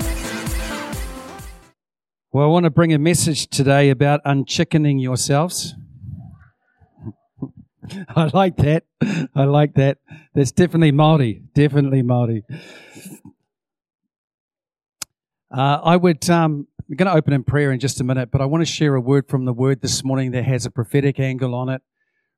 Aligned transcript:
Well, 2.32 2.44
I 2.44 2.48
want 2.48 2.64
to 2.64 2.70
bring 2.70 2.92
a 2.92 2.98
message 2.98 3.46
today 3.46 3.88
about 3.88 4.20
unchickening 4.24 4.98
yourselves. 4.98 5.76
I 8.16 8.30
like 8.32 8.56
that. 8.58 8.84
I 9.34 9.44
like 9.44 9.74
that. 9.74 9.98
That's 10.34 10.52
definitely 10.52 10.92
Maori. 10.92 11.42
Definitely 11.54 12.02
Maori. 12.02 12.44
Uh, 15.52 15.80
I 15.82 15.96
would. 15.96 16.28
Um, 16.30 16.68
we're 16.88 16.96
going 16.96 17.10
to 17.10 17.16
open 17.16 17.32
in 17.32 17.44
prayer 17.44 17.70
in 17.70 17.78
just 17.78 18.00
a 18.00 18.04
minute, 18.04 18.30
but 18.32 18.40
I 18.40 18.46
want 18.46 18.62
to 18.62 18.70
share 18.70 18.96
a 18.96 19.00
word 19.00 19.28
from 19.28 19.44
the 19.44 19.52
Word 19.52 19.80
this 19.80 20.02
morning 20.02 20.32
that 20.32 20.44
has 20.44 20.66
a 20.66 20.70
prophetic 20.70 21.20
angle 21.20 21.54
on 21.54 21.68
it 21.68 21.82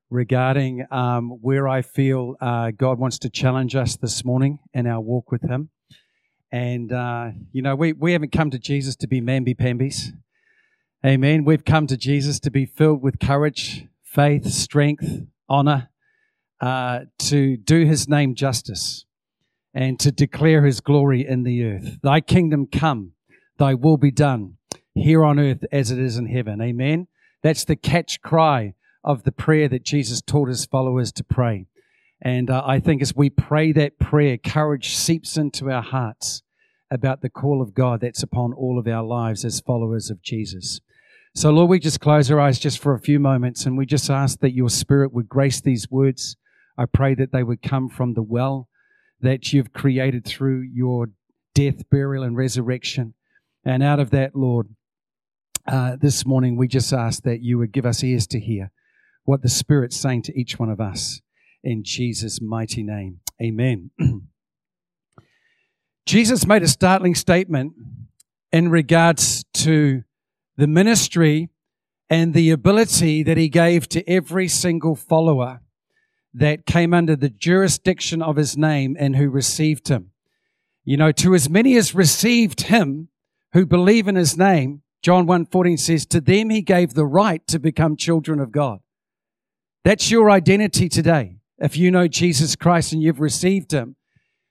regarding 0.09 0.85
um, 0.91 1.31
where 1.41 1.67
I 1.67 1.81
feel 1.81 2.35
uh, 2.39 2.71
God 2.71 2.99
wants 2.99 3.17
to 3.19 3.29
challenge 3.29 3.75
us 3.75 3.95
this 3.95 4.23
morning 4.23 4.59
in 4.73 4.85
our 4.85 5.01
walk 5.01 5.31
with 5.31 5.41
Him. 5.41 5.69
And 6.51 6.91
uh, 6.91 7.31
you 7.51 7.63
know, 7.63 7.75
we 7.75 7.93
we 7.93 8.13
haven't 8.13 8.31
come 8.31 8.51
to 8.51 8.59
Jesus 8.59 8.95
to 8.97 9.07
be 9.07 9.21
mamby 9.21 9.57
pambies. 9.57 10.13
Amen. 11.05 11.43
We've 11.43 11.65
come 11.65 11.87
to 11.87 11.97
Jesus 11.97 12.39
to 12.41 12.51
be 12.51 12.65
filled 12.65 13.01
with 13.01 13.19
courage, 13.19 13.87
faith, 14.03 14.45
strength, 14.45 15.25
honor, 15.53 15.89
uh, 16.59 17.01
to 17.19 17.57
do 17.57 17.85
his 17.85 18.09
name 18.09 18.33
justice 18.33 19.05
and 19.73 19.99
to 19.99 20.11
declare 20.11 20.65
his 20.65 20.81
glory 20.81 21.25
in 21.27 21.43
the 21.43 21.63
earth. 21.63 21.99
Thy 22.01 22.21
kingdom 22.21 22.67
come, 22.67 23.11
thy 23.57 23.75
will 23.75 23.97
be 23.97 24.11
done 24.11 24.57
here 24.95 25.23
on 25.23 25.39
earth 25.39 25.63
as 25.71 25.91
it 25.91 25.99
is 25.99 26.17
in 26.17 26.27
heaven. 26.27 26.59
Amen. 26.61 27.07
That's 27.43 27.65
the 27.65 27.75
catch 27.75 28.21
cry 28.21 28.73
of 29.03 29.23
the 29.23 29.31
prayer 29.31 29.67
that 29.67 29.83
Jesus 29.83 30.21
taught 30.21 30.49
his 30.49 30.65
followers 30.65 31.11
to 31.13 31.23
pray. 31.23 31.67
And 32.21 32.49
uh, 32.49 32.63
I 32.65 32.79
think 32.79 33.01
as 33.01 33.15
we 33.15 33.29
pray 33.29 33.71
that 33.73 33.99
prayer, 33.99 34.37
courage 34.37 34.95
seeps 34.95 35.37
into 35.37 35.69
our 35.69 35.81
hearts 35.81 36.41
about 36.89 37.21
the 37.21 37.29
call 37.29 37.61
of 37.61 37.73
God 37.73 37.99
that's 38.01 38.23
upon 38.23 38.53
all 38.53 38.79
of 38.79 38.87
our 38.87 39.03
lives 39.03 39.43
as 39.43 39.59
followers 39.59 40.09
of 40.09 40.21
Jesus. 40.21 40.79
So, 41.35 41.49
Lord, 41.49 41.69
we 41.69 41.79
just 41.79 41.99
close 41.99 42.29
our 42.29 42.39
eyes 42.39 42.59
just 42.59 42.77
for 42.77 42.93
a 42.93 42.99
few 42.99 43.19
moments 43.19 43.65
and 43.65 43.75
we 43.75 43.87
just 43.87 44.09
ask 44.09 44.39
that 44.41 44.53
your 44.53 44.69
spirit 44.69 45.11
would 45.11 45.27
grace 45.27 45.59
these 45.61 45.89
words. 45.89 46.37
I 46.77 46.85
pray 46.85 47.15
that 47.15 47.31
they 47.31 47.41
would 47.41 47.63
come 47.63 47.89
from 47.89 48.13
the 48.13 48.21
well 48.21 48.69
that 49.19 49.51
you've 49.51 49.73
created 49.73 50.25
through 50.25 50.61
your 50.71 51.07
death, 51.55 51.89
burial, 51.89 52.23
and 52.23 52.37
resurrection. 52.37 53.15
And 53.65 53.81
out 53.81 53.99
of 53.99 54.11
that, 54.11 54.35
Lord, 54.35 54.75
uh, 55.67 55.95
this 55.99 56.23
morning 56.23 56.55
we 56.55 56.67
just 56.67 56.93
ask 56.93 57.23
that 57.23 57.41
you 57.41 57.57
would 57.57 57.71
give 57.71 57.85
us 57.85 58.03
ears 58.03 58.27
to 58.27 58.39
hear 58.39 58.71
what 59.23 59.41
the 59.41 59.49
Spirit's 59.49 59.97
saying 59.97 60.21
to 60.23 60.39
each 60.39 60.59
one 60.59 60.69
of 60.69 60.79
us. 60.79 61.19
In 61.63 61.83
Jesus' 61.83 62.41
mighty 62.41 62.83
name, 62.83 63.21
amen. 63.41 63.89
Jesus 66.05 66.45
made 66.45 66.61
a 66.61 66.67
startling 66.67 67.15
statement 67.15 67.73
in 68.51 68.69
regards 68.69 69.45
to 69.53 70.03
the 70.57 70.67
ministry 70.67 71.49
and 72.09 72.33
the 72.33 72.51
ability 72.51 73.23
that 73.23 73.37
he 73.37 73.49
gave 73.49 73.89
to 73.89 74.07
every 74.09 74.47
single 74.47 74.95
follower 74.95 75.61
that 76.33 76.65
came 76.65 76.93
under 76.93 77.15
the 77.15 77.29
jurisdiction 77.29 78.21
of 78.21 78.35
his 78.35 78.57
name 78.57 78.95
and 78.99 79.15
who 79.15 79.29
received 79.29 79.87
him. 79.87 80.11
You 80.83 80.97
know, 80.97 81.11
to 81.13 81.33
as 81.33 81.49
many 81.49 81.75
as 81.77 81.95
received 81.95 82.61
him 82.61 83.09
who 83.53 83.65
believe 83.65 84.07
in 84.07 84.15
his 84.15 84.37
name, 84.37 84.81
John 85.01 85.25
1:14 85.27 85.79
says, 85.79 86.05
to 86.07 86.21
them 86.21 86.49
he 86.49 86.61
gave 86.61 86.93
the 86.93 87.05
right 87.05 87.45
to 87.47 87.59
become 87.59 87.95
children 87.95 88.39
of 88.39 88.51
God. 88.51 88.79
That's 89.83 90.11
your 90.11 90.31
identity 90.31 90.89
today. 90.89 91.37
If 91.57 91.77
you 91.77 91.91
know 91.91 92.07
Jesus 92.07 92.55
Christ 92.55 92.93
and 92.93 93.01
you've 93.01 93.19
received 93.19 93.71
him, 93.71 93.95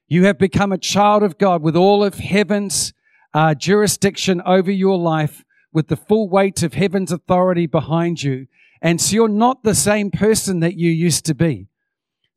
you 0.08 0.24
have 0.24 0.38
become 0.38 0.72
a 0.72 0.78
child 0.78 1.22
of 1.22 1.38
God 1.38 1.62
with 1.62 1.74
all 1.74 2.04
of 2.04 2.14
heaven's 2.14 2.92
uh, 3.34 3.54
jurisdiction 3.54 4.42
over 4.44 4.70
your 4.70 4.98
life 4.98 5.42
with 5.72 5.88
the 5.88 5.96
full 5.96 6.28
weight 6.28 6.62
of 6.62 6.74
heaven's 6.74 7.12
authority 7.12 7.66
behind 7.66 8.22
you. 8.22 8.46
And 8.80 9.00
so 9.00 9.14
you're 9.14 9.28
not 9.28 9.62
the 9.62 9.74
same 9.74 10.10
person 10.10 10.60
that 10.60 10.74
you 10.74 10.90
used 10.90 11.24
to 11.26 11.34
be. 11.34 11.68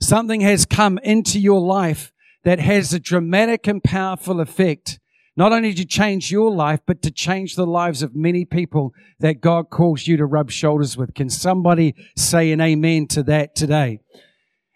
Something 0.02 0.42
has 0.42 0.66
come 0.66 1.00
into 1.00 1.40
your 1.40 1.62
life 1.62 2.12
that 2.44 2.60
has 2.60 2.94
a 2.94 3.00
dramatic 3.00 3.68
and 3.68 3.84
powerful 3.84 4.40
effect, 4.40 5.00
not 5.36 5.52
only 5.52 5.74
to 5.74 5.86
change 5.86 6.32
your 6.32 6.52
life, 6.52 6.80
but 6.86 7.02
to 7.02 7.12
change 7.12 7.56
the 7.56 7.66
lives 7.66 8.04
of 8.04 8.16
many 8.16 8.46
people 8.46 8.94
that 9.20 9.42
God 9.42 9.70
calls 9.70 10.06
you 10.06 10.18
to 10.18 10.26
rub 10.26 10.52
shoulders 10.52 10.96
with. 10.96 11.14
Can 11.16 11.30
somebody 11.30 11.96
say 12.16 12.52
an 12.52 12.62
amen 12.62 13.08
to 13.08 13.24
that 13.24 13.56
today? 13.56 14.00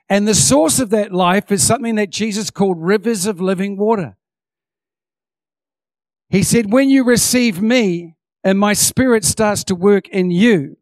And 0.10 0.28
the 0.28 0.34
source 0.34 0.80
of 0.80 0.90
that 0.90 1.14
life 1.14 1.52
is 1.52 1.62
something 1.62 1.96
that 1.96 2.10
Jesus 2.10 2.50
called 2.50 2.82
rivers 2.82 3.28
of 3.28 3.40
living 3.40 3.78
water. 3.78 4.18
He 6.30 6.42
said, 6.42 6.74
when 6.74 6.90
you 6.90 7.04
receive 7.04 7.62
me, 7.62 8.16
and 8.44 8.58
my 8.58 8.74
spirit 8.74 9.24
starts 9.24 9.64
to 9.66 9.76
work 9.76 10.08
in 10.10 10.32
you. 10.32 10.78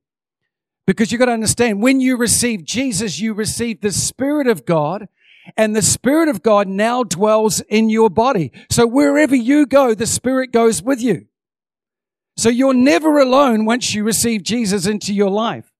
Because 0.85 1.11
you've 1.11 1.19
got 1.19 1.25
to 1.25 1.33
understand, 1.33 1.81
when 1.81 1.99
you 1.99 2.15
receive 2.15 2.63
Jesus, 2.63 3.19
you 3.19 3.33
receive 3.33 3.81
the 3.81 3.91
Spirit 3.91 4.47
of 4.47 4.65
God, 4.65 5.09
and 5.57 5.75
the 5.75 5.81
Spirit 5.81 6.29
of 6.29 6.41
God 6.41 6.67
now 6.69 7.03
dwells 7.03 7.59
in 7.61 7.89
your 7.89 8.09
body. 8.09 8.53
So 8.69 8.87
wherever 8.87 9.35
you 9.35 9.65
go, 9.65 9.93
the 9.93 10.07
Spirit 10.07 10.53
goes 10.53 10.81
with 10.81 11.01
you. 11.01 11.25
So 12.37 12.47
you're 12.47 12.73
never 12.73 13.17
alone 13.17 13.65
once 13.65 13.93
you 13.93 14.03
receive 14.03 14.43
Jesus 14.43 14.85
into 14.87 15.13
your 15.13 15.29
life. 15.29 15.71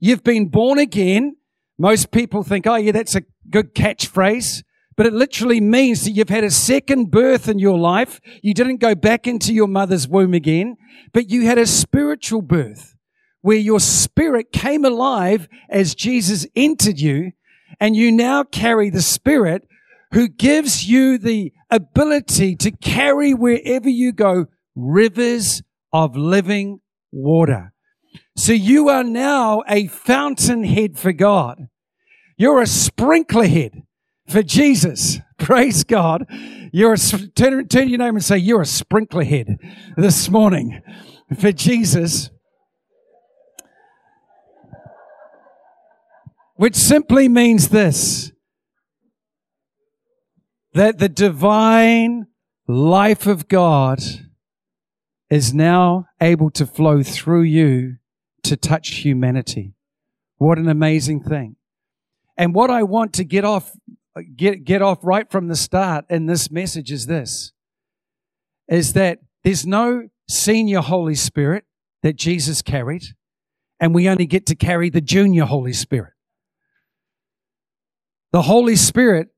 You've 0.00 0.24
been 0.24 0.48
born 0.48 0.78
again. 0.78 1.36
Most 1.78 2.10
people 2.10 2.42
think, 2.42 2.66
oh 2.66 2.76
yeah, 2.76 2.92
that's 2.92 3.14
a 3.14 3.24
good 3.50 3.74
catchphrase 3.74 4.62
but 4.96 5.06
it 5.06 5.12
literally 5.12 5.60
means 5.60 6.04
that 6.04 6.12
you've 6.12 6.28
had 6.28 6.44
a 6.44 6.50
second 6.50 7.10
birth 7.10 7.48
in 7.48 7.58
your 7.58 7.78
life. 7.78 8.20
You 8.42 8.54
didn't 8.54 8.78
go 8.78 8.94
back 8.94 9.26
into 9.26 9.52
your 9.52 9.68
mother's 9.68 10.06
womb 10.06 10.34
again, 10.34 10.76
but 11.12 11.30
you 11.30 11.46
had 11.46 11.58
a 11.58 11.66
spiritual 11.66 12.42
birth 12.42 12.96
where 13.40 13.58
your 13.58 13.80
spirit 13.80 14.52
came 14.52 14.84
alive 14.84 15.48
as 15.68 15.94
Jesus 15.94 16.46
entered 16.54 17.00
you 17.00 17.32
and 17.80 17.96
you 17.96 18.12
now 18.12 18.44
carry 18.44 18.90
the 18.90 19.02
spirit 19.02 19.66
who 20.12 20.28
gives 20.28 20.86
you 20.86 21.18
the 21.18 21.52
ability 21.70 22.54
to 22.56 22.70
carry 22.70 23.32
wherever 23.32 23.88
you 23.88 24.12
go 24.12 24.46
rivers 24.76 25.62
of 25.92 26.16
living 26.16 26.80
water. 27.10 27.72
So 28.36 28.52
you 28.52 28.88
are 28.88 29.04
now 29.04 29.62
a 29.68 29.86
fountainhead 29.86 30.98
for 30.98 31.12
God. 31.12 31.68
You're 32.36 32.60
a 32.60 32.66
sprinkler 32.66 33.46
head 33.46 33.82
for 34.32 34.42
Jesus. 34.42 35.18
Praise 35.38 35.84
God. 35.84 36.26
You're 36.72 36.94
a, 36.94 36.98
turn, 36.98 37.68
turn 37.68 37.88
your 37.88 37.98
name 37.98 38.14
and 38.16 38.24
say, 38.24 38.38
you're 38.38 38.62
a 38.62 38.66
sprinkler 38.66 39.24
head 39.24 39.58
this 39.96 40.28
morning 40.30 40.80
for 41.38 41.52
Jesus. 41.52 42.30
Which 46.56 46.76
simply 46.76 47.28
means 47.28 47.68
this, 47.68 48.32
that 50.72 50.98
the 50.98 51.08
divine 51.08 52.26
life 52.66 53.26
of 53.26 53.48
God 53.48 54.00
is 55.28 55.52
now 55.52 56.06
able 56.20 56.50
to 56.50 56.66
flow 56.66 57.02
through 57.02 57.42
you 57.42 57.96
to 58.44 58.56
touch 58.56 58.96
humanity. 58.96 59.74
What 60.36 60.58
an 60.58 60.68
amazing 60.68 61.22
thing. 61.22 61.56
And 62.36 62.54
what 62.54 62.70
I 62.70 62.82
want 62.82 63.12
to 63.14 63.24
get 63.24 63.44
off 63.44 63.72
Uh, 64.14 64.22
get, 64.36 64.64
get 64.64 64.82
off 64.82 64.98
right 65.02 65.30
from 65.30 65.48
the 65.48 65.56
start 65.56 66.04
in 66.10 66.26
this 66.26 66.50
message 66.50 66.92
is 66.92 67.06
this, 67.06 67.52
is 68.68 68.92
that 68.92 69.20
there's 69.42 69.66
no 69.66 70.08
senior 70.28 70.80
Holy 70.80 71.14
Spirit 71.14 71.64
that 72.02 72.16
Jesus 72.16 72.60
carried, 72.60 73.04
and 73.80 73.94
we 73.94 74.08
only 74.08 74.26
get 74.26 74.46
to 74.46 74.54
carry 74.54 74.90
the 74.90 75.00
junior 75.00 75.44
Holy 75.44 75.72
Spirit. 75.72 76.12
The 78.32 78.42
Holy 78.42 78.76
Spirit 78.76 79.28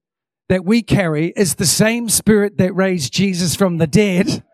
that 0.49 0.65
we 0.65 0.83
carry 0.83 1.33
is 1.37 1.55
the 1.55 1.67
same 1.67 2.09
Spirit 2.09 2.59
that 2.59 2.75
raised 2.75 3.13
Jesus 3.13 3.55
from 3.55 3.79
the 3.79 3.87
dead, 3.87 4.45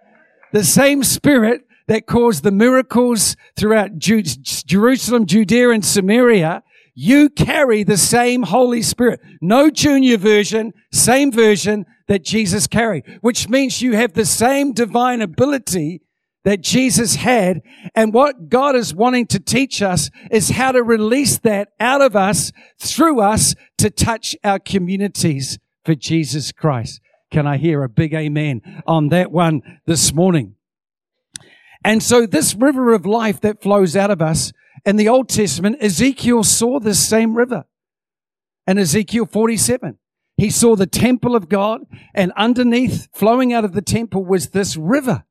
the 0.52 0.64
same 0.64 1.02
Spirit 1.02 1.62
that 1.88 2.06
caused 2.06 2.44
the 2.44 2.52
miracles 2.52 3.36
throughout 3.56 3.98
Jerusalem, 3.98 5.26
Judea, 5.26 5.70
and 5.70 5.84
Samaria, 5.84 6.62
you 7.02 7.30
carry 7.30 7.82
the 7.82 7.96
same 7.96 8.42
Holy 8.42 8.82
Spirit. 8.82 9.20
No 9.40 9.70
junior 9.70 10.18
version, 10.18 10.74
same 10.92 11.32
version 11.32 11.86
that 12.08 12.22
Jesus 12.22 12.66
carried, 12.66 13.04
which 13.22 13.48
means 13.48 13.80
you 13.80 13.96
have 13.96 14.12
the 14.12 14.26
same 14.26 14.74
divine 14.74 15.22
ability 15.22 16.02
that 16.44 16.60
Jesus 16.60 17.14
had. 17.14 17.62
And 17.94 18.12
what 18.12 18.50
God 18.50 18.76
is 18.76 18.94
wanting 18.94 19.26
to 19.28 19.40
teach 19.40 19.80
us 19.80 20.10
is 20.30 20.50
how 20.50 20.72
to 20.72 20.82
release 20.82 21.38
that 21.38 21.68
out 21.80 22.02
of 22.02 22.14
us, 22.14 22.52
through 22.78 23.22
us, 23.22 23.54
to 23.78 23.88
touch 23.88 24.36
our 24.44 24.58
communities 24.58 25.58
for 25.86 25.94
Jesus 25.94 26.52
Christ. 26.52 27.00
Can 27.30 27.46
I 27.46 27.56
hear 27.56 27.82
a 27.82 27.88
big 27.88 28.12
amen 28.12 28.82
on 28.86 29.08
that 29.08 29.32
one 29.32 29.62
this 29.86 30.12
morning? 30.12 30.56
And 31.84 32.02
so 32.02 32.26
this 32.26 32.54
river 32.54 32.92
of 32.92 33.06
life 33.06 33.40
that 33.40 33.62
flows 33.62 33.96
out 33.96 34.10
of 34.10 34.20
us 34.20 34.52
in 34.84 34.96
the 34.96 35.08
Old 35.08 35.28
Testament, 35.28 35.78
Ezekiel 35.80 36.44
saw 36.44 36.78
this 36.78 37.06
same 37.06 37.34
river. 37.34 37.64
In 38.66 38.78
Ezekiel 38.78 39.26
47, 39.26 39.98
he 40.36 40.50
saw 40.50 40.76
the 40.76 40.86
temple 40.86 41.34
of 41.34 41.48
God 41.48 41.82
and 42.14 42.32
underneath 42.36 43.08
flowing 43.12 43.52
out 43.52 43.64
of 43.64 43.72
the 43.72 43.82
temple 43.82 44.24
was 44.24 44.50
this 44.50 44.76
river. 44.76 45.24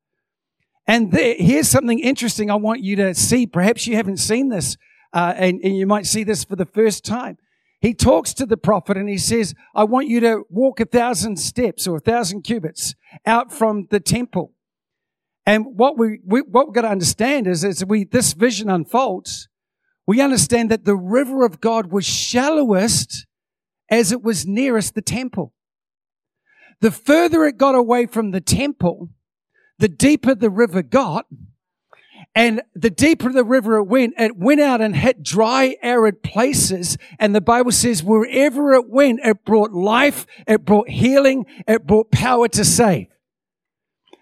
And 0.88 1.12
there, 1.12 1.36
here's 1.38 1.70
something 1.70 2.00
interesting 2.00 2.50
I 2.50 2.56
want 2.56 2.82
you 2.82 2.96
to 2.98 3.14
see. 3.14 3.46
Perhaps 3.46 3.86
you 3.86 3.96
haven't 3.96 4.18
seen 4.18 4.50
this, 4.50 4.76
uh, 5.14 5.34
and, 5.36 5.60
and 5.64 5.78
you 5.78 5.86
might 5.86 6.08
see 6.08 6.24
this 6.24 6.44
for 6.44 6.56
the 6.56 6.66
first 6.66 7.06
time. 7.06 7.38
He 7.80 7.94
talks 7.94 8.34
to 8.34 8.46
the 8.46 8.58
prophet 8.58 8.98
and 8.98 9.08
he 9.08 9.18
says, 9.18 9.54
I 9.74 9.86
want 9.86 10.08
you 10.08 10.20
to 10.22 10.44
walk 10.50 10.80
a 10.80 10.86
thousand 10.86 11.38
steps 11.40 11.88
or 11.88 11.98
a 11.98 12.02
thousand 12.02 12.42
cubits 12.42 12.94
out 13.26 13.54
from 13.54 13.88
the 13.90 14.00
temple. 14.00 14.54
And 15.50 15.66
what 15.80 15.98
we, 15.98 16.20
we 16.24 16.42
what 16.42 16.68
we've 16.68 16.76
got 16.76 16.84
to 16.84 16.90
understand 16.90 17.48
is 17.48 17.66
as 17.66 17.84
we 17.84 18.04
this 18.04 18.34
vision 18.34 18.70
unfolds, 18.70 19.50
we 20.06 20.22
understand 20.22 20.70
that 20.70 20.86
the 20.86 20.96
river 20.96 21.44
of 21.44 21.60
God 21.60 21.92
was 21.92 22.06
shallowest 22.06 23.26
as 23.90 24.12
it 24.12 24.22
was 24.22 24.46
nearest 24.46 24.94
the 24.94 25.02
temple. 25.02 25.52
The 26.82 26.92
further 26.92 27.46
it 27.46 27.58
got 27.58 27.74
away 27.74 28.06
from 28.06 28.30
the 28.30 28.42
temple, 28.42 29.10
the 29.80 29.88
deeper 29.88 30.36
the 30.36 30.52
river 30.52 30.84
got, 30.84 31.26
and 32.36 32.62
the 32.76 32.92
deeper 32.92 33.32
the 33.32 33.44
river 33.44 33.78
it 33.78 33.86
went, 33.86 34.14
it 34.20 34.38
went 34.38 34.62
out 34.62 34.82
and 34.82 34.96
hit 34.96 35.24
dry, 35.24 35.78
arid 35.82 36.22
places. 36.22 36.96
And 37.18 37.34
the 37.34 37.42
Bible 37.42 37.72
says 37.72 38.04
wherever 38.04 38.74
it 38.74 38.88
went, 38.88 39.22
it 39.24 39.46
brought 39.46 39.72
life, 39.72 40.28
it 40.46 40.64
brought 40.64 40.90
healing, 40.90 41.48
it 41.68 41.88
brought 41.88 42.12
power 42.12 42.48
to 42.50 42.64
save. 42.64 43.08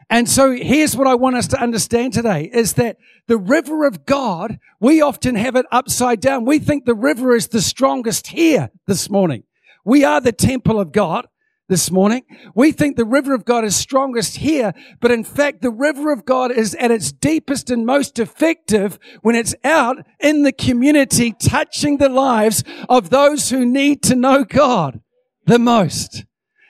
And 0.09 0.29
so 0.29 0.51
here's 0.51 0.95
what 0.95 1.07
I 1.07 1.15
want 1.15 1.35
us 1.35 1.47
to 1.47 1.61
understand 1.61 2.13
today 2.13 2.49
is 2.53 2.73
that 2.73 2.97
the 3.27 3.37
river 3.37 3.85
of 3.85 4.05
God, 4.05 4.57
we 4.79 5.01
often 5.01 5.35
have 5.35 5.55
it 5.55 5.65
upside 5.71 6.21
down. 6.21 6.45
We 6.45 6.59
think 6.59 6.85
the 6.85 6.95
river 6.95 7.35
is 7.35 7.49
the 7.49 7.61
strongest 7.61 8.27
here 8.27 8.69
this 8.85 9.09
morning. 9.09 9.43
We 9.83 10.05
are 10.05 10.21
the 10.21 10.31
temple 10.31 10.79
of 10.79 10.93
God 10.93 11.27
this 11.69 11.91
morning. 11.91 12.23
We 12.55 12.71
think 12.71 12.95
the 12.95 13.05
river 13.05 13.33
of 13.33 13.43
God 13.43 13.65
is 13.65 13.75
strongest 13.75 14.37
here, 14.37 14.73
but 15.01 15.11
in 15.11 15.25
fact, 15.25 15.61
the 15.61 15.71
river 15.71 16.13
of 16.13 16.23
God 16.23 16.51
is 16.51 16.73
at 16.75 16.91
its 16.91 17.11
deepest 17.11 17.69
and 17.69 17.85
most 17.85 18.19
effective 18.19 18.97
when 19.21 19.35
it's 19.35 19.55
out 19.65 19.97
in 20.19 20.43
the 20.43 20.53
community, 20.53 21.33
touching 21.33 21.97
the 21.97 22.09
lives 22.09 22.63
of 22.87 23.09
those 23.09 23.49
who 23.49 23.65
need 23.65 24.01
to 24.03 24.15
know 24.15 24.45
God 24.45 25.01
the 25.45 25.59
most. 25.59 26.23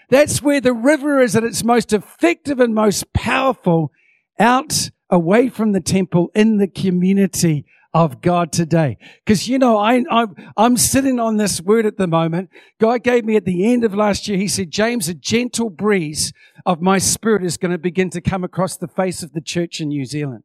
That's 0.10 0.42
where 0.42 0.62
the 0.62 0.74
river 0.74 1.22
is 1.22 1.36
at 1.36 1.44
its 1.44 1.64
most 1.64 1.92
effective 1.92 2.60
and 2.60 2.74
most 2.74 3.12
powerful 3.14 3.92
out 4.40 4.90
away 5.10 5.50
from 5.50 5.72
the 5.72 5.82
temple 5.82 6.32
in 6.34 6.58
the 6.58 6.68
community 6.68 7.66
of 7.94 8.22
God 8.22 8.52
today. 8.52 8.98
Because, 9.26 9.48
you 9.48 9.58
know, 9.58 9.78
I, 9.78 10.04
I, 10.12 10.26
I'm 10.56 10.78
sitting 10.78 11.20
on 11.20 11.38
this 11.38 11.62
word 11.62 11.86
at 11.86 11.98
the 11.98 12.08
moment. 12.08 12.50
God 12.80 13.04
gave 13.04 13.26
me 13.26 13.36
at 13.36 13.46
the 13.46 13.66
end 13.66 13.84
of 13.84 13.96
last 13.96 14.28
year, 14.28 14.38
He 14.38 14.48
said, 14.48 14.72
James, 14.72 15.08
a 15.10 15.14
gentle 15.14 15.70
breeze 15.70 16.32
of 16.66 16.82
my 16.82 17.00
spirit 17.00 17.44
is 17.44 17.58
going 17.58 17.72
to 17.72 17.78
begin 17.78 18.10
to 18.12 18.22
come 18.22 18.44
across 18.44 18.78
the 18.78 18.88
face 18.88 19.24
of 19.24 19.34
the 19.34 19.42
church 19.42 19.82
in 19.82 19.88
New 19.90 20.06
Zealand. 20.06 20.44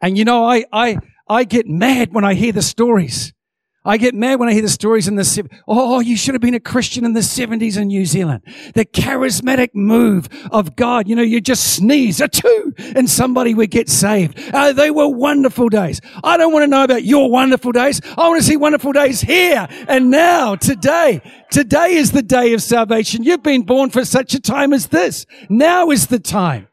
And, 0.00 0.18
you 0.18 0.24
know, 0.24 0.44
I, 0.44 0.64
I, 0.72 0.98
I 1.28 1.44
get 1.44 1.66
mad 1.66 2.12
when 2.12 2.24
I 2.24 2.34
hear 2.34 2.52
the 2.52 2.62
stories 2.62 3.32
I 3.82 3.96
get 3.96 4.14
mad 4.14 4.38
when 4.38 4.50
I 4.50 4.52
hear 4.52 4.60
the 4.60 4.68
stories 4.68 5.08
in 5.08 5.14
the, 5.14 5.48
oh, 5.66 6.00
you 6.00 6.14
should 6.14 6.34
have 6.34 6.42
been 6.42 6.52
a 6.52 6.60
Christian 6.60 7.06
in 7.06 7.14
the 7.14 7.20
70s 7.20 7.78
in 7.78 7.88
New 7.88 8.04
Zealand. 8.04 8.42
The 8.74 8.84
charismatic 8.84 9.70
move 9.72 10.28
of 10.52 10.76
God. 10.76 11.08
You 11.08 11.16
know, 11.16 11.22
you 11.22 11.40
just 11.40 11.76
sneeze, 11.76 12.20
a 12.20 12.28
two, 12.28 12.74
and 12.94 13.08
somebody 13.08 13.54
would 13.54 13.70
get 13.70 13.88
saved. 13.88 14.38
Uh, 14.52 14.74
they 14.74 14.90
were 14.90 15.08
wonderful 15.08 15.70
days. 15.70 16.02
I 16.22 16.36
don't 16.36 16.52
want 16.52 16.64
to 16.64 16.66
know 16.66 16.84
about 16.84 17.04
your 17.04 17.30
wonderful 17.30 17.72
days. 17.72 18.02
I 18.18 18.28
want 18.28 18.42
to 18.42 18.46
see 18.46 18.58
wonderful 18.58 18.92
days 18.92 19.22
here 19.22 19.66
and 19.88 20.10
now, 20.10 20.56
today. 20.56 21.22
Today 21.50 21.94
is 21.94 22.12
the 22.12 22.22
day 22.22 22.52
of 22.52 22.62
salvation. 22.62 23.22
You've 23.22 23.42
been 23.42 23.62
born 23.62 23.88
for 23.88 24.04
such 24.04 24.34
a 24.34 24.40
time 24.40 24.74
as 24.74 24.88
this. 24.88 25.24
Now 25.48 25.90
is 25.90 26.08
the 26.08 26.20
time, 26.20 26.68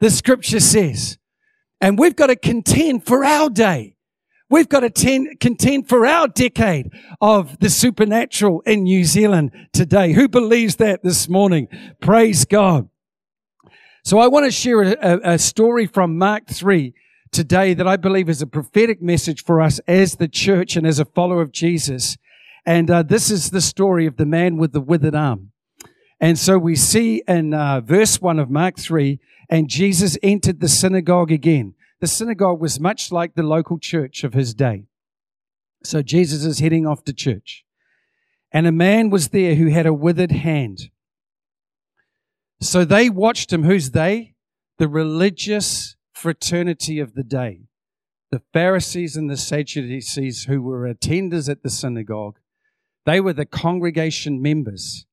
the 0.00 0.10
scripture 0.10 0.60
says. 0.60 1.16
And 1.80 1.98
we've 1.98 2.16
got 2.16 2.26
to 2.26 2.36
contend 2.36 3.06
for 3.06 3.24
our 3.24 3.48
day. 3.48 3.96
We've 4.50 4.68
got 4.68 4.80
to 4.80 4.90
ten, 4.90 5.36
contend 5.36 5.88
for 5.88 6.04
our 6.04 6.26
decade 6.26 6.90
of 7.20 7.60
the 7.60 7.70
supernatural 7.70 8.62
in 8.62 8.82
New 8.82 9.04
Zealand 9.04 9.52
today. 9.72 10.12
Who 10.12 10.28
believes 10.28 10.74
that 10.76 11.04
this 11.04 11.28
morning? 11.28 11.68
Praise 12.00 12.44
God. 12.44 12.88
So 14.02 14.18
I 14.18 14.26
want 14.26 14.46
to 14.46 14.50
share 14.50 14.82
a, 14.82 15.34
a, 15.34 15.38
story 15.38 15.86
from 15.86 16.18
Mark 16.18 16.48
3 16.48 16.92
today 17.30 17.74
that 17.74 17.86
I 17.86 17.96
believe 17.96 18.28
is 18.28 18.42
a 18.42 18.46
prophetic 18.46 19.00
message 19.00 19.44
for 19.44 19.60
us 19.60 19.78
as 19.86 20.16
the 20.16 20.26
church 20.26 20.74
and 20.74 20.84
as 20.84 20.98
a 20.98 21.04
follower 21.04 21.42
of 21.42 21.52
Jesus. 21.52 22.16
And 22.66 22.90
uh, 22.90 23.04
this 23.04 23.30
is 23.30 23.50
the 23.50 23.60
story 23.60 24.04
of 24.06 24.16
the 24.16 24.26
man 24.26 24.56
with 24.56 24.72
the 24.72 24.80
withered 24.80 25.14
arm. 25.14 25.52
And 26.18 26.36
so 26.36 26.58
we 26.58 26.74
see 26.74 27.22
in 27.28 27.54
uh, 27.54 27.82
verse 27.82 28.20
1 28.20 28.40
of 28.40 28.50
Mark 28.50 28.78
3, 28.78 29.20
and 29.48 29.68
Jesus 29.68 30.18
entered 30.24 30.58
the 30.58 30.68
synagogue 30.68 31.30
again. 31.30 31.74
The 32.00 32.06
synagogue 32.06 32.60
was 32.60 32.80
much 32.80 33.12
like 33.12 33.34
the 33.34 33.42
local 33.42 33.78
church 33.78 34.24
of 34.24 34.32
his 34.32 34.54
day. 34.54 34.86
So 35.84 36.02
Jesus 36.02 36.44
is 36.44 36.58
heading 36.58 36.86
off 36.86 37.04
to 37.04 37.12
church. 37.12 37.64
And 38.52 38.66
a 38.66 38.72
man 38.72 39.10
was 39.10 39.28
there 39.28 39.54
who 39.54 39.68
had 39.68 39.86
a 39.86 39.94
withered 39.94 40.32
hand. 40.32 40.90
So 42.60 42.84
they 42.84 43.08
watched 43.08 43.52
him. 43.52 43.64
Who's 43.64 43.90
they? 43.90 44.34
The 44.78 44.88
religious 44.88 45.96
fraternity 46.12 46.98
of 46.98 47.14
the 47.14 47.22
day. 47.22 47.62
The 48.30 48.42
Pharisees 48.52 49.16
and 49.16 49.28
the 49.28 49.36
Sadducees 49.36 50.44
who 50.44 50.62
were 50.62 50.92
attenders 50.92 51.48
at 51.48 51.62
the 51.62 51.70
synagogue. 51.70 52.38
They 53.04 53.20
were 53.20 53.32
the 53.32 53.46
congregation 53.46 54.40
members. 54.40 55.06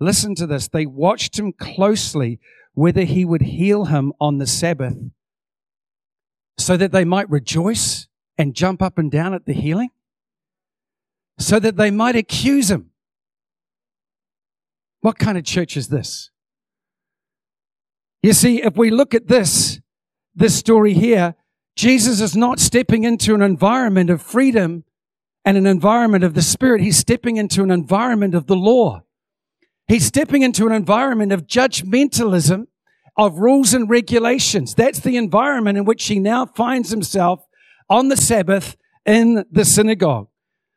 Listen 0.00 0.34
to 0.36 0.46
this. 0.46 0.68
They 0.68 0.86
watched 0.86 1.38
him 1.38 1.52
closely 1.52 2.38
whether 2.74 3.02
he 3.02 3.24
would 3.24 3.42
heal 3.42 3.86
him 3.86 4.12
on 4.20 4.38
the 4.38 4.46
Sabbath 4.46 4.96
so 6.58 6.76
that 6.76 6.92
they 6.92 7.04
might 7.04 7.30
rejoice 7.30 8.08
and 8.36 8.54
jump 8.54 8.82
up 8.82 8.98
and 8.98 9.10
down 9.10 9.32
at 9.32 9.46
the 9.46 9.52
healing, 9.54 9.90
so 11.38 11.58
that 11.58 11.76
they 11.76 11.90
might 11.90 12.16
accuse 12.16 12.70
him. 12.70 12.90
What 15.00 15.18
kind 15.18 15.38
of 15.38 15.44
church 15.44 15.76
is 15.76 15.88
this? 15.88 16.30
You 18.22 18.32
see, 18.32 18.62
if 18.62 18.76
we 18.76 18.90
look 18.90 19.14
at 19.14 19.28
this, 19.28 19.80
this 20.34 20.56
story 20.56 20.92
here, 20.92 21.36
Jesus 21.76 22.20
is 22.20 22.36
not 22.36 22.58
stepping 22.58 23.04
into 23.04 23.34
an 23.34 23.42
environment 23.42 24.10
of 24.10 24.20
freedom 24.20 24.84
and 25.44 25.56
an 25.56 25.66
environment 25.66 26.24
of 26.24 26.34
the 26.34 26.42
Spirit. 26.42 26.80
He's 26.80 26.98
stepping 26.98 27.36
into 27.36 27.62
an 27.62 27.70
environment 27.70 28.34
of 28.34 28.46
the 28.48 28.56
law. 28.56 29.02
He's 29.86 30.04
stepping 30.04 30.42
into 30.42 30.66
an 30.66 30.72
environment 30.72 31.32
of 31.32 31.46
judgmentalism 31.46 32.66
of 33.18 33.40
rules 33.40 33.74
and 33.74 33.90
regulations. 33.90 34.74
That's 34.74 35.00
the 35.00 35.16
environment 35.16 35.76
in 35.76 35.84
which 35.84 36.06
he 36.06 36.20
now 36.20 36.46
finds 36.46 36.90
himself 36.90 37.44
on 37.90 38.08
the 38.08 38.16
Sabbath 38.16 38.76
in 39.04 39.44
the 39.50 39.64
synagogue. 39.64 40.28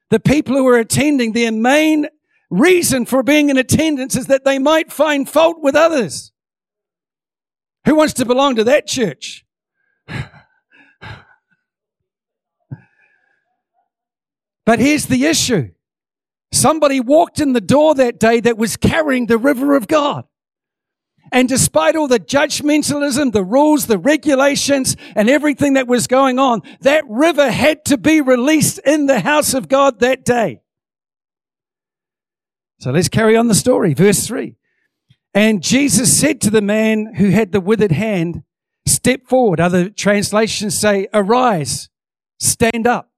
The 0.09 0.19
people 0.19 0.55
who 0.55 0.67
are 0.67 0.79
attending, 0.79 1.33
their 1.33 1.51
main 1.51 2.07
reason 2.49 3.05
for 3.05 3.21
being 3.21 3.49
in 3.49 3.57
attendance 3.57 4.15
is 4.15 4.25
that 4.27 4.43
they 4.43 4.57
might 4.57 4.91
find 4.91 5.29
fault 5.29 5.61
with 5.61 5.75
others. 5.75 6.31
Who 7.85 7.95
wants 7.95 8.13
to 8.13 8.25
belong 8.25 8.55
to 8.55 8.63
that 8.65 8.87
church? 8.87 9.45
but 14.65 14.79
here's 14.79 15.05
the 15.05 15.25
issue. 15.25 15.69
Somebody 16.51 16.99
walked 16.99 17.39
in 17.39 17.53
the 17.53 17.61
door 17.61 17.95
that 17.95 18.19
day 18.19 18.39
that 18.41 18.57
was 18.57 18.75
carrying 18.77 19.27
the 19.27 19.37
river 19.37 19.75
of 19.75 19.87
God. 19.87 20.25
And 21.31 21.47
despite 21.47 21.95
all 21.95 22.09
the 22.09 22.19
judgmentalism, 22.19 23.31
the 23.31 23.43
rules, 23.43 23.87
the 23.87 23.97
regulations, 23.97 24.97
and 25.15 25.29
everything 25.29 25.73
that 25.73 25.87
was 25.87 26.07
going 26.07 26.39
on, 26.39 26.61
that 26.81 27.05
river 27.07 27.49
had 27.49 27.85
to 27.85 27.97
be 27.97 28.19
released 28.19 28.79
in 28.79 29.05
the 29.05 29.21
house 29.21 29.53
of 29.53 29.69
God 29.69 29.99
that 29.99 30.25
day. 30.25 30.61
So 32.79 32.91
let's 32.91 33.07
carry 33.07 33.37
on 33.37 33.47
the 33.47 33.55
story. 33.55 33.93
Verse 33.93 34.27
3. 34.27 34.55
And 35.33 35.63
Jesus 35.63 36.19
said 36.19 36.41
to 36.41 36.49
the 36.49 36.61
man 36.61 37.13
who 37.15 37.29
had 37.29 37.51
the 37.51 37.61
withered 37.61 37.93
hand, 37.93 38.43
Step 38.85 39.27
forward. 39.27 39.59
Other 39.59 39.89
translations 39.89 40.79
say, 40.79 41.07
Arise, 41.13 41.89
stand 42.39 42.87
up. 42.87 43.11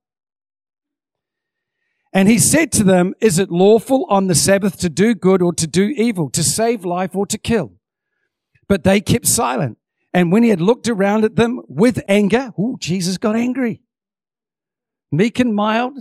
And 2.12 2.30
he 2.30 2.38
said 2.38 2.72
to 2.74 2.84
them, 2.84 3.16
Is 3.22 3.40
it 3.40 3.50
lawful 3.50 4.06
on 4.10 4.28
the 4.28 4.36
Sabbath 4.36 4.78
to 4.80 4.90
do 4.90 5.16
good 5.16 5.42
or 5.42 5.54
to 5.54 5.66
do 5.66 5.86
evil, 5.96 6.30
to 6.32 6.44
save 6.44 6.86
life 6.86 7.16
or 7.16 7.26
to 7.26 7.38
kill? 7.40 7.74
But 8.68 8.84
they 8.84 9.02
kept 9.02 9.28
silent. 9.28 9.78
And 10.14 10.32
when 10.32 10.44
he 10.44 10.50
had 10.50 10.62
looked 10.62 10.88
around 10.88 11.26
at 11.26 11.36
them 11.36 11.62
with 11.68 12.04
anger, 12.08 12.52
oh, 12.58 12.78
Jesus 12.80 13.18
got 13.18 13.36
angry. 13.36 13.82
Meek 15.12 15.40
and 15.40 15.54
mild, 15.54 15.98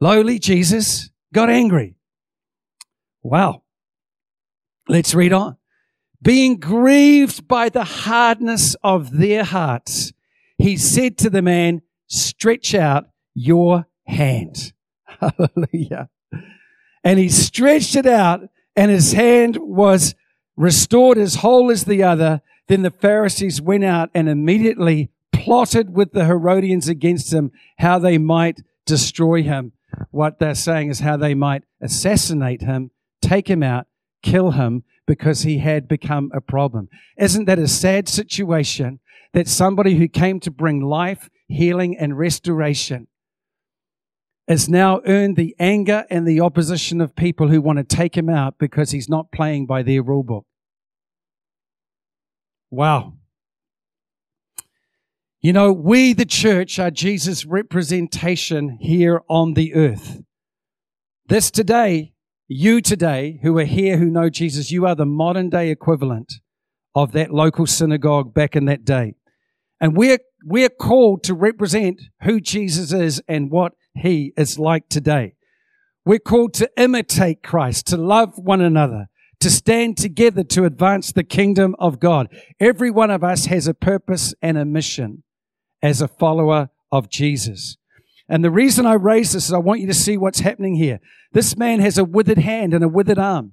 lowly 0.00 0.38
Jesus 0.38 1.10
got 1.32 1.50
angry. 1.50 1.96
Wow. 3.22 3.62
Let's 4.88 5.14
read 5.14 5.32
on. 5.32 5.56
Being 6.20 6.58
grieved 6.58 7.48
by 7.48 7.68
the 7.68 7.84
hardness 7.84 8.76
of 8.82 9.16
their 9.16 9.44
hearts, 9.44 10.12
he 10.58 10.76
said 10.76 11.18
to 11.18 11.30
the 11.30 11.42
man, 11.42 11.82
stretch 12.06 12.74
out 12.74 13.06
your 13.34 13.86
hand. 14.06 14.72
Hallelujah. 15.04 16.08
And 17.02 17.18
he 17.18 17.28
stretched 17.28 17.96
it 17.96 18.06
out 18.06 18.48
and 18.76 18.90
his 18.90 19.12
hand 19.12 19.56
was 19.60 20.14
restored 20.56 21.18
as 21.18 21.36
whole 21.36 21.70
as 21.70 21.84
the 21.84 22.02
other. 22.02 22.40
Then 22.68 22.82
the 22.82 22.90
Pharisees 22.90 23.60
went 23.60 23.84
out 23.84 24.10
and 24.14 24.28
immediately 24.28 25.10
plotted 25.32 25.94
with 25.94 26.12
the 26.12 26.24
Herodians 26.24 26.88
against 26.88 27.32
him 27.32 27.50
how 27.78 27.98
they 27.98 28.18
might 28.18 28.60
destroy 28.86 29.42
him. 29.42 29.72
What 30.10 30.38
they're 30.38 30.54
saying 30.54 30.90
is 30.90 31.00
how 31.00 31.16
they 31.16 31.34
might 31.34 31.64
assassinate 31.80 32.62
him, 32.62 32.90
take 33.20 33.48
him 33.48 33.62
out, 33.62 33.86
kill 34.22 34.52
him 34.52 34.84
because 35.06 35.42
he 35.42 35.58
had 35.58 35.88
become 35.88 36.30
a 36.32 36.40
problem. 36.40 36.88
Isn't 37.18 37.46
that 37.46 37.58
a 37.58 37.68
sad 37.68 38.08
situation 38.08 39.00
that 39.32 39.48
somebody 39.48 39.96
who 39.96 40.08
came 40.08 40.40
to 40.40 40.50
bring 40.50 40.80
life, 40.80 41.28
healing, 41.48 41.96
and 41.96 42.16
restoration 42.16 43.08
has 44.48 44.68
now 44.68 45.00
earned 45.06 45.36
the 45.36 45.54
anger 45.58 46.04
and 46.10 46.26
the 46.26 46.40
opposition 46.40 47.00
of 47.00 47.14
people 47.14 47.48
who 47.48 47.60
want 47.60 47.78
to 47.78 47.84
take 47.84 48.16
him 48.16 48.28
out 48.28 48.58
because 48.58 48.90
he's 48.90 49.08
not 49.08 49.30
playing 49.32 49.66
by 49.66 49.82
their 49.82 50.02
rule 50.02 50.24
book. 50.24 50.46
Wow. 52.70 53.14
You 55.40 55.52
know, 55.52 55.72
we, 55.72 56.12
the 56.12 56.24
church, 56.24 56.78
are 56.78 56.90
Jesus' 56.90 57.44
representation 57.44 58.78
here 58.80 59.22
on 59.28 59.54
the 59.54 59.74
earth. 59.74 60.22
This 61.26 61.50
today, 61.50 62.14
you 62.48 62.80
today, 62.80 63.40
who 63.42 63.58
are 63.58 63.64
here, 63.64 63.96
who 63.96 64.06
know 64.06 64.28
Jesus, 64.28 64.70
you 64.70 64.86
are 64.86 64.94
the 64.94 65.06
modern 65.06 65.50
day 65.50 65.70
equivalent 65.70 66.34
of 66.94 67.12
that 67.12 67.32
local 67.32 67.66
synagogue 67.66 68.34
back 68.34 68.54
in 68.54 68.66
that 68.66 68.84
day. 68.84 69.14
And 69.80 69.96
we're, 69.96 70.18
we're 70.44 70.68
called 70.68 71.24
to 71.24 71.34
represent 71.34 72.00
who 72.22 72.40
Jesus 72.40 72.92
is 72.92 73.20
and 73.26 73.50
what 73.50 73.72
he 73.94 74.32
is 74.36 74.58
like 74.58 74.88
today. 74.88 75.34
We're 76.04 76.18
called 76.18 76.54
to 76.54 76.70
imitate 76.76 77.42
Christ, 77.42 77.86
to 77.88 77.96
love 77.96 78.36
one 78.36 78.60
another, 78.60 79.08
to 79.40 79.50
stand 79.50 79.96
together 79.96 80.44
to 80.44 80.64
advance 80.64 81.12
the 81.12 81.24
kingdom 81.24 81.76
of 81.78 82.00
God. 82.00 82.28
Every 82.58 82.90
one 82.90 83.10
of 83.10 83.22
us 83.22 83.46
has 83.46 83.66
a 83.66 83.74
purpose 83.74 84.34
and 84.42 84.56
a 84.56 84.64
mission 84.64 85.22
as 85.82 86.00
a 86.00 86.08
follower 86.08 86.70
of 86.90 87.08
Jesus. 87.08 87.76
And 88.28 88.44
the 88.44 88.50
reason 88.50 88.86
I 88.86 88.94
raise 88.94 89.32
this 89.32 89.46
is 89.46 89.52
I 89.52 89.58
want 89.58 89.80
you 89.80 89.86
to 89.88 89.94
see 89.94 90.16
what's 90.16 90.40
happening 90.40 90.74
here. 90.74 91.00
This 91.32 91.56
man 91.56 91.80
has 91.80 91.98
a 91.98 92.04
withered 92.04 92.38
hand 92.38 92.72
and 92.72 92.84
a 92.84 92.88
withered 92.88 93.18
arm. 93.18 93.52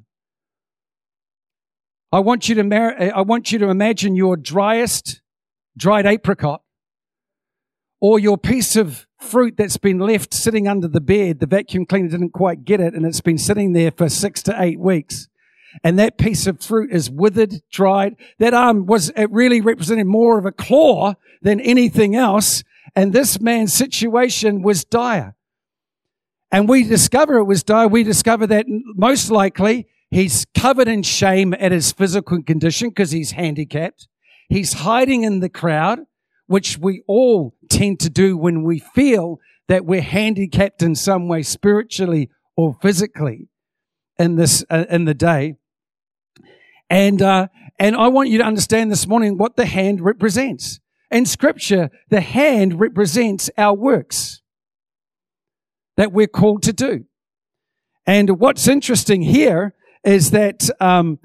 I 2.12 2.20
want 2.20 2.50
you 2.50 2.56
to, 2.56 2.64
mar- 2.64 2.96
I 3.00 3.22
want 3.22 3.52
you 3.52 3.60
to 3.60 3.70
imagine 3.70 4.16
your 4.16 4.38
driest, 4.38 5.22
dried 5.78 6.06
apricot 6.06 6.62
or 8.02 8.20
your 8.20 8.38
piece 8.38 8.76
of 8.76 9.06
fruit 9.20 9.56
that's 9.58 9.78
been 9.78 10.00
left 10.00 10.34
sitting 10.34 10.68
under 10.68 10.88
the 10.88 11.02
bed, 11.02 11.40
the 11.40 11.46
vacuum 11.46 11.86
cleaner 11.86 12.10
didn't 12.10 12.32
quite 12.32 12.66
get 12.66 12.80
it, 12.80 12.94
and 12.94 13.06
it's 13.06 13.22
been 13.22 13.38
sitting 13.38 13.74
there 13.74 13.92
for 13.92 14.10
six 14.10 14.42
to 14.44 14.56
eight 14.62 14.80
weeks. 14.80 15.28
And 15.84 16.00
that 16.00 16.18
piece 16.18 16.48
of 16.48 16.62
fruit 16.62 16.92
is 16.92 17.12
withered, 17.12 17.62
dried. 17.72 18.16
That 18.40 18.54
arm 18.54 18.86
was, 18.86 19.10
it 19.16 19.30
really 19.32 19.62
represented 19.62 20.08
more 20.08 20.40
of 20.40 20.46
a 20.46 20.52
claw 20.52 21.14
than 21.42 21.60
anything 21.60 22.16
else. 22.16 22.64
And 22.96 23.14
this 23.14 23.40
man's 23.40 23.74
situation 23.74 24.64
was 24.64 24.84
dire. 24.84 25.36
And 26.52 26.68
we 26.68 26.84
discover 26.84 27.38
it 27.38 27.44
was 27.44 27.62
dire. 27.62 27.88
We 27.88 28.04
discover 28.04 28.48
that 28.48 28.66
most 28.68 29.30
likely 29.30 29.88
he's 30.10 30.48
covered 30.56 30.88
in 30.88 31.04
shame 31.04 31.54
at 31.60 31.72
his 31.72 31.92
physical 31.92 32.42
condition 32.42 32.90
because 32.90 33.12
he's 33.12 33.32
handicapped. 33.32 34.08
He's 34.48 34.74
hiding 34.74 35.24
in 35.24 35.42
the 35.42 35.50
crowd 35.50 36.00
which 36.50 36.80
we 36.80 37.04
all 37.06 37.54
tend 37.70 38.00
to 38.02 38.10
do 38.10 38.38
when 38.38 38.64
we 38.64 38.80
feel 38.80 39.40
that 39.68 39.86
we're 39.86 40.02
handicapped 40.02 40.82
in 40.82 40.96
some 40.96 41.28
way 41.28 41.44
spiritually 41.44 42.30
or 42.58 42.76
physically 42.82 43.48
in 44.18 44.36
this 44.36 44.66
uh, 44.70 44.86
in 44.90 45.06
the 45.06 45.14
day. 45.14 45.56
And 46.90 47.22
uh, 47.22 47.48
and 47.78 47.96
I 47.96 48.08
want 48.10 48.30
you 48.30 48.40
to 48.40 48.44
understand 48.44 48.92
this 48.92 49.08
morning 49.08 49.38
what 49.38 49.56
the 49.56 49.66
hand 49.66 50.02
represents. 50.02 50.80
In 51.12 51.26
scripture 51.26 51.90
the 52.10 52.22
hand 52.22 52.80
represents 52.80 53.50
our 53.58 53.76
works 53.76 54.42
that 55.98 56.12
we're 56.12 56.28
called 56.28 56.64
to 56.64 56.74
do. 56.74 57.06
And 58.06 58.40
what's 58.40 58.68
interesting 58.68 59.22
here 59.22 59.76
is 60.04 60.32
that 60.32 60.70
um, 60.80 61.20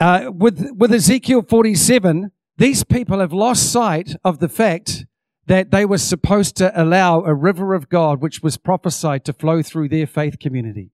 uh, 0.00 0.30
with 0.32 0.70
with 0.76 0.92
Ezekiel 0.92 1.42
47 1.42 2.30
these 2.56 2.84
people 2.84 3.20
have 3.20 3.32
lost 3.32 3.72
sight 3.72 4.16
of 4.24 4.38
the 4.38 4.48
fact 4.48 5.06
that 5.48 5.70
they 5.70 5.86
were 5.86 5.98
supposed 5.98 6.56
to 6.56 6.70
allow 6.80 7.22
a 7.22 7.34
river 7.34 7.72
of 7.72 7.88
God, 7.88 8.20
which 8.20 8.42
was 8.42 8.58
prophesied 8.58 9.24
to 9.24 9.32
flow 9.32 9.62
through 9.62 9.88
their 9.88 10.06
faith 10.06 10.38
community. 10.38 10.90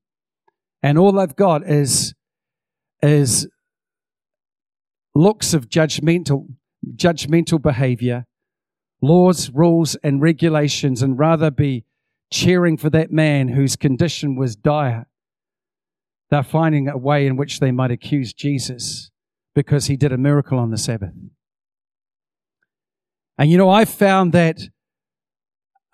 And 0.80 0.96
all 0.96 1.10
they've 1.10 1.34
got 1.34 1.68
is, 1.68 2.14
is 3.02 3.48
looks 5.12 5.54
of 5.54 5.68
judgmental, 5.68 6.46
judgmental 6.94 7.60
behavior, 7.60 8.26
laws, 9.02 9.50
rules, 9.50 9.96
and 10.04 10.22
regulations, 10.22 11.02
and 11.02 11.18
rather 11.18 11.50
be 11.50 11.84
cheering 12.32 12.76
for 12.76 12.90
that 12.90 13.10
man 13.10 13.48
whose 13.48 13.74
condition 13.74 14.36
was 14.36 14.54
dire. 14.54 15.08
They're 16.30 16.44
finding 16.44 16.88
a 16.88 16.96
way 16.96 17.26
in 17.26 17.36
which 17.36 17.58
they 17.58 17.72
might 17.72 17.90
accuse 17.90 18.32
Jesus 18.32 19.10
because 19.52 19.86
he 19.86 19.96
did 19.96 20.12
a 20.12 20.18
miracle 20.18 20.60
on 20.60 20.70
the 20.70 20.78
Sabbath. 20.78 21.12
And 23.38 23.50
you 23.50 23.58
know, 23.58 23.70
I've 23.70 23.88
found 23.88 24.32
that 24.32 24.60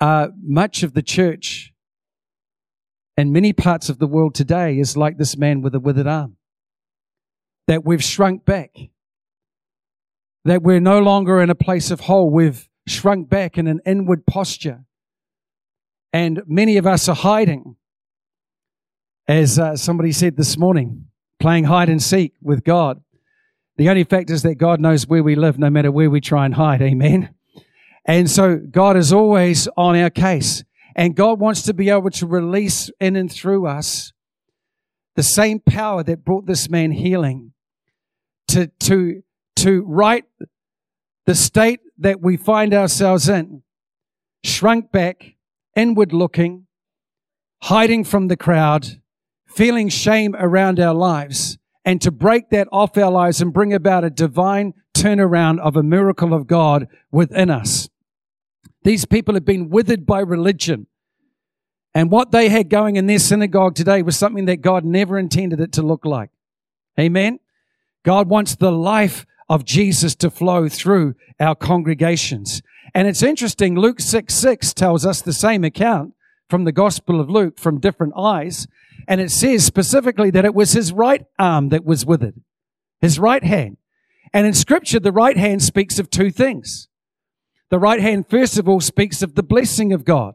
uh, 0.01 0.29
much 0.43 0.83
of 0.83 0.95
the 0.95 1.03
church 1.03 1.73
and 3.17 3.33
many 3.33 3.53
parts 3.53 3.89
of 3.89 3.99
the 3.99 4.07
world 4.07 4.35
today 4.35 4.79
is 4.79 4.97
like 4.97 5.19
this 5.19 5.37
man 5.37 5.61
with 5.61 5.75
a 5.75 5.81
withered 5.81 6.07
arm. 6.07 6.37
That 7.67 7.85
we've 7.85 8.03
shrunk 8.03 8.45
back. 8.45 8.75
That 10.45 10.63
we're 10.63 10.81
no 10.81 11.01
longer 11.01 11.41
in 11.41 11.51
a 11.51 11.55
place 11.55 11.91
of 11.91 12.01
whole. 12.01 12.31
We've 12.31 12.69
shrunk 12.87 13.29
back 13.29 13.59
in 13.59 13.67
an 13.67 13.81
inward 13.85 14.27
posture. 14.27 14.85
And 16.13 16.43
many 16.47 16.77
of 16.77 16.87
us 16.87 17.09
are 17.09 17.15
hiding. 17.15 17.77
As 19.29 19.59
uh, 19.59 19.77
somebody 19.77 20.13
said 20.13 20.37
this 20.37 20.57
morning, 20.57 21.07
playing 21.39 21.65
hide 21.65 21.89
and 21.89 22.03
seek 22.03 22.35
with 22.43 22.65
God. 22.65 23.01
The 23.81 23.89
only 23.89 24.05
fact 24.05 24.29
is 24.29 24.43
that 24.43 24.57
God 24.57 24.79
knows 24.79 25.07
where 25.07 25.23
we 25.23 25.37
live, 25.37 25.59
no 25.59 25.71
matter 25.71 25.91
where 25.91 26.11
we 26.11 26.21
try 26.21 26.45
and 26.45 26.53
hide. 26.53 26.83
Amen. 26.83 27.35
And 28.05 28.31
so 28.31 28.59
God 28.59 28.95
is 28.95 29.11
always 29.11 29.69
on 29.75 29.97
our 29.97 30.11
case. 30.11 30.65
And 30.95 31.17
God 31.17 31.41
wants 31.41 31.63
to 31.63 31.73
be 31.73 31.89
able 31.89 32.11
to 32.11 32.27
release 32.27 32.91
in 33.01 33.17
and 33.17 33.33
through 33.33 33.67
us 33.67 34.13
the 35.17 35.23
same 35.23 35.61
power 35.61 36.03
that 36.03 36.27
brought 36.27 36.45
this 36.45 36.69
man 36.69 36.93
healing 36.93 37.55
to, 38.49 38.67
to, 38.81 39.23
to 39.57 39.83
right 39.85 40.27
the 41.25 41.35
state 41.35 41.81
that 41.97 42.21
we 42.21 42.37
find 42.37 42.75
ourselves 42.75 43.31
in, 43.31 43.63
shrunk 44.45 44.93
back, 44.93 45.37
inward 45.75 46.13
looking, 46.13 46.67
hiding 47.63 48.05
from 48.05 48.29
the 48.29 48.37
crowd, 48.37 49.01
feeling 49.47 49.89
shame 49.89 50.37
around 50.39 50.79
our 50.79 50.93
lives 50.93 51.57
and 51.85 52.01
to 52.03 52.11
break 52.11 52.51
that 52.51 52.69
off 52.71 52.97
our 52.99 53.11
lives 53.11 53.41
and 53.41 53.53
bring 53.53 53.73
about 53.73 54.05
a 54.05 54.11
divine 54.11 54.75
turnaround 54.95 55.59
of 55.61 55.77
a 55.77 55.83
miracle 55.83 56.35
of 56.35 56.47
God 56.47 56.89
within 57.11 57.51
us. 57.51 57.89
These 58.83 59.05
people 59.05 59.35
have 59.35 59.45
been 59.45 59.71
withered 59.71 60.07
by 60.07 60.21
religion. 60.21 60.87
And 61.95 62.11
what 62.11 62.31
they 62.31 62.49
had 62.49 62.71
going 62.71 62.97
in 62.97 63.07
their 63.07 63.19
synagogue 63.19 63.75
today 63.75 64.03
was 64.03 64.17
something 64.17 64.45
that 64.45 64.61
God 64.61 64.85
never 64.85 65.19
intended 65.19 65.61
it 65.61 65.73
to 65.73 65.83
look 65.83 66.05
like. 66.05 66.31
Amen. 66.99 67.41
God 68.05 68.29
wants 68.29 68.55
the 68.55 68.73
life 68.73 69.27
of 69.49 69.65
Jesus 69.65 70.15
to 70.17 70.31
flow 70.31 70.69
through 70.69 71.15
our 71.39 71.55
congregations. 71.55 72.63
And 72.95 73.09
it's 73.09 73.23
interesting, 73.23 73.77
Luke 73.77 74.01
6 74.01 74.33
6 74.33 74.73
tells 74.75 75.05
us 75.05 75.21
the 75.21 75.33
same 75.33 75.65
account 75.65 76.15
from 76.51 76.65
the 76.65 76.73
Gospel 76.73 77.21
of 77.21 77.31
Luke 77.31 77.59
from 77.59 77.81
different 77.81 78.15
eyes. 78.17 78.67
And 79.09 79.21
it 79.21 79.31
says 79.31 79.65
specifically 79.65 80.31
that 80.31 80.45
it 80.45 80.55
was 80.55 80.73
his 80.73 80.93
right 80.93 81.25
arm 81.39 81.71
that 81.71 81.85
was 81.85 82.05
withered, 82.05 82.41
his 83.01 83.19
right 83.19 83.43
hand. 83.43 83.77
And 84.33 84.47
in 84.47 84.53
scripture, 84.53 85.01
the 85.01 85.13
right 85.13 85.37
hand 85.37 85.63
speaks 85.63 85.99
of 85.99 86.11
two 86.11 86.31
things. 86.31 86.89
The 87.71 87.79
right 87.79 88.01
hand, 88.01 88.29
first 88.29 88.59
of 88.59 88.69
all, 88.69 88.81
speaks 88.81 89.23
of 89.23 89.35
the 89.35 89.43
blessing 89.43 89.93
of 89.93 90.05
God. 90.05 90.35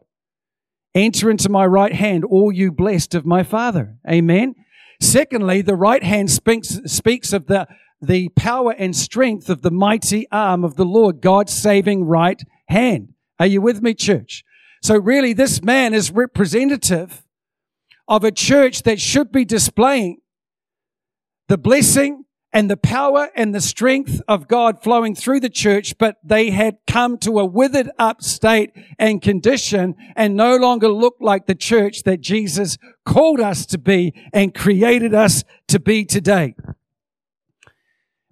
Enter 0.94 1.30
into 1.30 1.50
my 1.50 1.66
right 1.66 1.92
hand, 1.92 2.24
all 2.24 2.50
you 2.50 2.72
blessed 2.72 3.14
of 3.14 3.26
my 3.26 3.42
Father. 3.42 3.96
Amen. 4.08 4.54
Secondly, 5.00 5.60
the 5.60 5.74
right 5.74 6.02
hand 6.02 6.30
speaks, 6.30 6.80
speaks 6.86 7.34
of 7.34 7.46
the, 7.46 7.68
the 8.00 8.30
power 8.30 8.72
and 8.72 8.96
strength 8.96 9.50
of 9.50 9.60
the 9.60 9.70
mighty 9.70 10.26
arm 10.32 10.64
of 10.64 10.76
the 10.76 10.86
Lord, 10.86 11.20
God's 11.20 11.52
saving 11.52 12.04
right 12.04 12.42
hand. 12.68 13.12
Are 13.38 13.46
you 13.46 13.60
with 13.60 13.82
me, 13.82 13.92
church? 13.92 14.42
So 14.82 14.96
really, 14.96 15.32
this 15.32 15.62
man 15.62 15.94
is 15.94 16.10
representative 16.10 17.24
of 18.08 18.24
a 18.24 18.30
church 18.30 18.82
that 18.82 19.00
should 19.00 19.32
be 19.32 19.44
displaying 19.44 20.18
the 21.48 21.58
blessing 21.58 22.24
and 22.52 22.70
the 22.70 22.76
power 22.76 23.28
and 23.36 23.54
the 23.54 23.60
strength 23.60 24.22
of 24.26 24.48
God 24.48 24.82
flowing 24.82 25.14
through 25.14 25.40
the 25.40 25.50
church, 25.50 25.98
but 25.98 26.16
they 26.24 26.50
had 26.50 26.78
come 26.86 27.18
to 27.18 27.38
a 27.38 27.44
withered 27.44 27.90
up 27.98 28.22
state 28.22 28.72
and 28.98 29.20
condition 29.20 29.94
and 30.14 30.36
no 30.36 30.56
longer 30.56 30.88
looked 30.88 31.20
like 31.20 31.46
the 31.46 31.54
church 31.54 32.04
that 32.04 32.20
Jesus 32.20 32.78
called 33.04 33.40
us 33.40 33.66
to 33.66 33.78
be 33.78 34.14
and 34.32 34.54
created 34.54 35.12
us 35.12 35.44
to 35.68 35.78
be 35.78 36.04
today. 36.04 36.54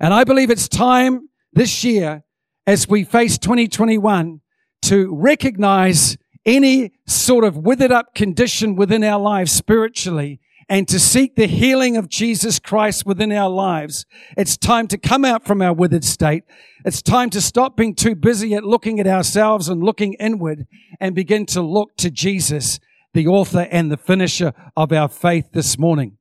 And 0.00 0.14
I 0.14 0.24
believe 0.24 0.50
it's 0.50 0.68
time 0.68 1.28
this 1.52 1.84
year 1.84 2.24
as 2.66 2.88
we 2.88 3.04
face 3.04 3.36
2021 3.36 4.40
to 4.82 5.14
recognize 5.14 6.16
any 6.46 6.92
sort 7.06 7.44
of 7.44 7.56
withered 7.56 7.92
up 7.92 8.14
condition 8.14 8.76
within 8.76 9.02
our 9.02 9.20
lives 9.20 9.52
spiritually 9.52 10.40
and 10.68 10.88
to 10.88 10.98
seek 10.98 11.36
the 11.36 11.46
healing 11.46 11.96
of 11.96 12.08
Jesus 12.08 12.58
Christ 12.58 13.04
within 13.04 13.32
our 13.32 13.50
lives. 13.50 14.06
It's 14.36 14.56
time 14.56 14.88
to 14.88 14.98
come 14.98 15.24
out 15.24 15.44
from 15.44 15.60
our 15.60 15.72
withered 15.72 16.04
state. 16.04 16.44
It's 16.84 17.02
time 17.02 17.30
to 17.30 17.40
stop 17.40 17.76
being 17.76 17.94
too 17.94 18.14
busy 18.14 18.54
at 18.54 18.64
looking 18.64 19.00
at 19.00 19.06
ourselves 19.06 19.68
and 19.68 19.82
looking 19.82 20.14
inward 20.14 20.66
and 21.00 21.14
begin 21.14 21.46
to 21.46 21.62
look 21.62 21.96
to 21.98 22.10
Jesus, 22.10 22.80
the 23.12 23.26
author 23.26 23.66
and 23.70 23.90
the 23.90 23.96
finisher 23.96 24.52
of 24.76 24.92
our 24.92 25.08
faith 25.08 25.50
this 25.52 25.78
morning. 25.78 26.18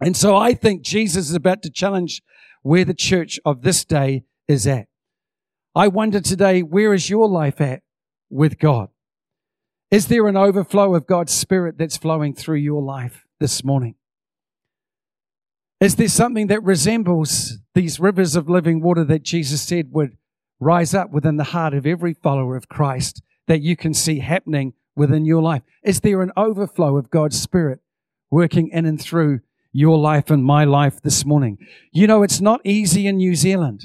And 0.00 0.16
so 0.16 0.36
I 0.36 0.54
think 0.54 0.82
Jesus 0.82 1.28
is 1.28 1.34
about 1.34 1.62
to 1.62 1.70
challenge 1.70 2.22
where 2.62 2.84
the 2.84 2.94
church 2.94 3.38
of 3.44 3.62
this 3.62 3.84
day 3.84 4.24
is 4.46 4.66
at. 4.66 4.86
I 5.74 5.88
wonder 5.88 6.20
today, 6.20 6.62
where 6.62 6.94
is 6.94 7.10
your 7.10 7.28
life 7.28 7.60
at 7.60 7.82
with 8.30 8.58
God? 8.58 8.88
Is 9.90 10.08
there 10.08 10.26
an 10.28 10.36
overflow 10.36 10.94
of 10.94 11.06
God's 11.06 11.32
Spirit 11.32 11.78
that's 11.78 11.96
flowing 11.96 12.34
through 12.34 12.58
your 12.58 12.82
life 12.82 13.26
this 13.40 13.64
morning? 13.64 13.94
Is 15.80 15.96
there 15.96 16.08
something 16.08 16.48
that 16.48 16.62
resembles 16.62 17.58
these 17.74 17.98
rivers 17.98 18.36
of 18.36 18.50
living 18.50 18.82
water 18.82 19.04
that 19.04 19.22
Jesus 19.22 19.62
said 19.62 19.92
would 19.92 20.18
rise 20.60 20.92
up 20.92 21.10
within 21.10 21.36
the 21.36 21.44
heart 21.44 21.72
of 21.72 21.86
every 21.86 22.12
follower 22.12 22.56
of 22.56 22.68
Christ 22.68 23.22
that 23.46 23.62
you 23.62 23.76
can 23.76 23.94
see 23.94 24.18
happening 24.18 24.74
within 24.94 25.24
your 25.24 25.40
life? 25.40 25.62
Is 25.82 26.00
there 26.00 26.20
an 26.20 26.32
overflow 26.36 26.98
of 26.98 27.10
God's 27.10 27.40
Spirit 27.40 27.80
working 28.30 28.68
in 28.68 28.84
and 28.84 29.00
through 29.00 29.40
your 29.72 29.96
life 29.96 30.30
and 30.30 30.44
my 30.44 30.64
life 30.64 31.00
this 31.00 31.24
morning? 31.24 31.56
You 31.92 32.06
know, 32.06 32.22
it's 32.22 32.40
not 32.42 32.60
easy 32.64 33.06
in 33.06 33.16
New 33.16 33.34
Zealand. 33.34 33.84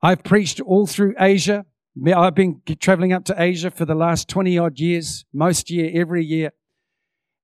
I've 0.00 0.22
preached 0.22 0.60
all 0.60 0.86
through 0.86 1.14
Asia. 1.18 1.66
I've 2.06 2.34
been 2.34 2.62
traveling 2.80 3.12
up 3.12 3.24
to 3.26 3.40
Asia 3.40 3.70
for 3.70 3.84
the 3.84 3.94
last 3.94 4.28
20 4.28 4.58
odd 4.58 4.78
years, 4.78 5.24
most 5.32 5.70
year, 5.70 5.90
every 5.94 6.24
year. 6.24 6.52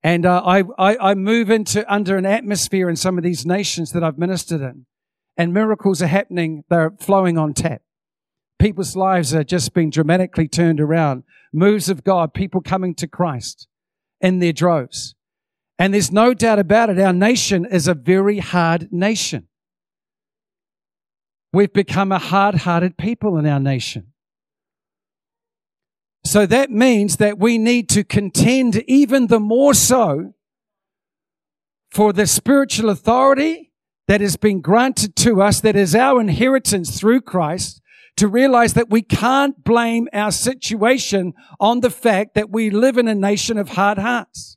And 0.02 0.26
uh, 0.26 0.42
I, 0.44 0.62
I, 0.78 1.10
I 1.10 1.14
move 1.14 1.50
into 1.50 1.90
under 1.92 2.16
an 2.16 2.26
atmosphere 2.26 2.90
in 2.90 2.96
some 2.96 3.16
of 3.16 3.24
these 3.24 3.46
nations 3.46 3.92
that 3.92 4.04
I've 4.04 4.18
ministered 4.18 4.60
in. 4.60 4.86
And 5.36 5.52
miracles 5.52 6.02
are 6.02 6.06
happening. 6.06 6.64
They're 6.68 6.92
flowing 7.00 7.38
on 7.38 7.54
tap. 7.54 7.82
People's 8.58 8.94
lives 8.94 9.34
are 9.34 9.44
just 9.44 9.74
being 9.74 9.90
dramatically 9.90 10.46
turned 10.46 10.80
around. 10.80 11.24
Moves 11.52 11.88
of 11.88 12.04
God, 12.04 12.34
people 12.34 12.60
coming 12.60 12.94
to 12.96 13.08
Christ 13.08 13.66
in 14.20 14.38
their 14.38 14.52
droves. 14.52 15.14
And 15.78 15.92
there's 15.92 16.12
no 16.12 16.34
doubt 16.34 16.58
about 16.58 16.90
it. 16.90 17.00
Our 17.00 17.12
nation 17.12 17.64
is 17.64 17.88
a 17.88 17.94
very 17.94 18.38
hard 18.38 18.92
nation. 18.92 19.48
We've 21.52 21.72
become 21.72 22.12
a 22.12 22.18
hard 22.18 22.56
hearted 22.56 22.96
people 22.96 23.36
in 23.38 23.46
our 23.46 23.60
nation. 23.60 24.13
So 26.24 26.46
that 26.46 26.70
means 26.70 27.18
that 27.18 27.38
we 27.38 27.58
need 27.58 27.88
to 27.90 28.02
contend 28.02 28.76
even 28.88 29.26
the 29.26 29.40
more 29.40 29.74
so 29.74 30.32
for 31.90 32.12
the 32.12 32.26
spiritual 32.26 32.90
authority 32.90 33.72
that 34.08 34.20
has 34.20 34.36
been 34.36 34.60
granted 34.60 35.16
to 35.16 35.40
us, 35.42 35.60
that 35.60 35.76
is 35.76 35.94
our 35.94 36.20
inheritance 36.20 36.98
through 36.98 37.20
Christ, 37.20 37.80
to 38.16 38.28
realize 38.28 38.74
that 38.74 38.90
we 38.90 39.02
can't 39.02 39.62
blame 39.64 40.08
our 40.12 40.32
situation 40.32 41.34
on 41.60 41.80
the 41.80 41.90
fact 41.90 42.34
that 42.34 42.50
we 42.50 42.70
live 42.70 42.96
in 42.96 43.08
a 43.08 43.14
nation 43.14 43.58
of 43.58 43.70
hard 43.70 43.98
hearts. 43.98 44.56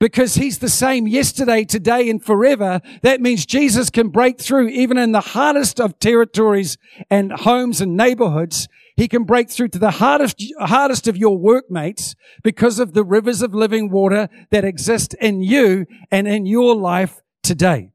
Because 0.00 0.34
he's 0.34 0.58
the 0.58 0.68
same 0.68 1.06
yesterday, 1.06 1.64
today, 1.64 2.10
and 2.10 2.22
forever. 2.22 2.80
That 3.02 3.20
means 3.20 3.46
Jesus 3.46 3.90
can 3.90 4.08
break 4.08 4.40
through 4.40 4.68
even 4.68 4.98
in 4.98 5.12
the 5.12 5.20
hardest 5.20 5.80
of 5.80 5.98
territories 5.98 6.76
and 7.10 7.32
homes 7.32 7.80
and 7.80 7.96
neighborhoods 7.96 8.68
he 8.96 9.08
can 9.08 9.24
break 9.24 9.50
through 9.50 9.68
to 9.68 9.78
the 9.78 9.92
hardest, 9.92 10.42
hardest 10.60 11.08
of 11.08 11.16
your 11.16 11.36
workmates 11.36 12.14
because 12.42 12.78
of 12.78 12.94
the 12.94 13.04
rivers 13.04 13.42
of 13.42 13.54
living 13.54 13.90
water 13.90 14.28
that 14.50 14.64
exist 14.64 15.14
in 15.14 15.42
you 15.42 15.86
and 16.10 16.28
in 16.28 16.46
your 16.46 16.76
life 16.76 17.20
today. 17.42 17.90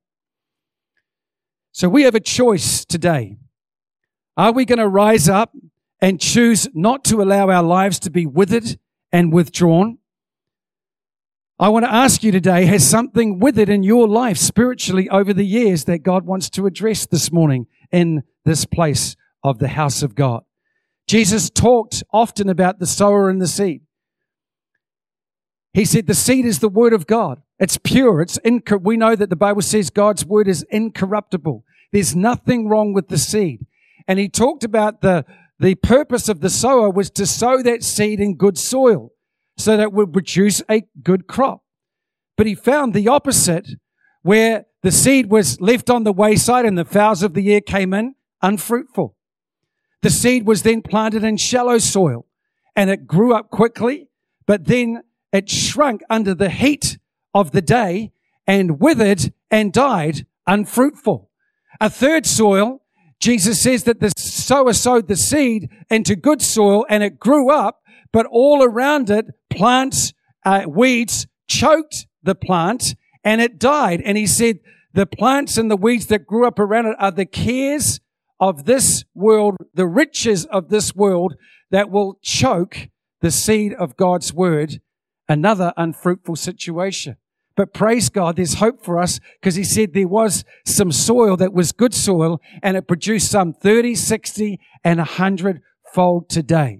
So 1.72 1.88
we 1.88 2.04
have 2.04 2.16
a 2.16 2.20
choice 2.20 2.84
today. 2.84 3.38
Are 4.36 4.52
we 4.52 4.66
going 4.66 4.80
to 4.80 4.88
rise 4.88 5.30
up 5.30 5.54
and 6.02 6.20
choose 6.20 6.68
not 6.74 7.06
to 7.06 7.22
allow 7.22 7.50
our 7.50 7.64
lives 7.64 8.00
to 8.00 8.10
be 8.10 8.26
withered 8.26 8.78
and 9.12 9.32
withdrawn? 9.32 10.00
I 11.58 11.70
want 11.70 11.86
to 11.86 11.94
ask 11.94 12.24
you 12.24 12.32
today, 12.32 12.66
has 12.66 12.88
something 12.88 13.40
withered 13.40 13.70
in 13.70 13.84
your 13.84 14.08
life 14.08 14.38
spiritually 14.38 15.10
over 15.10 15.34
the 15.34 15.46
years 15.46 15.86
that 15.86 16.04
God 16.04 16.26
wants 16.26 16.50
to 16.52 16.66
address 16.66 17.06
this 17.06 17.32
morning 17.32 17.68
in 17.92 18.24
this 18.46 18.66
place 18.66 19.16
of 19.44 19.60
the 19.60 19.68
house 19.70 20.02
of 20.02 20.16
God? 20.16 20.44
Jesus 21.10 21.50
talked 21.50 22.04
often 22.14 22.50
about 22.50 22.78
the 22.78 22.86
sower 22.86 23.32
and 23.32 23.42
the 23.42 23.48
seed. 23.48 23.82
He 25.74 25.84
said 25.84 26.06
the 26.06 26.14
seed 26.14 26.46
is 26.46 26.60
the 26.60 26.70
word 26.70 26.94
of 26.94 27.08
God. 27.08 27.42
It's 27.58 27.80
pure. 27.80 28.22
It's 28.22 28.38
inc- 28.46 28.84
we 28.84 28.96
know 28.96 29.16
that 29.16 29.32
the 29.32 29.36
Bible 29.36 29.64
says 29.64 29.90
God's 29.90 30.24
word 30.24 30.48
is 30.48 30.64
incorruptible. 30.70 31.64
There's 31.92 32.16
nothing 32.16 32.70
wrong 32.70 32.94
with 32.94 33.08
the 33.08 33.18
seed. 33.18 33.66
And 34.08 34.20
he 34.20 34.30
talked 34.30 34.64
about 34.64 35.02
the, 35.02 35.26
the 35.58 35.74
purpose 35.74 36.30
of 36.30 36.42
the 36.42 36.50
sower 36.52 36.92
was 36.92 37.10
to 37.12 37.26
sow 37.26 37.64
that 37.64 37.84
seed 37.84 38.20
in 38.20 38.36
good 38.36 38.60
soil 38.60 39.12
so 39.58 39.78
that 39.78 39.82
it 39.82 39.94
would 39.94 40.14
produce 40.14 40.62
a 40.70 40.84
good 41.02 41.26
crop. 41.26 41.64
But 42.38 42.46
he 42.46 42.54
found 42.54 42.94
the 42.94 43.08
opposite 43.08 43.68
where 44.22 44.68
the 44.84 44.92
seed 44.92 45.32
was 45.32 45.60
left 45.60 45.90
on 45.90 46.04
the 46.04 46.14
wayside 46.14 46.66
and 46.66 46.78
the 46.78 46.86
fowls 46.86 47.24
of 47.24 47.34
the 47.34 47.52
air 47.52 47.62
came 47.62 47.96
in 47.96 48.14
unfruitful. 48.44 49.16
The 50.02 50.10
seed 50.10 50.46
was 50.46 50.64
then 50.64 50.82
planted 50.82 51.24
in 51.24 51.38
shallow 51.38 51.78
soil 51.78 52.26
and 52.76 52.90
it 52.90 53.08
grew 53.08 53.34
up 53.34 53.50
quickly, 53.50 54.08
but 54.46 54.66
then 54.66 55.04
it 55.34 55.50
shrunk 55.50 56.02
under 56.10 56.34
the 56.34 56.50
heat 56.50 56.98
of 57.34 57.52
the 57.52 57.62
day 57.62 58.12
and 58.48 58.80
withered 58.80 59.34
and 59.52 59.74
died 59.74 60.26
unfruitful. 60.48 61.30
A 61.82 61.90
third 61.90 62.26
soil, 62.26 62.82
Jesus 63.20 63.62
says 63.62 63.84
that 63.84 64.00
the 64.00 64.12
sower 64.18 64.74
sowed 64.74 65.08
the 65.08 65.16
seed 65.16 65.70
into 65.90 66.16
good 66.16 66.42
soil 66.42 66.86
and 66.90 67.04
it 67.04 67.20
grew 67.20 67.52
up, 67.52 67.84
but 68.12 68.26
all 68.26 68.64
around 68.64 69.10
it, 69.10 69.26
plants, 69.50 70.14
uh, 70.46 70.64
weeds 70.68 71.28
choked 71.48 72.08
the 72.24 72.36
plant 72.36 72.96
and 73.24 73.42
it 73.42 73.60
died. 73.60 74.02
And 74.02 74.18
he 74.18 74.26
said, 74.26 74.60
the 74.94 75.06
plants 75.06 75.58
and 75.58 75.70
the 75.70 75.78
weeds 75.78 76.08
that 76.08 76.26
grew 76.26 76.48
up 76.48 76.58
around 76.58 76.88
it 76.88 76.96
are 77.00 77.12
the 77.12 77.26
cares 77.26 78.00
of 78.40 78.66
this 78.66 79.04
world, 79.14 79.58
the 79.74 79.88
riches 79.88 80.46
of 80.46 80.70
this 80.70 80.96
world 80.96 81.36
that 81.72 81.90
will 81.90 82.20
choke 82.22 82.90
the 83.22 83.32
seed 83.32 83.74
of 83.74 83.98
God's 83.98 84.34
word, 84.34 84.82
another 85.28 85.74
unfruitful 85.78 86.36
situation. 86.36 87.18
But 87.56 87.74
praise 87.74 88.08
God, 88.08 88.38
there's 88.38 88.56
hope 88.56 88.82
for 88.82 88.98
us 88.98 89.20
because 89.40 89.56
he 89.56 89.66
said 89.66 89.94
there 89.94 90.08
was 90.08 90.46
some 90.66 90.94
soil 90.94 91.36
that 91.38 91.54
was 91.54 91.74
good 91.74 91.94
soil 91.94 92.40
and 92.64 92.78
it 92.78 92.88
produced 92.88 93.30
some 93.30 93.52
30, 93.52 93.96
60 93.96 94.60
and 94.84 95.00
100 95.00 95.62
fold 95.94 96.30
today. 96.30 96.80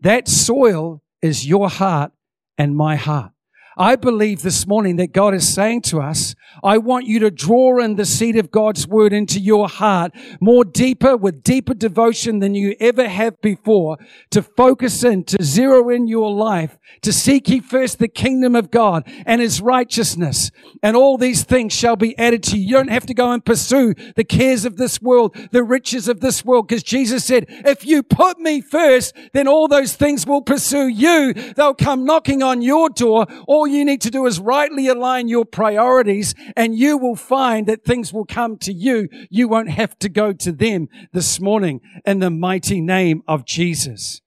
That 0.00 0.28
soil 0.28 1.02
is 1.22 1.46
your 1.46 1.68
heart 1.68 2.12
and 2.56 2.76
my 2.76 2.94
heart. 2.94 3.32
I 3.78 3.96
believe 3.96 4.40
this 4.40 4.66
morning 4.66 4.96
that 4.96 5.12
God 5.12 5.34
is 5.34 5.52
saying 5.52 5.82
to 5.82 6.00
us, 6.00 6.34
I 6.64 6.78
want 6.78 7.06
you 7.06 7.18
to 7.20 7.30
draw 7.30 7.78
in 7.78 7.96
the 7.96 8.06
seed 8.06 8.36
of 8.36 8.50
God's 8.50 8.88
word 8.88 9.12
into 9.12 9.38
your 9.38 9.68
heart 9.68 10.12
more 10.40 10.64
deeper 10.64 11.14
with 11.14 11.42
deeper 11.42 11.74
devotion 11.74 12.38
than 12.38 12.54
you 12.54 12.74
ever 12.80 13.06
have 13.06 13.38
before 13.42 13.98
to 14.30 14.40
focus 14.40 15.04
in, 15.04 15.24
to 15.24 15.42
zero 15.42 15.90
in 15.90 16.06
your 16.06 16.32
life, 16.32 16.78
to 17.02 17.12
seek 17.12 17.50
ye 17.50 17.60
first 17.60 17.98
the 17.98 18.08
kingdom 18.08 18.56
of 18.56 18.70
God 18.70 19.02
and 19.26 19.42
his 19.42 19.60
righteousness. 19.60 20.50
And 20.82 20.96
all 20.96 21.18
these 21.18 21.44
things 21.44 21.74
shall 21.74 21.96
be 21.96 22.16
added 22.16 22.42
to 22.44 22.56
you. 22.56 22.66
You 22.66 22.74
don't 22.76 22.88
have 22.88 23.06
to 23.06 23.14
go 23.14 23.30
and 23.30 23.44
pursue 23.44 23.94
the 24.14 24.24
cares 24.24 24.64
of 24.64 24.76
this 24.78 25.02
world, 25.02 25.36
the 25.50 25.62
riches 25.62 26.08
of 26.08 26.20
this 26.20 26.44
world, 26.44 26.68
because 26.68 26.82
Jesus 26.82 27.26
said, 27.26 27.44
if 27.48 27.84
you 27.84 28.02
put 28.02 28.38
me 28.38 28.62
first, 28.62 29.14
then 29.34 29.46
all 29.46 29.68
those 29.68 29.94
things 29.94 30.26
will 30.26 30.42
pursue 30.42 30.88
you. 30.88 31.34
They'll 31.34 31.74
come 31.74 32.06
knocking 32.06 32.42
on 32.42 32.62
your 32.62 32.88
door. 32.88 33.26
All 33.46 33.65
all 33.66 33.72
you 33.72 33.84
need 33.84 34.00
to 34.02 34.12
do 34.12 34.26
is 34.26 34.38
rightly 34.38 34.86
align 34.86 35.26
your 35.26 35.44
priorities 35.44 36.36
and 36.56 36.78
you 36.78 36.96
will 36.96 37.16
find 37.16 37.66
that 37.66 37.84
things 37.84 38.12
will 38.12 38.24
come 38.24 38.56
to 38.58 38.72
you. 38.72 39.08
You 39.28 39.48
won't 39.48 39.70
have 39.70 39.98
to 39.98 40.08
go 40.08 40.32
to 40.32 40.52
them 40.52 40.88
this 41.12 41.40
morning 41.40 41.80
in 42.04 42.20
the 42.20 42.30
mighty 42.30 42.80
name 42.80 43.24
of 43.26 43.44
Jesus. 43.44 44.20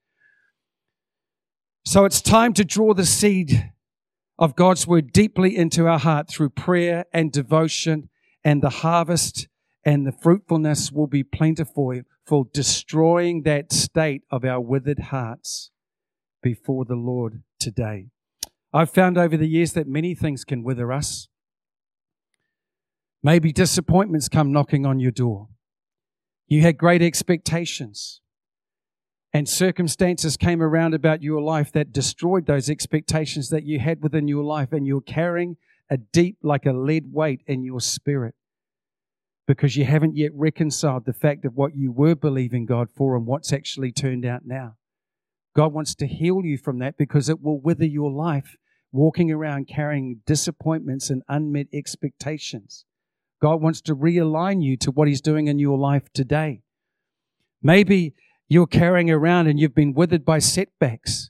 So 1.86 2.04
it's 2.04 2.22
time 2.22 2.54
to 2.56 2.66
draw 2.66 2.94
the 2.94 3.06
seed 3.06 3.72
of 4.38 4.58
God's 4.58 4.86
word 4.86 5.14
deeply 5.14 5.56
into 5.56 5.88
our 5.88 6.00
heart 6.00 6.28
through 6.28 6.50
prayer 6.50 7.06
and 7.14 7.32
devotion 7.32 8.10
and 8.44 8.62
the 8.62 8.70
harvest 8.70 9.48
and 9.86 10.06
the 10.06 10.12
fruitfulness 10.12 10.92
will 10.92 11.08
be 11.08 11.24
plentiful 11.24 12.02
for 12.26 12.46
destroying 12.54 13.44
that 13.44 13.72
state 13.72 14.24
of 14.30 14.44
our 14.44 14.60
withered 14.60 15.00
hearts 15.00 15.72
before 16.44 16.84
the 16.84 16.96
Lord 16.96 17.44
today. 17.58 18.08
I've 18.74 18.92
found 18.92 19.18
over 19.18 19.36
the 19.36 19.48
years 19.48 19.74
that 19.74 19.88
many 19.88 20.14
things 20.14 20.44
can 20.46 20.64
wither 20.64 20.92
us. 20.92 21.28
Maybe 23.24 23.52
disappointments 23.52 24.30
come 24.30 24.52
knocking 24.52 24.86
on 24.86 25.00
your 25.00 25.12
door. 25.12 25.50
You 26.48 26.62
had 26.62 26.78
great 26.78 27.02
expectations, 27.02 28.22
and 29.34 29.48
circumstances 29.48 30.38
came 30.38 30.62
around 30.62 30.94
about 30.94 31.22
your 31.22 31.42
life 31.42 31.72
that 31.74 31.92
destroyed 31.92 32.46
those 32.46 32.70
expectations 32.70 33.50
that 33.50 33.66
you 33.66 33.80
had 33.80 34.02
within 34.02 34.28
your 34.28 34.44
life, 34.44 34.72
and 34.72 34.88
you're 34.88 35.02
carrying 35.02 35.58
a 35.90 35.98
deep, 35.98 36.38
like 36.44 36.66
a 36.66 36.74
lead 36.74 37.12
weight 37.12 37.42
in 37.48 37.64
your 37.64 37.82
spirit 37.82 38.36
because 39.50 39.76
you 39.76 39.84
haven't 39.84 40.16
yet 40.16 40.30
reconciled 40.36 41.06
the 41.06 41.12
fact 41.12 41.44
of 41.44 41.56
what 41.56 41.76
you 41.76 41.92
were 41.92 42.14
believing 42.14 42.68
God 42.68 42.88
for 42.96 43.16
and 43.16 43.26
what's 43.26 43.52
actually 43.52 43.92
turned 43.92 44.24
out 44.24 44.46
now. 44.46 44.76
God 45.56 45.74
wants 45.74 45.96
to 45.96 46.08
heal 46.08 46.42
you 46.44 46.58
from 46.58 46.80
that 46.80 46.98
because 46.98 47.30
it 47.30 47.42
will 47.42 47.60
wither 47.60 47.86
your 47.86 48.12
life 48.12 48.56
walking 48.92 49.32
around 49.32 49.68
carrying 49.68 50.22
disappointments 50.26 51.10
and 51.10 51.24
unmet 51.28 51.68
expectations. 51.74 52.86
God 53.42 53.62
wants 53.62 53.82
to 53.82 53.96
realign 53.96 54.64
you 54.64 54.78
to 54.78 54.92
what 54.92 55.08
He's 55.08 55.22
doing 55.22 55.48
in 55.48 55.60
your 55.60 55.78
life 55.78 56.12
today. 56.14 56.62
Maybe 57.62 58.14
you're 58.48 58.68
carrying 58.68 59.12
around 59.12 59.48
and 59.48 59.60
you've 59.60 59.76
been 59.76 59.94
withered 59.94 60.26
by 60.26 60.40
setbacks 60.40 61.30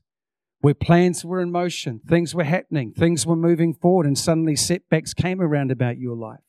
where 0.61 0.73
plans 0.73 1.23
were 1.23 1.41
in 1.41 1.51
motion, 1.51 2.01
things 2.07 2.35
were 2.35 2.43
happening, 2.43 2.91
things 2.91 3.25
were 3.25 3.35
moving 3.35 3.73
forward, 3.73 4.05
and 4.05 4.17
suddenly 4.17 4.55
setbacks 4.55 5.13
came 5.13 5.41
around 5.41 5.71
about 5.71 5.97
your 5.97 6.15
life. 6.15 6.39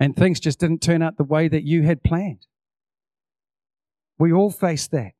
And 0.00 0.16
things 0.16 0.40
just 0.40 0.58
didn't 0.58 0.80
turn 0.80 1.02
out 1.02 1.16
the 1.16 1.24
way 1.24 1.48
that 1.48 1.64
you 1.64 1.82
had 1.82 2.02
planned. 2.02 2.46
We 4.18 4.32
all 4.32 4.50
face 4.50 4.88
that 4.88 5.12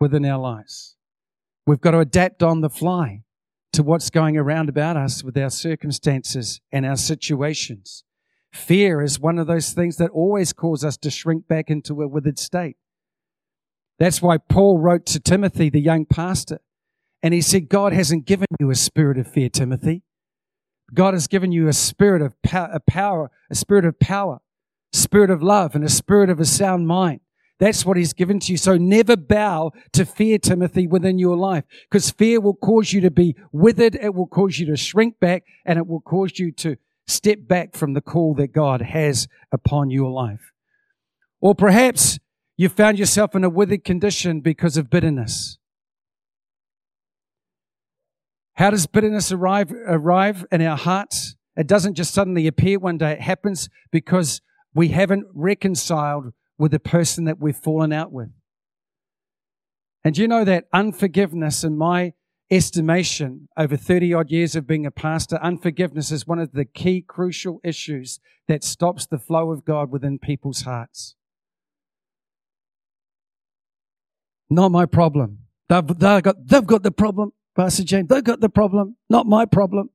within 0.00 0.24
our 0.24 0.38
lives. 0.38 0.96
We've 1.66 1.80
got 1.80 1.92
to 1.92 2.00
adapt 2.00 2.42
on 2.42 2.60
the 2.60 2.70
fly 2.70 3.22
to 3.72 3.82
what's 3.82 4.10
going 4.10 4.36
around 4.36 4.68
about 4.68 4.96
us 4.96 5.24
with 5.24 5.36
our 5.36 5.50
circumstances 5.50 6.60
and 6.70 6.86
our 6.86 6.96
situations. 6.96 8.04
Fear 8.52 9.02
is 9.02 9.18
one 9.18 9.38
of 9.38 9.46
those 9.46 9.72
things 9.72 9.96
that 9.96 10.10
always 10.10 10.52
cause 10.52 10.84
us 10.84 10.96
to 10.98 11.10
shrink 11.10 11.48
back 11.48 11.70
into 11.70 12.00
a 12.02 12.08
withered 12.08 12.38
state. 12.38 12.76
That's 13.98 14.22
why 14.22 14.38
Paul 14.38 14.78
wrote 14.78 15.06
to 15.06 15.20
Timothy, 15.20 15.70
the 15.70 15.80
young 15.80 16.04
pastor, 16.04 16.60
and 17.22 17.32
he 17.32 17.40
said, 17.40 17.68
God 17.68 17.92
hasn't 17.92 18.26
given 18.26 18.46
you 18.60 18.70
a 18.70 18.74
spirit 18.74 19.18
of 19.18 19.26
fear, 19.26 19.48
Timothy. 19.48 20.02
God 20.92 21.14
has 21.14 21.26
given 21.26 21.50
you 21.50 21.66
a 21.66 21.72
spirit 21.72 22.22
of 22.22 22.34
power, 22.42 23.30
a 23.50 23.54
spirit 23.54 23.84
of 23.84 23.98
power, 23.98 24.40
spirit 24.92 25.30
of 25.30 25.42
love, 25.42 25.74
and 25.74 25.82
a 25.82 25.88
spirit 25.88 26.30
of 26.30 26.38
a 26.38 26.44
sound 26.44 26.86
mind. 26.86 27.20
That's 27.60 27.86
what 27.86 27.96
he's 27.96 28.12
given 28.12 28.40
to 28.40 28.52
you. 28.52 28.58
So 28.58 28.76
never 28.76 29.16
bow 29.16 29.72
to 29.92 30.04
fear, 30.04 30.38
Timothy, 30.38 30.86
within 30.86 31.18
your 31.18 31.36
life, 31.36 31.64
because 31.88 32.10
fear 32.10 32.40
will 32.40 32.54
cause 32.54 32.92
you 32.92 33.00
to 33.02 33.10
be 33.10 33.36
withered. 33.52 33.94
It 33.94 34.14
will 34.14 34.26
cause 34.26 34.58
you 34.58 34.66
to 34.66 34.76
shrink 34.76 35.20
back 35.20 35.44
and 35.64 35.78
it 35.78 35.86
will 35.86 36.00
cause 36.00 36.38
you 36.38 36.50
to 36.52 36.76
step 37.06 37.38
back 37.46 37.74
from 37.74 37.92
the 37.92 38.00
call 38.00 38.34
that 38.34 38.52
God 38.52 38.82
has 38.82 39.28
upon 39.52 39.90
your 39.90 40.10
life. 40.10 40.52
Or 41.40 41.54
perhaps 41.54 42.18
you 42.56 42.68
found 42.68 42.98
yourself 42.98 43.34
in 43.34 43.44
a 43.44 43.50
withered 43.50 43.84
condition 43.84 44.40
because 44.40 44.76
of 44.76 44.90
bitterness. 44.90 45.58
How 48.54 48.70
does 48.70 48.86
bitterness 48.86 49.32
arrive, 49.32 49.72
arrive 49.86 50.44
in 50.50 50.62
our 50.62 50.76
hearts? 50.76 51.36
It 51.56 51.66
doesn't 51.66 51.94
just 51.94 52.14
suddenly 52.14 52.46
appear 52.46 52.78
one 52.78 52.98
day. 52.98 53.12
It 53.12 53.20
happens 53.20 53.68
because 53.90 54.40
we 54.74 54.88
haven't 54.88 55.26
reconciled 55.34 56.32
with 56.58 56.72
the 56.72 56.80
person 56.80 57.24
that 57.24 57.38
we've 57.40 57.56
fallen 57.56 57.92
out 57.92 58.12
with. 58.12 58.30
And 60.04 60.16
you 60.18 60.28
know 60.28 60.44
that 60.44 60.66
unforgiveness, 60.72 61.64
in 61.64 61.78
my 61.78 62.12
estimation, 62.50 63.48
over 63.56 63.76
30 63.76 64.12
odd 64.14 64.30
years 64.30 64.54
of 64.54 64.66
being 64.66 64.84
a 64.84 64.90
pastor, 64.90 65.36
unforgiveness 65.42 66.10
is 66.10 66.26
one 66.26 66.38
of 66.38 66.52
the 66.52 66.64
key 66.64 67.00
crucial 67.00 67.60
issues 67.64 68.20
that 68.46 68.62
stops 68.62 69.06
the 69.06 69.18
flow 69.18 69.50
of 69.50 69.64
God 69.64 69.90
within 69.90 70.18
people's 70.18 70.62
hearts. 70.62 71.16
Not 74.50 74.70
my 74.70 74.84
problem. 74.84 75.38
They've, 75.68 75.86
they've, 75.86 76.22
got, 76.22 76.46
they've 76.46 76.66
got 76.66 76.82
the 76.82 76.92
problem, 76.92 77.32
Pastor 77.56 77.82
James. 77.82 78.08
They've 78.08 78.22
got 78.22 78.40
the 78.40 78.50
problem, 78.50 78.96
not 79.08 79.26
my 79.26 79.46
problem. 79.46 79.88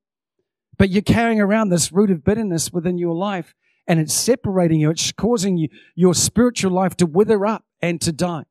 But 0.78 0.90
you're 0.90 1.02
carrying 1.02 1.40
around 1.40 1.70
this 1.70 1.92
root 1.92 2.10
of 2.10 2.24
bitterness 2.24 2.74
within 2.74 2.98
your 2.98 3.14
life 3.14 3.54
and 3.90 4.00
it's 4.00 4.14
separating 4.14 4.80
you. 4.80 4.92
It's 4.92 5.12
causing 5.12 5.58
you, 5.58 5.68
your 5.96 6.14
spiritual 6.14 6.72
life 6.72 6.96
to 6.98 7.08
wither 7.08 7.46
up 7.46 7.66
and 7.82 8.00
to 8.02 8.12
die. 8.12 8.44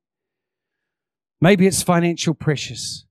Maybe 1.41 1.69
it's 1.69 1.81
financial 1.81 2.35
pressures. 2.35 3.07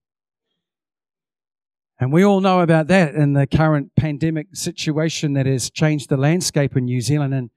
And 2.00 2.12
we 2.12 2.24
all 2.24 2.42
know 2.42 2.60
about 2.60 2.88
that 2.88 3.16
in 3.16 3.34
the 3.34 3.48
current 3.48 3.94
pandemic 3.96 4.48
situation 4.54 5.34
that 5.34 5.46
has 5.46 5.72
changed 5.72 6.10
the 6.10 6.18
landscape 6.18 6.76
in 6.76 6.84
New 6.84 7.00
Zealand. 7.00 7.34
And 7.34 7.50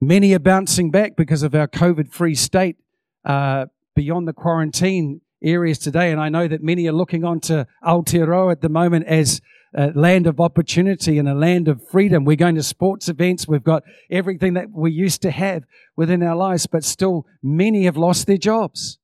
many 0.00 0.32
are 0.32 0.38
bouncing 0.38 0.92
back 0.92 1.16
because 1.16 1.42
of 1.42 1.56
our 1.56 1.66
COVID 1.66 2.12
free 2.12 2.36
state 2.36 2.76
uh, 3.24 3.66
beyond 3.96 4.28
the 4.28 4.32
quarantine 4.32 5.20
areas 5.42 5.78
today. 5.78 6.12
And 6.12 6.20
I 6.20 6.28
know 6.28 6.46
that 6.46 6.62
many 6.62 6.86
are 6.86 6.92
looking 6.92 7.24
on 7.24 7.40
to 7.40 7.66
Aotearoa 7.84 8.52
at 8.52 8.60
the 8.60 8.68
moment 8.68 9.06
as 9.06 9.40
a 9.74 9.90
land 9.94 10.26
of 10.26 10.40
opportunity 10.40 11.18
and 11.18 11.28
a 11.28 11.34
land 11.34 11.66
of 11.68 11.86
freedom. 11.88 12.24
We're 12.24 12.36
going 12.36 12.54
to 12.54 12.62
sports 12.62 13.08
events. 13.08 13.48
We've 13.48 13.64
got 13.64 13.82
everything 14.10 14.54
that 14.54 14.70
we 14.70 14.92
used 14.92 15.20
to 15.22 15.30
have 15.30 15.64
within 15.96 16.22
our 16.22 16.36
lives, 16.36 16.66
but 16.66 16.84
still 16.84 17.26
many 17.42 17.84
have 17.84 17.96
lost 17.96 18.26
their 18.26 18.38
jobs. 18.38 18.98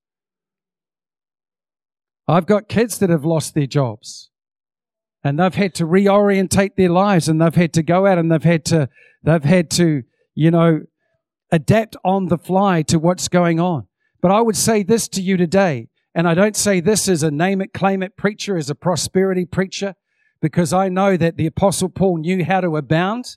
I've 2.28 2.46
got 2.46 2.68
kids 2.68 2.98
that 2.98 3.11
have 3.11 3.24
lost 3.24 3.54
their 3.54 3.66
jobs 3.66 4.30
and 5.24 5.38
they've 5.38 5.54
had 5.54 5.74
to 5.74 5.85
reorientate 5.85 6.76
their 6.76 6.88
lives 6.88 7.28
and 7.28 7.40
they've 7.40 7.54
had 7.54 7.72
to 7.72 7.83
go 7.83 8.06
out 8.06 8.18
and 8.18 8.30
they've 8.30 8.42
had 8.42 8.64
to, 8.66 8.88
they've 9.24 9.42
had 9.42 9.70
to, 9.72 10.04
you 10.37 10.50
know, 10.52 10.83
adapt 11.50 11.96
on 12.04 12.26
the 12.26 12.38
fly 12.38 12.83
to 12.83 13.00
what's 13.00 13.26
going 13.26 13.59
on. 13.59 13.88
But 14.22 14.30
I 14.30 14.40
would 14.40 14.56
say 14.56 14.85
this 14.85 15.09
to 15.09 15.22
you 15.22 15.37
today, 15.37 15.88
and 16.14 16.28
I 16.28 16.35
don't 16.35 16.56
say 16.56 16.80
this 16.80 17.09
as 17.09 17.24
a 17.24 17.30
name 17.30 17.61
it, 17.61 17.72
claim 17.72 18.02
it 18.02 18.16
preacher, 18.16 18.56
as 18.56 18.70
a 18.70 18.74
prosperity 18.76 19.44
preacher 19.44 19.96
because 20.40 20.72
I 20.72 20.88
know 20.88 21.16
that 21.16 21.37
the 21.37 21.46
apostle 21.46 21.88
Paul 21.88 22.18
knew 22.18 22.44
how 22.44 22.61
to 22.61 22.76
abound. 22.76 23.37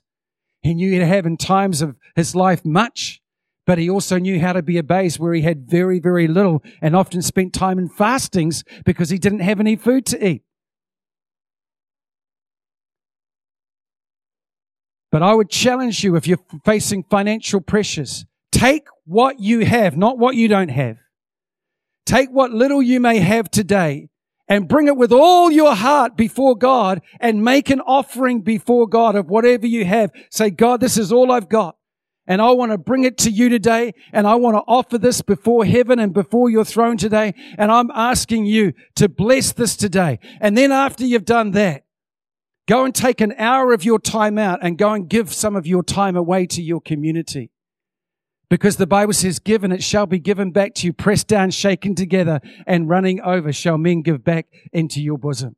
He 0.62 0.74
knew 0.74 0.98
to 0.98 1.06
have 1.06 1.26
in 1.26 1.36
times 1.36 1.82
of 1.82 1.96
his 2.16 2.34
life 2.34 2.64
much, 2.64 3.20
but 3.66 3.78
he 3.78 3.90
also 3.90 4.18
knew 4.18 4.40
how 4.40 4.54
to 4.54 4.62
be 4.62 4.78
a 4.78 4.82
base 4.82 5.18
where 5.18 5.34
he 5.34 5.42
had 5.42 5.68
very, 5.68 5.98
very 5.98 6.26
little 6.26 6.62
and 6.80 6.96
often 6.96 7.22
spent 7.22 7.52
time 7.52 7.78
in 7.78 7.88
fastings 7.88 8.64
because 8.84 9.10
he 9.10 9.18
didn't 9.18 9.40
have 9.40 9.60
any 9.60 9.76
food 9.76 10.06
to 10.06 10.26
eat. 10.26 10.42
But 15.12 15.22
I 15.22 15.34
would 15.34 15.50
challenge 15.50 16.02
you 16.02 16.16
if 16.16 16.26
you're 16.26 16.38
facing 16.64 17.04
financial 17.04 17.60
pressures, 17.60 18.24
take 18.50 18.88
what 19.04 19.38
you 19.38 19.64
have, 19.64 19.96
not 19.96 20.18
what 20.18 20.34
you 20.34 20.48
don't 20.48 20.70
have. 20.70 20.96
Take 22.04 22.30
what 22.30 22.50
little 22.50 22.82
you 22.82 23.00
may 23.00 23.18
have 23.20 23.50
today 23.50 24.08
and 24.48 24.68
bring 24.68 24.86
it 24.86 24.96
with 24.96 25.12
all 25.12 25.50
your 25.50 25.74
heart 25.74 26.16
before 26.16 26.56
God 26.56 27.00
and 27.20 27.44
make 27.44 27.70
an 27.70 27.80
offering 27.80 28.42
before 28.42 28.86
God 28.86 29.16
of 29.16 29.28
whatever 29.28 29.66
you 29.66 29.84
have. 29.84 30.10
Say, 30.30 30.50
God, 30.50 30.80
this 30.80 30.98
is 30.98 31.12
all 31.12 31.32
I've 31.32 31.48
got. 31.48 31.76
And 32.26 32.40
I 32.40 32.50
want 32.52 32.72
to 32.72 32.78
bring 32.78 33.04
it 33.04 33.18
to 33.18 33.30
you 33.30 33.48
today. 33.48 33.92
And 34.12 34.26
I 34.26 34.34
want 34.36 34.56
to 34.56 34.62
offer 34.66 34.98
this 34.98 35.20
before 35.22 35.64
heaven 35.64 35.98
and 35.98 36.12
before 36.12 36.50
your 36.50 36.64
throne 36.64 36.96
today. 36.96 37.34
And 37.58 37.70
I'm 37.70 37.90
asking 37.90 38.46
you 38.46 38.72
to 38.96 39.08
bless 39.08 39.52
this 39.52 39.76
today. 39.76 40.18
And 40.40 40.56
then 40.56 40.72
after 40.72 41.04
you've 41.04 41.26
done 41.26 41.50
that, 41.52 41.84
go 42.66 42.84
and 42.84 42.94
take 42.94 43.20
an 43.20 43.34
hour 43.38 43.72
of 43.74 43.84
your 43.84 43.98
time 43.98 44.38
out 44.38 44.60
and 44.62 44.78
go 44.78 44.92
and 44.92 45.08
give 45.08 45.34
some 45.34 45.54
of 45.54 45.66
your 45.66 45.82
time 45.82 46.16
away 46.16 46.46
to 46.46 46.62
your 46.62 46.80
community. 46.80 47.50
Because 48.54 48.76
the 48.76 48.86
Bible 48.86 49.12
says, 49.12 49.40
given 49.40 49.72
it 49.72 49.82
shall 49.82 50.06
be 50.06 50.20
given 50.20 50.52
back 50.52 50.74
to 50.74 50.86
you, 50.86 50.92
pressed 50.92 51.26
down, 51.26 51.50
shaken 51.50 51.96
together, 51.96 52.40
and 52.68 52.88
running 52.88 53.20
over 53.20 53.52
shall 53.52 53.76
men 53.76 54.00
give 54.00 54.22
back 54.22 54.46
into 54.72 55.02
your 55.02 55.18
bosom. 55.18 55.56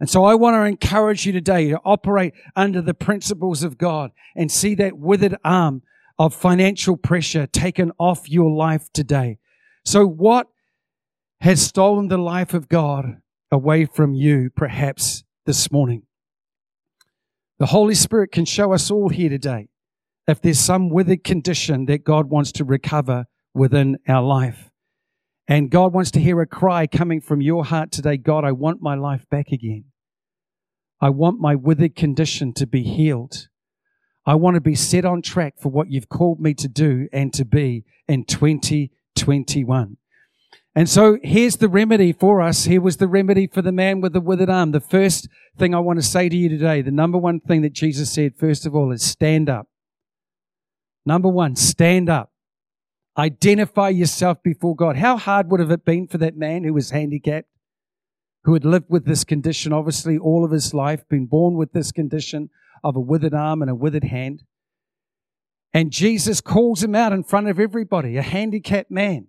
And 0.00 0.10
so 0.10 0.22
I 0.26 0.34
want 0.34 0.52
to 0.52 0.64
encourage 0.64 1.24
you 1.24 1.32
today 1.32 1.70
to 1.70 1.80
operate 1.82 2.34
under 2.54 2.82
the 2.82 2.92
principles 2.92 3.62
of 3.62 3.78
God 3.78 4.10
and 4.34 4.52
see 4.52 4.74
that 4.74 4.98
withered 4.98 5.38
arm 5.46 5.80
of 6.18 6.34
financial 6.34 6.98
pressure 6.98 7.46
taken 7.46 7.90
off 7.98 8.28
your 8.28 8.50
life 8.50 8.92
today. 8.92 9.38
So 9.86 10.06
what 10.06 10.46
has 11.40 11.62
stolen 11.62 12.08
the 12.08 12.18
life 12.18 12.52
of 12.52 12.68
God 12.68 13.22
away 13.50 13.86
from 13.86 14.12
you, 14.12 14.50
perhaps 14.54 15.24
this 15.46 15.72
morning. 15.72 16.02
The 17.58 17.64
Holy 17.64 17.94
Spirit 17.94 18.30
can 18.30 18.44
show 18.44 18.74
us 18.74 18.90
all 18.90 19.08
here 19.08 19.30
today 19.30 19.68
if 20.26 20.40
there's 20.40 20.58
some 20.58 20.88
withered 20.88 21.24
condition 21.24 21.86
that 21.86 22.04
God 22.04 22.28
wants 22.28 22.52
to 22.52 22.64
recover 22.64 23.26
within 23.54 23.98
our 24.08 24.22
life. 24.22 24.70
And 25.48 25.70
God 25.70 25.92
wants 25.92 26.10
to 26.12 26.20
hear 26.20 26.40
a 26.40 26.46
cry 26.46 26.86
coming 26.86 27.20
from 27.20 27.40
your 27.40 27.64
heart 27.64 27.92
today 27.92 28.16
God, 28.16 28.44
I 28.44 28.52
want 28.52 28.82
my 28.82 28.94
life 28.94 29.24
back 29.30 29.52
again. 29.52 29.84
I 31.00 31.10
want 31.10 31.40
my 31.40 31.54
withered 31.54 31.94
condition 31.94 32.52
to 32.54 32.66
be 32.66 32.82
healed. 32.82 33.48
I 34.24 34.34
want 34.34 34.56
to 34.56 34.60
be 34.60 34.74
set 34.74 35.04
on 35.04 35.22
track 35.22 35.54
for 35.60 35.70
what 35.70 35.90
you've 35.90 36.08
called 36.08 36.40
me 36.40 36.54
to 36.54 36.68
do 36.68 37.08
and 37.12 37.32
to 37.34 37.44
be 37.44 37.84
in 38.08 38.24
2021. 38.24 39.96
And 40.74 40.88
so 40.90 41.18
here's 41.22 41.56
the 41.56 41.68
remedy 41.68 42.12
for 42.12 42.42
us. 42.42 42.64
Here 42.64 42.80
was 42.80 42.96
the 42.96 43.08
remedy 43.08 43.46
for 43.46 43.62
the 43.62 43.72
man 43.72 44.00
with 44.00 44.12
the 44.12 44.20
withered 44.20 44.50
arm. 44.50 44.72
The 44.72 44.80
first 44.80 45.28
thing 45.56 45.74
I 45.74 45.78
want 45.78 45.98
to 45.98 46.02
say 46.02 46.28
to 46.28 46.36
you 46.36 46.48
today, 46.48 46.82
the 46.82 46.90
number 46.90 47.18
one 47.18 47.40
thing 47.40 47.62
that 47.62 47.72
Jesus 47.72 48.12
said, 48.12 48.36
first 48.36 48.66
of 48.66 48.74
all, 48.74 48.90
is 48.90 49.02
stand 49.02 49.48
up. 49.48 49.68
Number 51.06 51.28
one, 51.28 51.54
stand 51.54 52.10
up. 52.10 52.32
Identify 53.16 53.90
yourself 53.90 54.42
before 54.42 54.76
God. 54.76 54.96
How 54.96 55.16
hard 55.16 55.50
would 55.50 55.60
have 55.60 55.70
it 55.70 55.84
been 55.84 56.08
for 56.08 56.18
that 56.18 56.36
man 56.36 56.64
who 56.64 56.74
was 56.74 56.90
handicapped, 56.90 57.48
who 58.44 58.52
had 58.52 58.64
lived 58.64 58.86
with 58.90 59.06
this 59.06 59.24
condition, 59.24 59.72
obviously, 59.72 60.18
all 60.18 60.44
of 60.44 60.50
his 60.50 60.74
life, 60.74 61.08
been 61.08 61.26
born 61.26 61.54
with 61.54 61.72
this 61.72 61.92
condition 61.92 62.50
of 62.84 62.96
a 62.96 63.00
withered 63.00 63.32
arm 63.32 63.62
and 63.62 63.70
a 63.70 63.74
withered 63.74 64.04
hand? 64.04 64.42
And 65.72 65.92
Jesus 65.92 66.40
calls 66.40 66.82
him 66.82 66.94
out 66.94 67.12
in 67.12 67.22
front 67.22 67.48
of 67.48 67.60
everybody, 67.60 68.16
a 68.16 68.22
handicapped 68.22 68.90
man. 68.90 69.28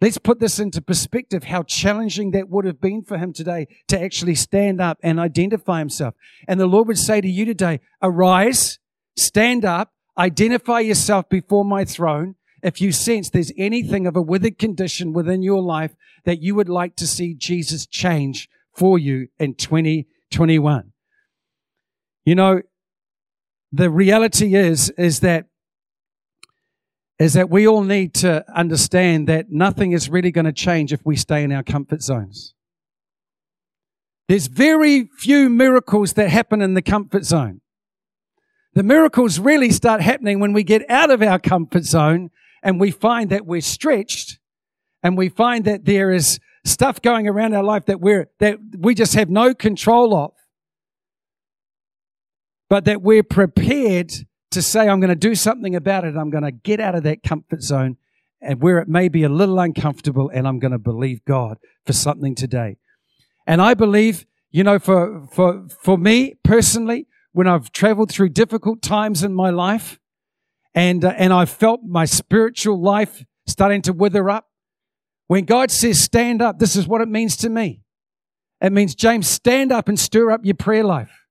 Let's 0.00 0.18
put 0.18 0.38
this 0.38 0.60
into 0.60 0.80
perspective 0.80 1.44
how 1.44 1.64
challenging 1.64 2.30
that 2.32 2.48
would 2.48 2.64
have 2.64 2.80
been 2.80 3.02
for 3.02 3.18
him 3.18 3.32
today 3.32 3.66
to 3.88 4.00
actually 4.00 4.36
stand 4.36 4.80
up 4.80 4.98
and 5.02 5.18
identify 5.18 5.80
himself. 5.80 6.14
And 6.46 6.60
the 6.60 6.66
Lord 6.66 6.86
would 6.86 6.98
say 6.98 7.20
to 7.20 7.28
you 7.28 7.44
today, 7.44 7.80
arise, 8.00 8.78
stand 9.16 9.64
up, 9.64 9.92
identify 10.18 10.80
yourself 10.80 11.28
before 11.28 11.64
my 11.64 11.84
throne. 11.84 12.34
If 12.62 12.80
you 12.80 12.90
sense 12.92 13.30
there's 13.30 13.52
anything 13.56 14.06
of 14.06 14.16
a 14.16 14.22
withered 14.22 14.58
condition 14.58 15.12
within 15.12 15.42
your 15.42 15.62
life 15.62 15.94
that 16.24 16.42
you 16.42 16.54
would 16.54 16.68
like 16.68 16.96
to 16.96 17.06
see 17.06 17.34
Jesus 17.34 17.86
change 17.86 18.48
for 18.74 18.98
you 18.98 19.28
in 19.38 19.54
2021. 19.54 20.92
You 22.24 22.34
know, 22.34 22.62
the 23.72 23.90
reality 23.90 24.54
is, 24.54 24.90
is 24.90 25.20
that 25.20 25.46
is 27.18 27.32
that 27.32 27.50
we 27.50 27.66
all 27.66 27.82
need 27.82 28.14
to 28.14 28.44
understand 28.54 29.26
that 29.26 29.50
nothing 29.50 29.90
is 29.90 30.08
really 30.08 30.30
going 30.30 30.44
to 30.44 30.52
change 30.52 30.92
if 30.92 31.04
we 31.04 31.16
stay 31.16 31.42
in 31.42 31.50
our 31.50 31.64
comfort 31.64 32.00
zones. 32.00 32.54
There's 34.28 34.46
very 34.46 35.10
few 35.18 35.48
miracles 35.48 36.12
that 36.12 36.28
happen 36.28 36.62
in 36.62 36.74
the 36.74 36.82
comfort 36.82 37.24
zone. 37.24 37.60
The 38.78 38.84
miracles 38.84 39.40
really 39.40 39.72
start 39.72 40.00
happening 40.00 40.38
when 40.38 40.52
we 40.52 40.62
get 40.62 40.88
out 40.88 41.10
of 41.10 41.20
our 41.20 41.40
comfort 41.40 41.82
zone 41.82 42.30
and 42.62 42.78
we 42.78 42.92
find 42.92 43.30
that 43.30 43.44
we're 43.44 43.60
stretched 43.60 44.38
and 45.02 45.18
we 45.18 45.30
find 45.30 45.64
that 45.64 45.84
there 45.84 46.12
is 46.12 46.38
stuff 46.64 47.02
going 47.02 47.26
around 47.26 47.54
our 47.54 47.64
life 47.64 47.86
that 47.86 48.00
we're, 48.00 48.30
that 48.38 48.60
we 48.78 48.94
just 48.94 49.14
have 49.14 49.30
no 49.30 49.52
control 49.52 50.14
of. 50.14 50.30
But 52.70 52.84
that 52.84 53.02
we're 53.02 53.24
prepared 53.24 54.12
to 54.52 54.62
say, 54.62 54.88
I'm 54.88 55.00
going 55.00 55.08
to 55.08 55.16
do 55.16 55.34
something 55.34 55.74
about 55.74 56.04
it. 56.04 56.14
I'm 56.14 56.30
going 56.30 56.44
to 56.44 56.52
get 56.52 56.78
out 56.78 56.94
of 56.94 57.02
that 57.02 57.24
comfort 57.24 57.62
zone 57.62 57.96
and 58.40 58.62
where 58.62 58.78
it 58.78 58.86
may 58.86 59.08
be 59.08 59.24
a 59.24 59.28
little 59.28 59.58
uncomfortable 59.58 60.30
and 60.32 60.46
I'm 60.46 60.60
going 60.60 60.70
to 60.70 60.78
believe 60.78 61.24
God 61.24 61.58
for 61.84 61.94
something 61.94 62.36
today. 62.36 62.76
And 63.44 63.60
I 63.60 63.74
believe, 63.74 64.24
you 64.52 64.62
know, 64.62 64.78
for, 64.78 65.26
for, 65.32 65.66
for 65.68 65.98
me 65.98 66.36
personally, 66.44 67.08
when 67.32 67.46
I've 67.46 67.72
traveled 67.72 68.10
through 68.10 68.30
difficult 68.30 68.82
times 68.82 69.22
in 69.22 69.34
my 69.34 69.50
life 69.50 69.98
and, 70.74 71.04
uh, 71.04 71.14
and 71.16 71.32
I've 71.32 71.50
felt 71.50 71.80
my 71.84 72.04
spiritual 72.04 72.80
life 72.80 73.24
starting 73.46 73.82
to 73.82 73.92
wither 73.92 74.28
up, 74.28 74.46
when 75.26 75.44
God 75.44 75.70
says 75.70 76.00
stand 76.00 76.40
up, 76.40 76.58
this 76.58 76.76
is 76.76 76.86
what 76.86 77.00
it 77.00 77.08
means 77.08 77.36
to 77.38 77.50
me. 77.50 77.82
It 78.60 78.72
means, 78.72 78.94
James, 78.94 79.28
stand 79.28 79.72
up 79.72 79.88
and 79.88 79.98
stir 79.98 80.30
up 80.30 80.40
your 80.44 80.54
prayer 80.54 80.84
life. 80.84 81.26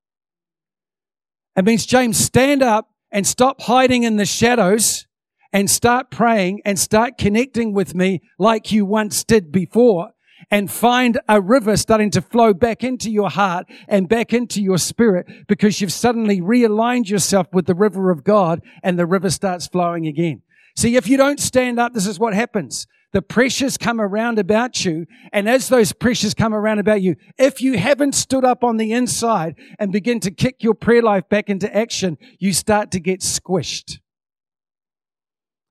It 1.55 1.65
means, 1.65 1.85
James, 1.85 2.17
stand 2.17 2.61
up 2.61 2.89
and 3.11 3.25
stop 3.25 3.61
hiding 3.61 4.03
in 4.03 4.17
the 4.17 4.25
shadows 4.25 5.07
and 5.51 5.69
start 5.69 6.11
praying 6.11 6.61
and 6.65 6.77
start 6.77 7.17
connecting 7.17 7.73
with 7.73 7.95
me 7.95 8.21
like 8.37 8.71
you 8.71 8.85
once 8.85 9.23
did 9.23 9.51
before 9.51 10.11
and 10.49 10.71
find 10.71 11.19
a 11.27 11.41
river 11.41 11.75
starting 11.75 12.09
to 12.11 12.21
flow 12.21 12.53
back 12.53 12.83
into 12.83 13.11
your 13.11 13.29
heart 13.29 13.67
and 13.87 14.07
back 14.07 14.33
into 14.33 14.61
your 14.61 14.77
spirit 14.77 15.27
because 15.47 15.81
you've 15.81 15.91
suddenly 15.91 16.39
realigned 16.41 17.09
yourself 17.09 17.47
with 17.51 17.65
the 17.65 17.75
river 17.75 18.11
of 18.11 18.23
God 18.23 18.61
and 18.83 18.97
the 18.97 19.05
river 19.05 19.29
starts 19.29 19.67
flowing 19.67 20.07
again. 20.07 20.41
See, 20.75 20.95
if 20.95 21.07
you 21.07 21.17
don't 21.17 21.39
stand 21.39 21.79
up, 21.79 21.93
this 21.93 22.07
is 22.07 22.19
what 22.19 22.33
happens 22.33 22.87
the 23.13 23.21
pressures 23.21 23.77
come 23.77 24.01
around 24.01 24.37
about 24.37 24.83
you. 24.83 25.05
And 25.31 25.47
as 25.49 25.69
those 25.69 25.93
pressures 25.93 26.33
come 26.33 26.53
around 26.53 26.79
about 26.79 27.01
you, 27.01 27.15
if 27.37 27.61
you 27.61 27.77
haven't 27.77 28.15
stood 28.15 28.43
up 28.43 28.63
on 28.63 28.77
the 28.77 28.91
inside 28.91 29.55
and 29.79 29.91
begin 29.91 30.19
to 30.21 30.31
kick 30.31 30.61
your 30.61 30.73
prayer 30.73 31.01
life 31.01 31.27
back 31.29 31.49
into 31.49 31.73
action, 31.75 32.17
you 32.37 32.53
start 32.53 32.91
to 32.91 32.99
get 32.99 33.21
squished. 33.21 33.99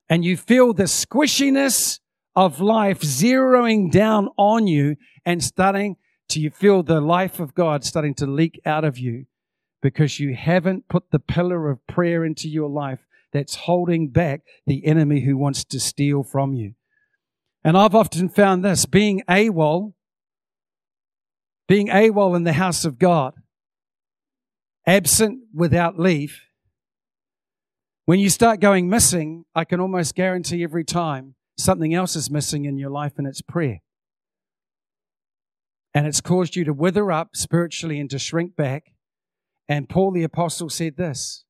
And 0.09 0.25
you 0.25 0.37
feel 0.37 0.73
the 0.73 0.85
squishiness 0.85 2.01
of 2.37 2.61
life 2.61 3.01
zeroing 3.01 3.91
down 3.91 4.29
on 4.37 4.67
you 4.67 4.97
and 5.25 5.43
starting 5.43 5.97
to 6.29 6.39
you 6.39 6.51
feel 6.51 6.83
the 6.83 7.01
life 7.01 7.41
of 7.41 7.55
God 7.55 7.83
starting 7.83 8.15
to 8.17 8.27
leak 8.27 8.61
out 8.67 8.85
of 8.85 8.99
you 8.99 9.25
because 9.81 10.21
you 10.21 10.35
haven't 10.35 10.89
put 10.89 11.11
the 11.11 11.19
pillar 11.19 11.71
of 11.71 11.87
prayer 11.87 12.25
into 12.25 12.49
your 12.49 12.69
life 12.69 13.07
that's 13.33 13.55
holding 13.55 14.09
back 14.09 14.43
the 14.67 14.85
enemy 14.85 15.21
who 15.21 15.37
wants 15.37 15.65
to 15.65 15.81
steal 15.81 16.23
from 16.23 16.53
you. 16.53 16.75
And 17.65 17.77
I've 17.77 17.95
often 17.95 18.29
found 18.29 18.65
this 18.65 18.85
being 18.85 19.23
AWOL, 19.29 19.95
being 21.67 21.89
AWOL 21.89 22.37
in 22.37 22.45
the 22.45 22.53
house 22.53 22.85
of 22.85 22.99
God, 22.99 23.35
absent 24.87 25.41
without 25.55 25.99
leave. 25.99 26.43
When 28.05 28.21
you 28.21 28.31
start 28.31 28.61
going 28.61 28.89
missing, 28.89 29.45
I 29.55 29.65
can 29.65 29.81
almost 29.81 30.15
guarantee 30.15 30.63
every 30.63 30.85
time 30.85 31.36
something 31.57 31.95
else 31.95 32.17
is 32.17 32.31
missing 32.31 32.65
in 32.65 32.79
your 32.79 32.91
life, 32.91 33.15
and 33.19 33.27
it's 33.27 33.43
prayer. 33.43 33.81
And 35.95 36.07
it's 36.07 36.21
caused 36.21 36.57
you 36.57 36.65
to 36.65 36.73
wither 36.73 37.11
up 37.11 37.31
spiritually 37.35 37.99
and 37.99 38.11
to 38.11 38.19
shrink 38.19 38.55
back. 38.55 38.93
And 39.69 39.89
Paul 39.89 40.13
the 40.13 40.25
Apostle 40.25 40.69
said 40.69 40.97
this 40.97 41.45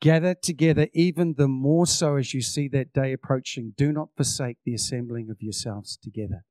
Gather 0.00 0.34
together 0.34 0.88
even 0.94 1.34
the 1.38 1.46
more 1.46 1.86
so 1.86 2.16
as 2.16 2.34
you 2.34 2.40
see 2.42 2.66
that 2.68 2.92
day 2.92 3.12
approaching. 3.12 3.72
Do 3.76 3.92
not 3.92 4.08
forsake 4.16 4.58
the 4.64 4.74
assembling 4.74 5.30
of 5.30 5.40
yourselves 5.40 5.96
together. 5.96 6.44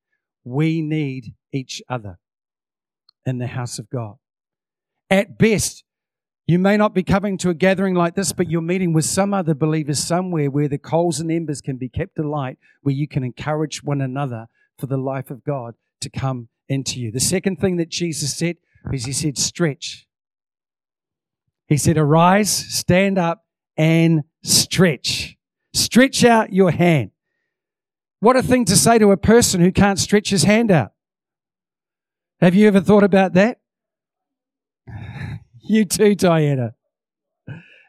We 0.43 0.81
need 0.81 1.33
each 1.51 1.81
other 1.89 2.17
in 3.25 3.39
the 3.39 3.47
house 3.47 3.77
of 3.77 3.89
God. 3.89 4.15
At 5.09 5.37
best, 5.37 5.83
you 6.51 6.59
may 6.59 6.75
not 6.75 6.93
be 6.93 7.03
coming 7.03 7.37
to 7.37 7.49
a 7.49 7.53
gathering 7.53 7.95
like 7.95 8.15
this, 8.15 8.33
but 8.33 8.49
you're 8.49 8.61
meeting 8.61 8.93
with 8.93 9.05
some 9.05 9.33
other 9.33 9.53
believers 9.53 9.99
somewhere 9.99 10.51
where 10.51 10.67
the 10.67 10.77
coals 10.77 11.19
and 11.19 11.31
embers 11.31 11.61
can 11.61 11.77
be 11.77 11.87
kept 11.87 12.19
alight, 12.19 12.57
where 12.81 12.93
you 12.93 13.07
can 13.07 13.23
encourage 13.23 13.83
one 13.83 14.01
another 14.01 14.47
for 14.77 14.87
the 14.87 14.97
life 14.97 15.31
of 15.31 15.43
God 15.43 15.75
to 16.01 16.09
come 16.09 16.49
into 16.67 16.99
you. 16.99 17.11
The 17.11 17.19
second 17.21 17.59
thing 17.59 17.77
that 17.77 17.89
Jesus 17.89 18.35
said 18.35 18.57
is 18.91 19.05
He 19.05 19.13
said, 19.13 19.37
stretch. 19.37 20.07
He 21.67 21.77
said, 21.77 21.97
Arise, 21.97 22.49
stand 22.49 23.17
up, 23.17 23.45
and 23.77 24.23
stretch. 24.43 25.37
Stretch 25.73 26.25
out 26.25 26.51
your 26.51 26.71
hand. 26.71 27.11
What 28.19 28.35
a 28.35 28.43
thing 28.43 28.65
to 28.65 28.75
say 28.75 28.99
to 28.99 29.11
a 29.11 29.17
person 29.17 29.61
who 29.61 29.71
can't 29.71 29.97
stretch 29.97 30.29
his 30.29 30.43
hand 30.43 30.69
out. 30.69 30.91
Have 32.41 32.55
you 32.55 32.67
ever 32.67 32.81
thought 32.81 33.03
about 33.03 33.33
that? 33.35 33.61
You 35.63 35.85
too, 35.85 36.15
Diana. 36.15 36.73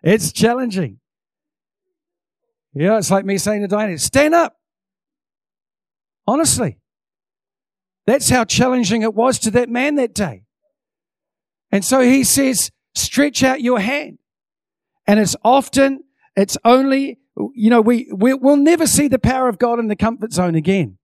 It's 0.02 0.32
challenging. 0.32 0.98
Know, 2.74 2.96
it's 2.96 3.10
like 3.10 3.24
me 3.24 3.38
saying 3.38 3.62
to 3.62 3.68
Diana, 3.68 3.98
stand 3.98 4.34
up. 4.34 4.56
Honestly. 6.26 6.78
That's 8.06 8.28
how 8.28 8.44
challenging 8.44 9.02
it 9.02 9.14
was 9.14 9.38
to 9.40 9.50
that 9.52 9.68
man 9.68 9.94
that 9.96 10.14
day. 10.14 10.42
And 11.70 11.84
so 11.84 12.00
he 12.00 12.24
says, 12.24 12.70
stretch 12.94 13.42
out 13.42 13.60
your 13.60 13.78
hand. 13.78 14.18
And 15.06 15.20
it's 15.20 15.36
often, 15.44 16.04
it's 16.36 16.58
only, 16.64 17.18
you 17.54 17.70
know, 17.70 17.80
we, 17.80 18.10
we, 18.14 18.34
will 18.34 18.56
never 18.56 18.86
see 18.86 19.08
the 19.08 19.18
power 19.18 19.48
of 19.48 19.58
God 19.58 19.78
in 19.78 19.88
the 19.88 19.96
comfort 19.96 20.32
zone 20.32 20.54
again. 20.54 20.98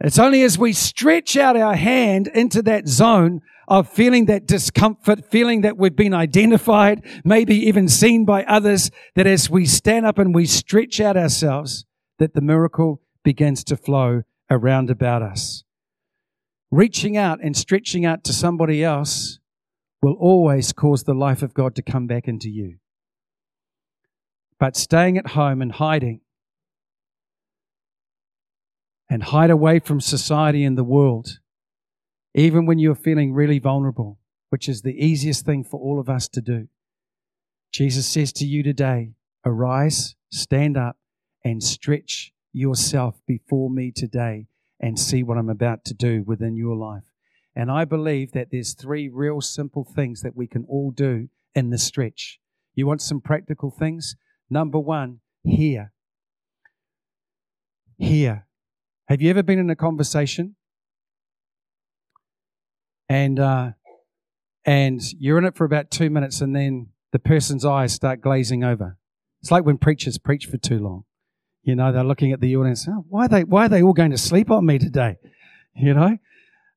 It's 0.00 0.18
only 0.18 0.42
as 0.42 0.56
we 0.58 0.72
stretch 0.72 1.36
out 1.36 1.56
our 1.56 1.74
hand 1.74 2.28
into 2.28 2.62
that 2.62 2.86
zone 2.86 3.40
of 3.66 3.88
feeling 3.88 4.26
that 4.26 4.46
discomfort, 4.46 5.30
feeling 5.30 5.62
that 5.62 5.76
we've 5.76 5.96
been 5.96 6.14
identified, 6.14 7.04
maybe 7.24 7.56
even 7.66 7.88
seen 7.88 8.24
by 8.24 8.44
others, 8.44 8.90
that 9.16 9.26
as 9.26 9.50
we 9.50 9.66
stand 9.66 10.06
up 10.06 10.18
and 10.18 10.34
we 10.34 10.46
stretch 10.46 11.00
out 11.00 11.16
ourselves, 11.16 11.84
that 12.18 12.34
the 12.34 12.40
miracle 12.40 13.02
begins 13.24 13.64
to 13.64 13.76
flow 13.76 14.22
around 14.50 14.88
about 14.88 15.22
us. 15.22 15.64
reaching 16.70 17.16
out 17.16 17.38
and 17.42 17.56
stretching 17.56 18.04
out 18.04 18.24
to 18.24 18.32
somebody 18.32 18.84
else 18.84 19.38
will 20.02 20.14
always 20.14 20.72
cause 20.72 21.04
the 21.04 21.14
life 21.14 21.42
of 21.42 21.54
God 21.54 21.74
to 21.74 21.82
come 21.82 22.06
back 22.06 22.28
into 22.28 22.48
you. 22.50 22.76
But 24.60 24.76
staying 24.76 25.18
at 25.18 25.28
home 25.28 25.62
and 25.62 25.72
hiding 25.72 26.20
and 29.10 29.22
hide 29.22 29.50
away 29.50 29.78
from 29.78 30.00
society 30.00 30.64
and 30.64 30.76
the 30.76 30.84
world, 30.84 31.38
even 32.34 32.66
when 32.66 32.78
you're 32.78 32.94
feeling 32.94 33.32
really 33.32 33.58
vulnerable, 33.58 34.18
which 34.50 34.68
is 34.68 34.82
the 34.82 35.04
easiest 35.04 35.44
thing 35.44 35.64
for 35.64 35.80
all 35.80 35.98
of 35.98 36.08
us 36.08 36.28
to 36.28 36.40
do. 36.40 36.68
Jesus 37.72 38.06
says 38.06 38.32
to 38.34 38.46
you 38.46 38.62
today, 38.62 39.12
arise, 39.44 40.14
stand 40.30 40.76
up, 40.76 40.96
and 41.44 41.62
stretch 41.62 42.32
yourself 42.52 43.20
before 43.26 43.70
me 43.70 43.90
today 43.90 44.46
and 44.80 44.98
see 44.98 45.22
what 45.22 45.38
I'm 45.38 45.50
about 45.50 45.84
to 45.86 45.94
do 45.94 46.22
within 46.26 46.56
your 46.56 46.76
life. 46.76 47.02
And 47.54 47.70
I 47.70 47.84
believe 47.84 48.32
that 48.32 48.48
there's 48.50 48.74
three 48.74 49.08
real 49.08 49.40
simple 49.40 49.84
things 49.84 50.20
that 50.22 50.36
we 50.36 50.46
can 50.46 50.64
all 50.68 50.90
do 50.90 51.28
in 51.54 51.70
the 51.70 51.78
stretch. 51.78 52.38
You 52.74 52.86
want 52.86 53.02
some 53.02 53.20
practical 53.20 53.70
things? 53.70 54.14
Number 54.48 54.78
one, 54.78 55.20
hear. 55.44 55.92
Hear. 57.96 58.47
Have 59.08 59.22
you 59.22 59.30
ever 59.30 59.42
been 59.42 59.58
in 59.58 59.70
a 59.70 59.76
conversation 59.76 60.54
and 63.08 63.40
uh, 63.40 63.70
and 64.66 65.00
you're 65.18 65.38
in 65.38 65.46
it 65.46 65.56
for 65.56 65.64
about 65.64 65.90
two 65.90 66.10
minutes, 66.10 66.42
and 66.42 66.54
then 66.54 66.88
the 67.12 67.18
person's 67.18 67.64
eyes 67.64 67.94
start 67.94 68.20
glazing 68.20 68.64
over? 68.64 68.98
It's 69.40 69.50
like 69.50 69.64
when 69.64 69.78
preachers 69.78 70.18
preach 70.18 70.44
for 70.44 70.58
too 70.58 70.78
long. 70.78 71.04
You 71.62 71.74
know, 71.74 71.90
they're 71.90 72.04
looking 72.04 72.32
at 72.32 72.42
the 72.42 72.54
audience. 72.54 72.86
Oh, 72.86 73.06
why 73.08 73.24
are 73.24 73.28
they? 73.28 73.44
Why 73.44 73.64
are 73.64 73.68
they 73.70 73.82
all 73.82 73.94
going 73.94 74.10
to 74.10 74.18
sleep 74.18 74.50
on 74.50 74.66
me 74.66 74.78
today? 74.78 75.16
You 75.80 75.94
know, 75.94 76.18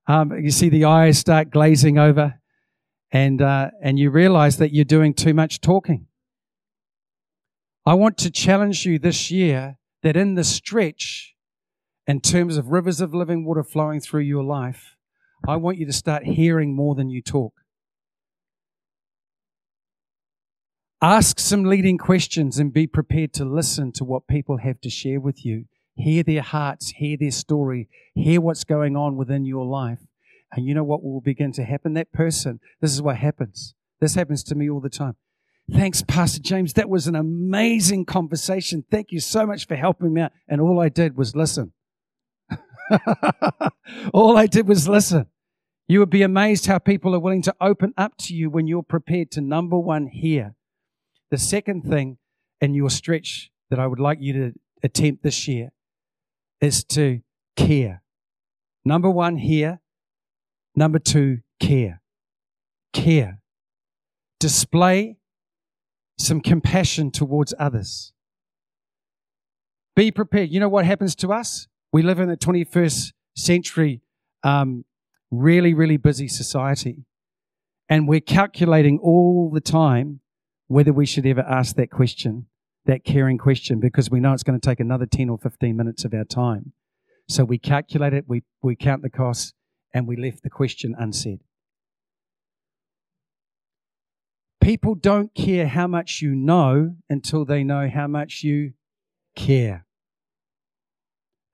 um, 0.06 0.32
you 0.32 0.52
see 0.52 0.70
the 0.70 0.86
eyes 0.86 1.18
start 1.18 1.50
glazing 1.50 1.98
over, 1.98 2.40
and 3.12 3.42
uh, 3.42 3.72
and 3.82 3.98
you 3.98 4.12
realize 4.12 4.58
that 4.58 4.72
you're 4.72 4.86
doing 4.86 5.16
too 5.16 5.34
much 5.34 5.60
talking. 5.60 6.06
I 7.84 7.96
want 7.96 8.20
to 8.20 8.30
challenge 8.30 8.86
you 8.86 9.00
this 9.00 9.32
year 9.32 9.80
that 10.04 10.16
in 10.16 10.36
the 10.36 10.44
stretch 10.44 11.32
in 12.12 12.20
terms 12.20 12.58
of 12.58 12.68
rivers 12.68 13.00
of 13.00 13.14
living 13.14 13.46
water 13.46 13.64
flowing 13.64 14.02
through 14.02 14.20
your 14.20 14.44
life, 14.44 14.98
I 15.48 15.56
want 15.56 15.78
you 15.78 15.86
to 15.86 15.94
start 15.94 16.26
hearing 16.26 16.76
more 16.76 16.94
than 16.94 17.10
you 17.10 17.22
talk. 17.22 17.54
Ask 21.02 21.40
some 21.40 21.64
leading 21.64 21.98
questions 21.98 22.60
and 22.60 22.74
be 22.74 22.86
prepared 22.86 23.32
to 23.36 23.46
listen 23.46 23.94
to 23.94 24.04
what 24.04 24.28
people 24.28 24.58
have 24.58 24.82
to 24.82 24.90
share 24.90 25.22
with 25.22 25.46
you. 25.46 25.68
Hear 25.96 26.22
their 26.22 26.42
hearts, 26.42 26.90
hear 26.98 27.16
their 27.18 27.32
story, 27.32 27.88
hear 28.14 28.42
what's 28.42 28.66
going 28.66 28.98
on 28.98 29.16
within 29.16 29.46
your 29.46 29.66
life. 29.66 30.00
And 30.52 30.66
you 30.66 30.74
know 30.74 30.84
what 30.84 31.02
will 31.02 31.22
begin 31.22 31.54
to 31.54 31.64
happen? 31.64 31.94
That 31.94 32.12
person, 32.12 32.60
this 32.82 32.92
is 32.92 33.02
what 33.02 33.16
happens. 33.16 33.74
This 34.02 34.16
happens 34.16 34.44
to 34.44 34.56
me 34.56 34.70
all 34.70 34.82
the 34.82 34.90
time. 34.90 35.16
Thanks, 35.72 36.02
Pastor 36.02 36.42
James. 36.42 36.74
That 36.74 36.90
was 36.90 37.08
an 37.08 37.16
amazing 37.16 38.04
conversation. 38.04 38.84
Thank 38.92 39.14
you 39.14 39.22
so 39.22 39.48
much 39.48 39.66
for 39.66 39.78
helping 39.78 40.14
me 40.14 40.20
out. 40.20 40.34
And 40.50 40.60
all 40.60 40.82
I 40.82 40.90
did 40.90 41.16
was 41.16 41.38
listen. 41.38 41.72
All 44.14 44.38
I 44.38 44.48
did 44.48 44.68
was 44.68 44.88
listen. 44.88 45.28
You 45.88 46.00
would 46.00 46.10
be 46.10 46.22
amazed 46.22 46.68
how 46.68 46.80
people 46.80 47.14
are 47.16 47.20
willing 47.20 47.42
to 47.44 47.56
open 47.60 47.94
up 47.98 48.14
to 48.20 48.34
you 48.34 48.50
when 48.50 48.68
you're 48.68 48.84
prepared 48.84 49.32
to, 49.32 49.42
number 49.42 49.78
one, 49.78 50.08
hear. 50.08 50.56
The 51.32 51.38
second 51.38 51.84
thing 51.84 52.18
in 52.62 52.74
your 52.74 52.90
stretch 52.90 53.52
that 53.70 53.80
I 53.80 53.88
would 53.88 54.00
like 54.00 54.20
you 54.22 54.34
to 54.34 54.54
attempt 54.84 55.24
this 55.24 55.48
year 55.48 55.72
is 56.62 56.84
to 56.86 57.22
care. 57.56 58.04
Number 58.86 59.10
one, 59.10 59.38
hear. 59.38 59.82
Number 60.76 61.00
two, 61.00 61.40
care. 61.60 62.02
Care. 62.94 63.40
Display 64.40 65.18
some 66.18 66.42
compassion 66.42 67.12
towards 67.12 67.54
others. 67.60 68.14
Be 69.96 70.12
prepared. 70.12 70.50
You 70.50 70.60
know 70.60 70.70
what 70.70 70.86
happens 70.86 71.16
to 71.16 71.34
us? 71.34 71.68
We 71.94 72.02
live 72.02 72.20
in 72.20 72.30
a 72.30 72.38
21st 72.38 73.12
century, 73.36 74.02
um, 74.44 74.86
really, 75.30 75.74
really 75.74 75.98
busy 75.98 76.28
society. 76.28 77.06
And 77.90 78.08
we're 78.08 78.22
calculating 78.22 78.98
all 79.00 79.52
the 79.54 79.60
time 79.60 80.22
whether 80.68 80.94
we 80.94 81.06
should 81.06 81.26
ever 81.26 81.42
ask 81.42 81.76
that 81.76 81.92
question, 81.92 82.48
that 82.86 83.04
caring 83.04 83.38
question, 83.38 83.82
because 83.82 84.10
we 84.10 84.22
know 84.22 84.32
it's 84.32 84.44
going 84.44 84.58
to 84.58 84.66
take 84.66 84.80
another 84.80 85.06
10 85.06 85.30
or 85.30 85.38
15 85.38 85.76
minutes 85.76 86.06
of 86.06 86.14
our 86.14 86.24
time. 86.24 86.72
So 87.28 87.44
we 87.44 87.58
calculate 87.58 88.14
it, 88.14 88.24
we, 88.26 88.44
we 88.62 88.78
count 88.78 89.02
the 89.02 89.10
costs, 89.10 89.54
and 89.94 90.08
we 90.08 90.16
left 90.16 90.44
the 90.44 90.50
question 90.50 90.96
unsaid. 90.98 91.42
People 94.62 94.96
don't 94.96 95.34
care 95.36 95.68
how 95.68 95.88
much 95.88 96.22
you 96.22 96.34
know 96.36 96.96
until 97.10 97.44
they 97.44 97.64
know 97.64 97.90
how 97.90 98.08
much 98.08 98.44
you 98.44 98.74
care. 99.36 99.86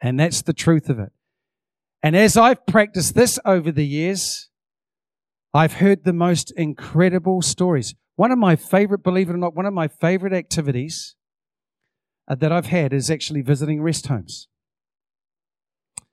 And 0.01 0.19
that's 0.19 0.41
the 0.41 0.53
truth 0.53 0.89
of 0.89 0.99
it. 0.99 1.11
And 2.03 2.15
as 2.15 2.37
I've 2.37 2.65
practiced 2.65 3.15
this 3.15 3.39
over 3.43 3.71
the 3.71 3.85
years, 3.85 4.49
I've 5.53 5.73
heard 5.73 6.03
the 6.03 6.13
most 6.13 6.51
incredible 6.51 7.41
stories. 7.41 7.95
One 8.15 8.31
of 8.31 8.37
my 8.37 8.55
favorite, 8.55 9.03
believe 9.03 9.29
it 9.29 9.33
or 9.33 9.37
not, 9.37 9.55
one 9.55 9.65
of 9.65 9.73
my 9.73 9.87
favorite 9.87 10.33
activities 10.33 11.15
uh, 12.27 12.35
that 12.35 12.51
I've 12.51 12.67
had 12.67 12.93
is 12.93 13.09
actually 13.09 13.41
visiting 13.41 13.81
rest 13.81 14.07
homes. 14.07 14.47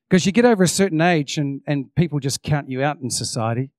Because 0.09 0.27
you 0.27 0.33
get 0.33 0.45
over 0.45 0.63
a 0.63 0.69
certain 0.69 1.01
age 1.01 1.39
and, 1.39 1.61
and 1.67 1.95
people 1.95 2.21
just 2.21 2.43
count 2.43 2.71
you 2.71 2.83
out 2.83 2.99
in 3.01 3.11
society, 3.11 3.71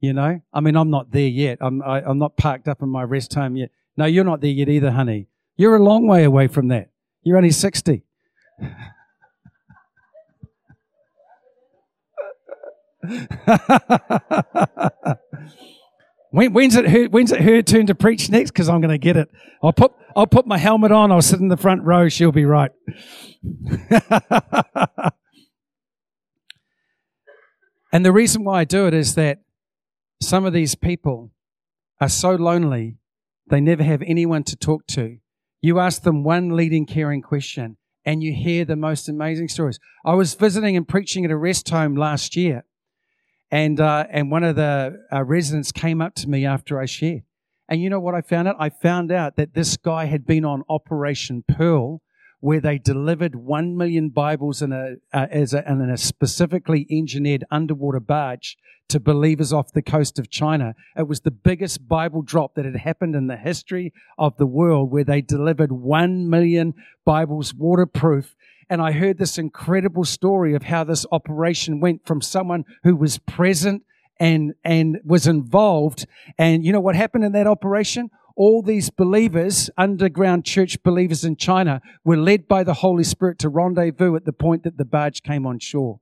you 0.00 0.12
know? 0.12 0.40
I 0.52 0.60
mean, 0.60 0.76
I'm 0.76 0.90
not 0.90 1.10
there 1.10 1.28
yet. 1.28 1.58
I'm, 1.60 1.82
I, 1.82 1.98
am 1.98 2.04
i 2.06 2.10
am 2.10 2.18
not 2.18 2.36
parked 2.36 2.68
up 2.68 2.82
in 2.82 2.88
my 2.88 3.02
rest 3.02 3.34
home 3.34 3.56
yet. 3.56 3.70
No, 3.96 4.04
you're 4.04 4.24
not 4.24 4.40
there 4.40 4.50
yet 4.50 4.68
either, 4.68 4.90
honey. 4.90 5.28
You're 5.56 5.76
a 5.76 5.82
long 5.82 6.06
way 6.06 6.24
away 6.24 6.46
from 6.46 6.68
that. 6.68 6.90
You're 7.22 7.36
only 7.36 7.50
60. 7.50 8.04
when, 16.30 16.52
when's 16.52 16.76
it 16.76 16.88
her, 16.88 17.06
when's 17.06 17.32
it 17.32 17.40
her 17.40 17.62
turn 17.62 17.86
to 17.86 17.94
preach 17.94 18.30
next? 18.30 18.52
Because 18.52 18.68
I'm 18.68 18.80
going 18.80 18.90
to 18.90 18.98
get 18.98 19.16
it. 19.16 19.28
I'll 19.62 19.72
put 19.72 19.92
I'll 20.14 20.26
put 20.26 20.46
my 20.46 20.58
helmet 20.58 20.92
on. 20.92 21.10
I'll 21.10 21.22
sit 21.22 21.40
in 21.40 21.48
the 21.48 21.56
front 21.56 21.82
row. 21.82 22.08
She'll 22.08 22.32
be 22.32 22.44
right. 22.44 22.70
and 27.92 28.04
the 28.04 28.12
reason 28.12 28.44
why 28.44 28.60
I 28.60 28.64
do 28.64 28.86
it 28.86 28.94
is 28.94 29.14
that 29.16 29.40
some 30.20 30.44
of 30.44 30.52
these 30.52 30.74
people 30.74 31.32
are 32.00 32.08
so 32.08 32.34
lonely 32.34 32.98
they 33.48 33.60
never 33.60 33.82
have 33.82 34.02
anyone 34.02 34.44
to 34.44 34.56
talk 34.56 34.86
to. 34.88 35.18
You 35.60 35.80
ask 35.80 36.02
them 36.02 36.24
one 36.24 36.56
leading, 36.56 36.86
caring 36.86 37.22
question, 37.22 37.76
and 38.04 38.22
you 38.22 38.32
hear 38.32 38.64
the 38.64 38.76
most 38.76 39.08
amazing 39.08 39.48
stories. 39.48 39.78
I 40.04 40.14
was 40.14 40.34
visiting 40.34 40.76
and 40.76 40.86
preaching 40.86 41.24
at 41.24 41.30
a 41.30 41.36
rest 41.36 41.68
home 41.68 41.96
last 41.96 42.36
year 42.36 42.64
and, 43.52 43.78
uh, 43.78 44.06
and 44.10 44.30
one 44.30 44.44
of 44.44 44.56
the 44.56 44.98
uh, 45.12 45.22
residents 45.22 45.70
came 45.72 46.00
up 46.00 46.14
to 46.16 46.28
me 46.28 46.46
after 46.46 46.80
I 46.80 46.86
shared. 46.86 47.22
And 47.68 47.82
you 47.82 47.90
know 47.90 48.00
what 48.00 48.14
I 48.14 48.22
found 48.22 48.48
out? 48.48 48.56
I 48.58 48.70
found 48.70 49.12
out 49.12 49.36
that 49.36 49.52
this 49.52 49.76
guy 49.76 50.06
had 50.06 50.26
been 50.26 50.44
on 50.44 50.64
Operation 50.70 51.44
Pearl, 51.46 52.00
where 52.40 52.60
they 52.60 52.78
delivered 52.78 53.36
one 53.36 53.76
million 53.76 54.08
Bibles 54.08 54.62
in 54.62 54.72
a, 54.72 54.94
uh, 55.12 55.26
as 55.30 55.52
a, 55.52 55.70
in 55.70 55.82
a 55.82 55.98
specifically 55.98 56.86
engineered 56.90 57.44
underwater 57.50 58.00
barge 58.00 58.56
to 58.88 58.98
believers 58.98 59.52
off 59.52 59.72
the 59.72 59.82
coast 59.82 60.18
of 60.18 60.30
China. 60.30 60.74
It 60.96 61.06
was 61.06 61.20
the 61.20 61.30
biggest 61.30 61.86
Bible 61.86 62.22
drop 62.22 62.54
that 62.54 62.64
had 62.64 62.76
happened 62.76 63.14
in 63.14 63.26
the 63.26 63.36
history 63.36 63.92
of 64.18 64.36
the 64.38 64.46
world, 64.46 64.90
where 64.90 65.04
they 65.04 65.20
delivered 65.20 65.72
one 65.72 66.28
million 66.28 66.74
Bibles 67.04 67.54
waterproof 67.54 68.34
and 68.68 68.80
I 68.80 68.92
heard 68.92 69.18
this 69.18 69.38
incredible 69.38 70.04
story 70.04 70.54
of 70.54 70.64
how 70.64 70.84
this 70.84 71.06
operation 71.12 71.80
went 71.80 72.06
from 72.06 72.20
someone 72.20 72.64
who 72.82 72.96
was 72.96 73.18
present 73.18 73.82
and, 74.18 74.54
and 74.64 75.00
was 75.04 75.26
involved. 75.26 76.06
And 76.38 76.64
you 76.64 76.72
know 76.72 76.80
what 76.80 76.94
happened 76.94 77.24
in 77.24 77.32
that 77.32 77.46
operation? 77.46 78.10
All 78.36 78.62
these 78.62 78.88
believers, 78.88 79.68
underground 79.76 80.44
church 80.44 80.82
believers 80.82 81.24
in 81.24 81.36
China, 81.36 81.82
were 82.04 82.16
led 82.16 82.48
by 82.48 82.64
the 82.64 82.74
Holy 82.74 83.04
Spirit 83.04 83.38
to 83.40 83.48
rendezvous 83.48 84.16
at 84.16 84.24
the 84.24 84.32
point 84.32 84.62
that 84.62 84.78
the 84.78 84.84
barge 84.84 85.22
came 85.22 85.46
on 85.46 85.58
shore. 85.58 86.00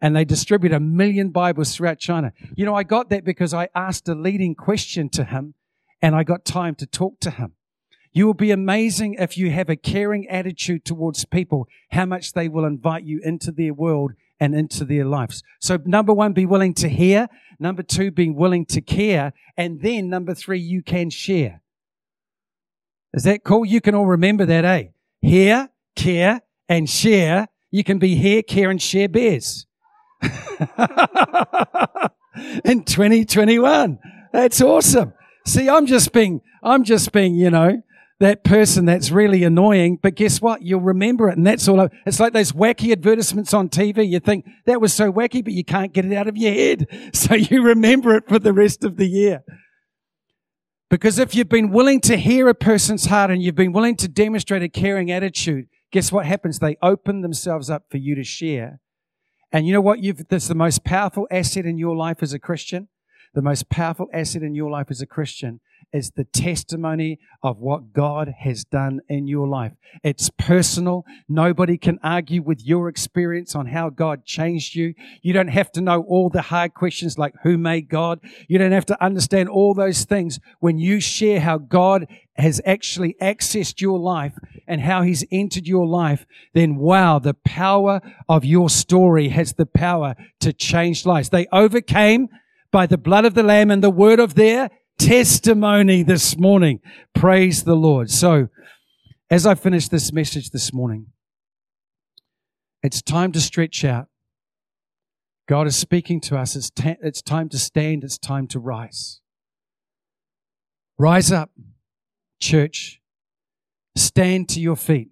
And 0.00 0.14
they 0.14 0.24
distribute 0.24 0.72
a 0.72 0.80
million 0.80 1.30
Bibles 1.30 1.74
throughout 1.74 1.98
China. 1.98 2.32
You 2.54 2.64
know, 2.64 2.74
I 2.74 2.82
got 2.82 3.08
that 3.10 3.24
because 3.24 3.54
I 3.54 3.68
asked 3.74 4.08
a 4.08 4.14
leading 4.14 4.54
question 4.54 5.08
to 5.10 5.24
him 5.24 5.54
and 6.02 6.14
I 6.14 6.22
got 6.22 6.44
time 6.44 6.74
to 6.76 6.86
talk 6.86 7.20
to 7.20 7.30
him. 7.30 7.54
You 8.16 8.24
will 8.24 8.32
be 8.32 8.50
amazing 8.50 9.16
if 9.18 9.36
you 9.36 9.50
have 9.50 9.68
a 9.68 9.76
caring 9.76 10.26
attitude 10.28 10.86
towards 10.86 11.26
people, 11.26 11.68
how 11.90 12.06
much 12.06 12.32
they 12.32 12.48
will 12.48 12.64
invite 12.64 13.04
you 13.04 13.20
into 13.22 13.52
their 13.52 13.74
world 13.74 14.12
and 14.40 14.54
into 14.54 14.86
their 14.86 15.04
lives. 15.04 15.42
So 15.60 15.78
number 15.84 16.14
one, 16.14 16.32
be 16.32 16.46
willing 16.46 16.72
to 16.76 16.88
hear. 16.88 17.28
Number 17.58 17.82
two, 17.82 18.10
being 18.10 18.34
willing 18.34 18.64
to 18.66 18.80
care. 18.80 19.34
And 19.58 19.82
then 19.82 20.08
number 20.08 20.34
three, 20.34 20.58
you 20.58 20.82
can 20.82 21.10
share. 21.10 21.60
Is 23.12 23.24
that 23.24 23.44
cool? 23.44 23.66
You 23.66 23.82
can 23.82 23.94
all 23.94 24.06
remember 24.06 24.46
that, 24.46 24.64
eh? 24.64 24.84
Hear, 25.20 25.68
care, 25.94 26.40
and 26.70 26.88
share. 26.88 27.48
You 27.70 27.84
can 27.84 27.98
be 27.98 28.14
here, 28.14 28.42
care, 28.42 28.70
and 28.70 28.80
share 28.80 29.10
bears. 29.10 29.66
in 30.22 30.30
2021. 32.82 33.98
That's 34.32 34.62
awesome. 34.62 35.12
See, 35.44 35.68
I'm 35.68 35.84
just 35.84 36.14
being, 36.14 36.40
I'm 36.62 36.82
just 36.82 37.12
being, 37.12 37.34
you 37.34 37.50
know, 37.50 37.82
that 38.18 38.44
person 38.44 38.86
that's 38.86 39.10
really 39.10 39.44
annoying, 39.44 39.98
but 40.02 40.14
guess 40.14 40.40
what? 40.40 40.62
You'll 40.62 40.80
remember 40.80 41.28
it. 41.28 41.36
And 41.36 41.46
that's 41.46 41.68
all. 41.68 41.88
It's 42.06 42.18
like 42.18 42.32
those 42.32 42.52
wacky 42.52 42.92
advertisements 42.92 43.52
on 43.52 43.68
TV. 43.68 44.08
You 44.08 44.20
think 44.20 44.46
that 44.64 44.80
was 44.80 44.94
so 44.94 45.12
wacky, 45.12 45.44
but 45.44 45.52
you 45.52 45.64
can't 45.64 45.92
get 45.92 46.06
it 46.06 46.14
out 46.14 46.26
of 46.26 46.36
your 46.36 46.52
head. 46.52 46.86
So 47.12 47.34
you 47.34 47.62
remember 47.62 48.14
it 48.14 48.28
for 48.28 48.38
the 48.38 48.52
rest 48.52 48.84
of 48.84 48.96
the 48.96 49.06
year. 49.06 49.42
Because 50.88 51.18
if 51.18 51.34
you've 51.34 51.48
been 51.48 51.70
willing 51.70 52.00
to 52.02 52.16
hear 52.16 52.48
a 52.48 52.54
person's 52.54 53.06
heart 53.06 53.30
and 53.30 53.42
you've 53.42 53.54
been 53.54 53.72
willing 53.72 53.96
to 53.96 54.08
demonstrate 54.08 54.62
a 54.62 54.68
caring 54.68 55.10
attitude, 55.10 55.66
guess 55.90 56.12
what 56.12 56.26
happens? 56.26 56.58
They 56.58 56.76
open 56.82 57.22
themselves 57.22 57.68
up 57.68 57.84
for 57.90 57.96
you 57.96 58.14
to 58.14 58.22
share. 58.22 58.80
And 59.50 59.66
you 59.66 59.72
know 59.72 59.80
what? 59.80 60.02
You've, 60.02 60.28
that's 60.28 60.48
the 60.48 60.54
most 60.54 60.84
powerful 60.84 61.26
asset 61.30 61.66
in 61.66 61.78
your 61.78 61.96
life 61.96 62.22
as 62.22 62.32
a 62.32 62.38
Christian. 62.38 62.88
The 63.34 63.42
most 63.42 63.68
powerful 63.68 64.08
asset 64.12 64.42
in 64.42 64.54
your 64.54 64.70
life 64.70 64.86
as 64.90 65.00
a 65.00 65.06
Christian 65.06 65.60
is 65.92 66.10
the 66.10 66.24
testimony 66.24 67.18
of 67.42 67.58
what 67.58 67.92
God 67.92 68.34
has 68.40 68.64
done 68.64 69.00
in 69.08 69.26
your 69.26 69.46
life. 69.46 69.72
It's 70.02 70.30
personal. 70.30 71.04
Nobody 71.28 71.78
can 71.78 71.98
argue 72.02 72.42
with 72.42 72.64
your 72.64 72.88
experience 72.88 73.54
on 73.54 73.66
how 73.66 73.90
God 73.90 74.24
changed 74.24 74.74
you. 74.74 74.94
You 75.22 75.32
don't 75.32 75.48
have 75.48 75.72
to 75.72 75.80
know 75.80 76.02
all 76.02 76.28
the 76.28 76.42
hard 76.42 76.74
questions 76.74 77.18
like 77.18 77.34
who 77.42 77.56
made 77.56 77.88
God. 77.88 78.20
You 78.48 78.58
don't 78.58 78.72
have 78.72 78.86
to 78.86 79.04
understand 79.04 79.48
all 79.48 79.74
those 79.74 80.04
things. 80.04 80.38
When 80.60 80.78
you 80.78 81.00
share 81.00 81.40
how 81.40 81.58
God 81.58 82.06
has 82.34 82.60
actually 82.66 83.16
accessed 83.20 83.80
your 83.80 83.98
life 83.98 84.34
and 84.66 84.80
how 84.80 85.02
he's 85.02 85.24
entered 85.30 85.66
your 85.66 85.86
life, 85.86 86.26
then 86.52 86.76
wow, 86.76 87.18
the 87.18 87.34
power 87.34 88.00
of 88.28 88.44
your 88.44 88.68
story 88.68 89.28
has 89.28 89.54
the 89.54 89.66
power 89.66 90.14
to 90.40 90.52
change 90.52 91.06
lives. 91.06 91.30
They 91.30 91.46
overcame 91.52 92.28
by 92.70 92.86
the 92.86 92.98
blood 92.98 93.24
of 93.24 93.34
the 93.34 93.42
Lamb 93.42 93.70
and 93.70 93.82
the 93.82 93.90
word 93.90 94.20
of 94.20 94.34
their 94.34 94.70
testimony 94.98 96.02
this 96.02 96.38
morning. 96.38 96.80
Praise 97.14 97.64
the 97.64 97.74
Lord. 97.74 98.10
So, 98.10 98.48
as 99.30 99.46
I 99.46 99.54
finish 99.54 99.88
this 99.88 100.12
message 100.12 100.50
this 100.50 100.72
morning, 100.72 101.06
it's 102.82 103.02
time 103.02 103.32
to 103.32 103.40
stretch 103.40 103.84
out. 103.84 104.06
God 105.48 105.66
is 105.66 105.76
speaking 105.76 106.20
to 106.22 106.36
us. 106.36 106.56
It's, 106.56 106.70
ta- 106.70 106.96
it's 107.02 107.22
time 107.22 107.48
to 107.50 107.58
stand. 107.58 108.04
It's 108.04 108.18
time 108.18 108.46
to 108.48 108.58
rise. 108.58 109.20
Rise 110.98 111.30
up, 111.30 111.50
church. 112.40 113.00
Stand 113.96 114.48
to 114.50 114.60
your 114.60 114.76
feet. 114.76 115.10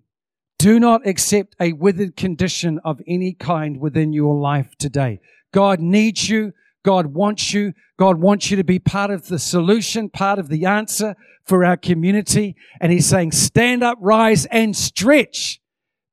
Do 0.58 0.80
not 0.80 1.06
accept 1.06 1.56
a 1.60 1.72
withered 1.72 2.16
condition 2.16 2.80
of 2.84 3.00
any 3.06 3.32
kind 3.32 3.80
within 3.80 4.12
your 4.12 4.34
life 4.36 4.76
today. 4.78 5.20
God 5.52 5.80
needs 5.80 6.28
you. 6.28 6.52
God 6.84 7.06
wants 7.06 7.52
you. 7.52 7.72
God 7.98 8.20
wants 8.20 8.50
you 8.50 8.56
to 8.56 8.64
be 8.64 8.78
part 8.78 9.10
of 9.10 9.26
the 9.26 9.38
solution, 9.38 10.08
part 10.10 10.38
of 10.38 10.48
the 10.48 10.66
answer 10.66 11.16
for 11.44 11.64
our 11.64 11.76
community. 11.76 12.54
And 12.80 12.92
He's 12.92 13.06
saying, 13.06 13.32
stand 13.32 13.82
up, 13.82 13.98
rise 14.00 14.46
and 14.46 14.76
stretch. 14.76 15.60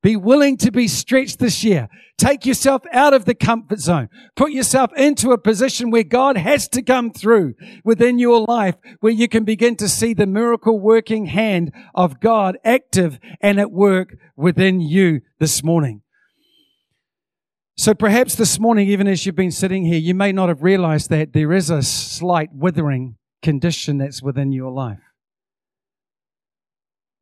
Be 0.02 0.16
willing 0.16 0.56
to 0.56 0.72
be 0.72 0.88
stretched 0.88 1.38
this 1.38 1.62
year. 1.62 1.88
Take 2.18 2.44
yourself 2.44 2.82
out 2.92 3.14
of 3.14 3.24
the 3.24 3.34
comfort 3.34 3.78
zone. 3.78 4.08
Put 4.34 4.50
yourself 4.50 4.90
into 4.96 5.30
a 5.30 5.38
position 5.38 5.90
where 5.90 6.02
God 6.02 6.36
has 6.36 6.68
to 6.68 6.82
come 6.82 7.12
through 7.12 7.54
within 7.84 8.18
your 8.18 8.40
life, 8.40 8.74
where 9.00 9.12
you 9.12 9.28
can 9.28 9.44
begin 9.44 9.76
to 9.76 9.88
see 9.88 10.12
the 10.12 10.26
miracle 10.26 10.78
working 10.78 11.26
hand 11.26 11.72
of 11.94 12.20
God 12.20 12.58
active 12.64 13.20
and 13.40 13.60
at 13.60 13.70
work 13.70 14.16
within 14.36 14.80
you 14.80 15.20
this 15.38 15.62
morning. 15.62 16.01
So 17.76 17.94
perhaps 17.94 18.34
this 18.34 18.60
morning, 18.60 18.88
even 18.88 19.08
as 19.08 19.24
you've 19.24 19.34
been 19.34 19.50
sitting 19.50 19.84
here, 19.84 19.98
you 19.98 20.14
may 20.14 20.30
not 20.30 20.48
have 20.48 20.62
realized 20.62 21.08
that 21.10 21.32
there 21.32 21.52
is 21.52 21.70
a 21.70 21.82
slight 21.82 22.50
withering 22.52 23.16
condition 23.40 23.98
that's 23.98 24.22
within 24.22 24.52
your 24.52 24.70
life. 24.70 25.00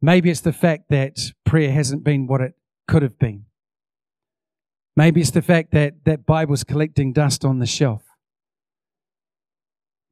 Maybe 0.02 0.30
it's 0.30 0.40
the 0.40 0.52
fact 0.52 0.84
that 0.90 1.18
prayer 1.44 1.72
hasn't 1.72 2.04
been 2.04 2.26
what 2.26 2.40
it 2.40 2.54
could 2.88 3.02
have 3.02 3.18
been. 3.18 3.46
Maybe 4.96 5.20
it's 5.20 5.30
the 5.30 5.42
fact 5.42 5.70
that 5.72 6.04
that 6.04 6.26
Bible's 6.26 6.64
collecting 6.64 7.12
dust 7.12 7.44
on 7.44 7.58
the 7.58 7.66
shelf. 7.66 8.02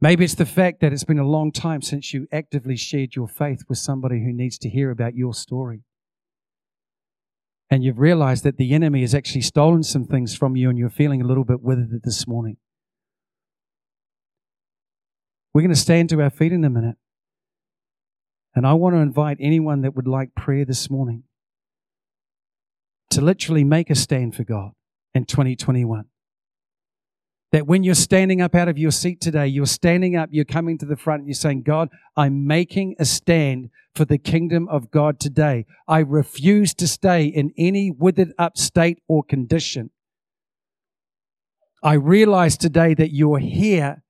Maybe 0.00 0.24
it's 0.24 0.36
the 0.36 0.46
fact 0.46 0.80
that 0.80 0.92
it's 0.92 1.04
been 1.04 1.18
a 1.18 1.28
long 1.28 1.50
time 1.50 1.82
since 1.82 2.14
you 2.14 2.28
actively 2.30 2.76
shared 2.76 3.16
your 3.16 3.26
faith 3.26 3.64
with 3.68 3.78
somebody 3.78 4.22
who 4.22 4.32
needs 4.32 4.56
to 4.58 4.68
hear 4.68 4.90
about 4.92 5.16
your 5.16 5.34
story 5.34 5.82
and 7.70 7.84
you've 7.84 7.98
realized 7.98 8.44
that 8.44 8.56
the 8.56 8.72
enemy 8.72 9.02
has 9.02 9.14
actually 9.14 9.42
stolen 9.42 9.82
some 9.82 10.04
things 10.04 10.34
from 10.34 10.56
you 10.56 10.70
and 10.70 10.78
you're 10.78 10.88
feeling 10.88 11.20
a 11.20 11.26
little 11.26 11.44
bit 11.44 11.62
withered 11.62 12.02
this 12.02 12.26
morning. 12.26 12.56
We're 15.52 15.62
going 15.62 15.74
to 15.74 15.80
stand 15.80 16.08
to 16.10 16.22
our 16.22 16.30
feet 16.30 16.52
in 16.52 16.64
a 16.64 16.70
minute. 16.70 16.96
And 18.54 18.66
I 18.66 18.72
want 18.72 18.94
to 18.94 19.00
invite 19.00 19.36
anyone 19.40 19.82
that 19.82 19.94
would 19.94 20.08
like 20.08 20.34
prayer 20.34 20.64
this 20.64 20.90
morning 20.90 21.24
to 23.10 23.20
literally 23.20 23.64
make 23.64 23.90
a 23.90 23.94
stand 23.94 24.34
for 24.34 24.44
God 24.44 24.72
in 25.14 25.24
2021. 25.24 26.06
That 27.50 27.66
when 27.66 27.82
you're 27.82 27.94
standing 27.94 28.42
up 28.42 28.54
out 28.54 28.68
of 28.68 28.76
your 28.76 28.90
seat 28.90 29.20
today, 29.20 29.46
you're 29.46 29.66
standing 29.66 30.16
up, 30.16 30.28
you're 30.32 30.44
coming 30.44 30.76
to 30.78 30.86
the 30.86 30.96
front, 30.96 31.20
and 31.20 31.28
you're 31.28 31.34
saying, 31.34 31.62
God, 31.62 31.88
I'm 32.16 32.46
making 32.46 32.96
a 32.98 33.06
stand 33.06 33.70
for 33.94 34.04
the 34.04 34.18
kingdom 34.18 34.68
of 34.68 34.90
God 34.90 35.18
today. 35.18 35.64
I 35.86 36.00
refuse 36.00 36.74
to 36.74 36.86
stay 36.86 37.24
in 37.24 37.52
any 37.56 37.90
withered 37.90 38.32
up 38.38 38.58
state 38.58 38.98
or 39.08 39.22
condition. 39.24 39.90
I 41.82 41.94
realize 41.94 42.56
today 42.56 42.94
that 42.94 43.14
you're 43.14 43.38
here 43.38 44.02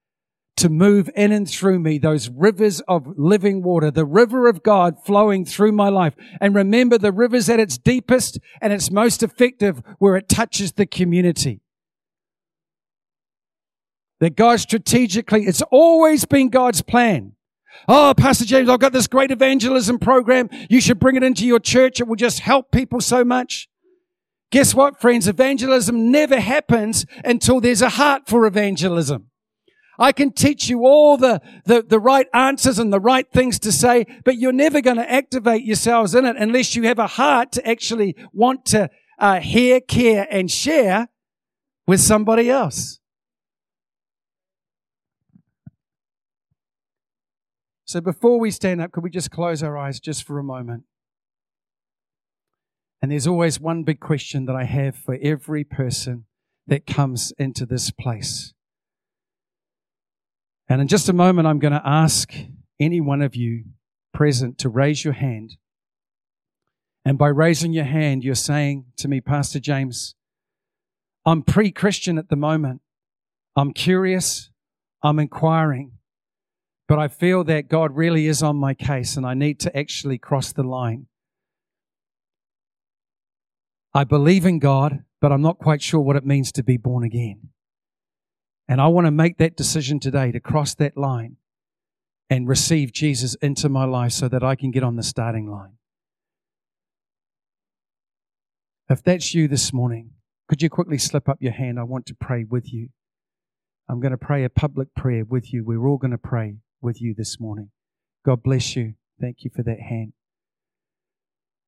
to 0.56 0.68
move 0.68 1.08
in 1.14 1.30
and 1.30 1.48
through 1.48 1.78
me 1.78 1.98
those 1.98 2.28
rivers 2.28 2.80
of 2.88 3.06
living 3.16 3.62
water, 3.62 3.92
the 3.92 4.04
river 4.04 4.48
of 4.48 4.64
God 4.64 4.96
flowing 5.04 5.44
through 5.44 5.70
my 5.72 5.88
life. 5.88 6.14
And 6.40 6.54
remember, 6.54 6.98
the 6.98 7.12
river's 7.12 7.48
at 7.48 7.60
its 7.60 7.78
deepest 7.78 8.40
and 8.60 8.72
its 8.72 8.90
most 8.90 9.22
effective 9.22 9.80
where 9.98 10.16
it 10.16 10.28
touches 10.28 10.72
the 10.72 10.86
community. 10.86 11.60
That 14.20 14.36
God 14.36 14.60
strategically, 14.60 15.44
it's 15.44 15.62
always 15.70 16.24
been 16.24 16.48
God's 16.48 16.82
plan. 16.82 17.34
Oh, 17.86 18.14
Pastor 18.16 18.44
James, 18.44 18.68
I've 18.68 18.80
got 18.80 18.92
this 18.92 19.06
great 19.06 19.30
evangelism 19.30 19.98
program. 19.98 20.48
You 20.68 20.80
should 20.80 20.98
bring 20.98 21.16
it 21.16 21.22
into 21.22 21.46
your 21.46 21.60
church. 21.60 22.00
It 22.00 22.08
will 22.08 22.16
just 22.16 22.40
help 22.40 22.72
people 22.72 23.00
so 23.00 23.24
much. 23.24 23.68
Guess 24.50 24.74
what, 24.74 25.00
friends? 25.00 25.28
Evangelism 25.28 26.10
never 26.10 26.40
happens 26.40 27.04
until 27.24 27.60
there's 27.60 27.82
a 27.82 27.90
heart 27.90 28.22
for 28.26 28.46
evangelism. 28.46 29.26
I 29.98 30.12
can 30.12 30.32
teach 30.32 30.68
you 30.68 30.86
all 30.86 31.16
the, 31.16 31.42
the, 31.64 31.82
the 31.82 31.98
right 31.98 32.28
answers 32.32 32.78
and 32.78 32.92
the 32.92 33.00
right 33.00 33.30
things 33.30 33.58
to 33.60 33.72
say, 33.72 34.06
but 34.24 34.36
you're 34.38 34.52
never 34.52 34.80
going 34.80 34.96
to 34.96 35.10
activate 35.10 35.64
yourselves 35.64 36.14
in 36.14 36.24
it 36.24 36.36
unless 36.36 36.76
you 36.76 36.84
have 36.84 37.00
a 37.00 37.08
heart 37.08 37.52
to 37.52 37.68
actually 37.68 38.14
want 38.32 38.64
to 38.66 38.90
uh, 39.18 39.40
hear, 39.40 39.80
care, 39.80 40.26
and 40.30 40.50
share 40.50 41.08
with 41.86 42.00
somebody 42.00 42.48
else. 42.48 43.00
So 47.88 48.02
before 48.02 48.38
we 48.38 48.50
stand 48.50 48.82
up, 48.82 48.92
could 48.92 49.02
we 49.02 49.08
just 49.08 49.30
close 49.30 49.62
our 49.62 49.78
eyes 49.78 49.98
just 49.98 50.24
for 50.24 50.38
a 50.38 50.44
moment? 50.44 50.82
And 53.00 53.10
there's 53.10 53.26
always 53.26 53.58
one 53.58 53.82
big 53.82 53.98
question 53.98 54.44
that 54.44 54.54
I 54.54 54.64
have 54.64 54.94
for 54.94 55.16
every 55.22 55.64
person 55.64 56.26
that 56.66 56.86
comes 56.86 57.32
into 57.38 57.64
this 57.64 57.90
place. 57.90 58.52
And 60.68 60.82
in 60.82 60.88
just 60.88 61.08
a 61.08 61.14
moment, 61.14 61.48
I'm 61.48 61.60
going 61.60 61.72
to 61.72 61.80
ask 61.82 62.30
any 62.78 63.00
one 63.00 63.22
of 63.22 63.34
you 63.34 63.64
present 64.12 64.58
to 64.58 64.68
raise 64.68 65.02
your 65.02 65.14
hand. 65.14 65.56
And 67.06 67.16
by 67.16 67.28
raising 67.28 67.72
your 67.72 67.84
hand, 67.84 68.22
you're 68.22 68.34
saying 68.34 68.84
to 68.98 69.08
me, 69.08 69.22
Pastor 69.22 69.60
James, 69.60 70.14
I'm 71.24 71.40
pre 71.40 71.70
Christian 71.70 72.18
at 72.18 72.28
the 72.28 72.36
moment. 72.36 72.82
I'm 73.56 73.72
curious. 73.72 74.50
I'm 75.02 75.18
inquiring. 75.18 75.97
But 76.88 76.98
I 76.98 77.08
feel 77.08 77.44
that 77.44 77.68
God 77.68 77.94
really 77.94 78.26
is 78.26 78.42
on 78.42 78.56
my 78.56 78.72
case 78.72 79.18
and 79.18 79.26
I 79.26 79.34
need 79.34 79.60
to 79.60 79.78
actually 79.78 80.16
cross 80.16 80.52
the 80.52 80.62
line. 80.62 81.06
I 83.92 84.04
believe 84.04 84.46
in 84.46 84.58
God, 84.58 85.04
but 85.20 85.30
I'm 85.30 85.42
not 85.42 85.58
quite 85.58 85.82
sure 85.82 86.00
what 86.00 86.16
it 86.16 86.24
means 86.24 86.50
to 86.52 86.62
be 86.62 86.78
born 86.78 87.04
again. 87.04 87.50
And 88.66 88.80
I 88.80 88.86
want 88.88 89.06
to 89.06 89.10
make 89.10 89.36
that 89.36 89.56
decision 89.56 90.00
today 90.00 90.32
to 90.32 90.40
cross 90.40 90.74
that 90.76 90.96
line 90.96 91.36
and 92.30 92.48
receive 92.48 92.92
Jesus 92.92 93.34
into 93.36 93.68
my 93.68 93.84
life 93.84 94.12
so 94.12 94.28
that 94.28 94.42
I 94.42 94.54
can 94.54 94.70
get 94.70 94.82
on 94.82 94.96
the 94.96 95.02
starting 95.02 95.50
line. 95.50 95.74
If 98.88 99.02
that's 99.02 99.34
you 99.34 99.46
this 99.48 99.74
morning, 99.74 100.12
could 100.48 100.62
you 100.62 100.70
quickly 100.70 100.96
slip 100.96 101.28
up 101.28 101.36
your 101.40 101.52
hand? 101.52 101.78
I 101.78 101.82
want 101.82 102.06
to 102.06 102.14
pray 102.14 102.44
with 102.44 102.72
you. 102.72 102.88
I'm 103.88 104.00
going 104.00 104.12
to 104.12 104.18
pray 104.18 104.44
a 104.44 104.50
public 104.50 104.94
prayer 104.94 105.24
with 105.26 105.52
you. 105.52 105.64
We're 105.64 105.86
all 105.86 105.98
going 105.98 106.12
to 106.12 106.18
pray 106.18 106.56
with 106.80 107.00
you 107.00 107.14
this 107.16 107.40
morning. 107.40 107.70
God 108.24 108.42
bless 108.42 108.76
you. 108.76 108.94
Thank 109.20 109.44
you 109.44 109.50
for 109.54 109.62
that 109.62 109.80
hand. 109.80 110.12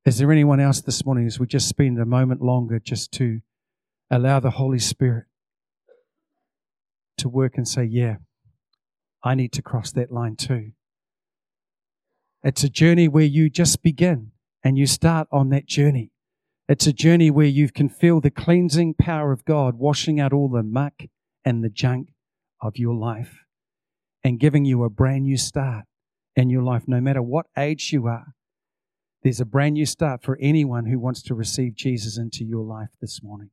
Is 0.05 0.19
there 0.19 0.33
anyone 0.33 0.61
else 0.61 0.81
this 0.81 1.05
morning 1.05 1.27
as 1.27 1.39
we 1.39 1.47
just 1.47 1.69
spend 1.69 1.99
a 1.99 2.07
moment 2.07 2.41
longer 2.41 2.79
just 2.79 3.13
to 3.13 3.41
allow 4.11 4.41
the 4.41 4.51
Holy 4.51 4.79
Spirit 4.79 5.27
to 7.19 7.29
work 7.29 7.57
and 7.57 7.69
say, 7.69 7.85
yeah, 7.85 8.17
I 9.23 9.35
need 9.35 9.53
to 9.53 9.63
cross 9.63 9.93
that 9.93 10.11
line 10.11 10.37
too. 10.37 10.73
It's 12.43 12.65
a 12.65 12.71
journey 12.71 13.09
where 13.09 13.25
you 13.25 13.51
just 13.51 13.83
begin 13.83 14.33
and 14.65 14.79
you 14.79 14.87
start 14.87 15.29
on 15.31 15.51
that 15.51 15.67
journey. 15.67 16.13
It's 16.69 16.87
a 16.87 16.93
journey 16.93 17.31
where 17.31 17.47
you 17.47 17.69
can 17.71 17.89
feel 17.89 18.21
the 18.21 18.31
cleansing 18.31 18.95
power 18.95 19.33
of 19.33 19.45
God 19.45 19.75
washing 19.75 20.19
out 20.19 20.33
all 20.33 20.49
the 20.49 20.63
muck 20.63 20.95
and 21.45 21.63
the 21.63 21.69
junk 21.69 22.09
of 22.63 22.79
your 22.79 22.95
life 22.95 23.45
and 24.23 24.39
giving 24.41 24.65
you 24.65 24.85
a 24.85 24.91
brand 24.91 25.25
new 25.25 25.37
start 25.37 25.85
in 26.37 26.51
your 26.51 26.63
life, 26.63 26.85
no 26.87 27.01
matter 27.01 27.23
what 27.23 27.47
age 27.57 27.91
you 27.93 28.07
are. 28.07 28.35
There's 29.23 29.41
a 29.41 29.45
brand 29.45 29.75
new 29.75 29.87
start 29.87 30.23
for 30.23 30.39
anyone 30.41 30.87
who 30.87 30.99
wants 30.99 31.23
to 31.25 31.35
receive 31.35 31.75
Jesus 31.75 32.17
into 32.17 32.45
your 32.45 32.65
life 32.65 32.89
this 33.01 33.23
morning. 33.23 33.51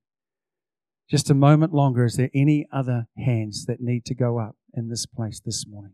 Just 1.10 1.30
a 1.30 1.34
moment 1.34 1.74
longer. 1.74 2.06
Is 2.06 2.16
there 2.16 2.30
any 2.34 2.68
other 2.72 3.08
hands 3.18 3.66
that 3.66 3.82
need 3.82 4.06
to 4.06 4.16
go 4.16 4.40
up 4.40 4.56
in 4.74 4.90
this 4.90 5.06
place 5.06 5.40
this 5.40 5.66
morning? 5.68 5.94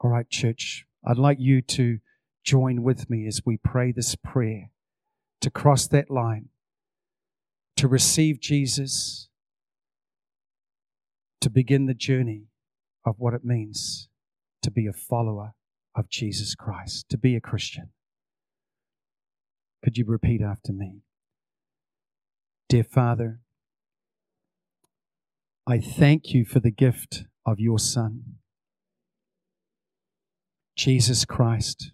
All 0.00 0.10
right, 0.10 0.28
church, 0.28 0.86
I'd 1.04 1.18
like 1.18 1.38
you 1.40 1.60
to 1.62 1.98
join 2.44 2.82
with 2.82 3.10
me 3.10 3.26
as 3.26 3.42
we 3.44 3.56
pray 3.56 3.92
this 3.92 4.14
prayer 4.14 4.70
to 5.40 5.50
cross 5.50 5.86
that 5.88 6.10
line, 6.10 6.48
to 7.76 7.88
receive 7.88 8.40
Jesus, 8.40 9.27
to 11.40 11.50
begin 11.50 11.86
the 11.86 11.94
journey 11.94 12.48
of 13.04 13.16
what 13.18 13.34
it 13.34 13.44
means 13.44 14.08
to 14.62 14.70
be 14.70 14.86
a 14.86 14.92
follower 14.92 15.54
of 15.94 16.08
Jesus 16.08 16.54
Christ, 16.54 17.08
to 17.08 17.18
be 17.18 17.36
a 17.36 17.40
Christian. 17.40 17.90
Could 19.82 19.96
you 19.96 20.04
repeat 20.04 20.42
after 20.42 20.72
me? 20.72 21.02
Dear 22.68 22.84
Father, 22.84 23.40
I 25.66 25.78
thank 25.78 26.34
you 26.34 26.44
for 26.44 26.60
the 26.60 26.70
gift 26.70 27.24
of 27.46 27.60
your 27.60 27.78
Son, 27.78 28.36
Jesus 30.76 31.24
Christ. 31.24 31.92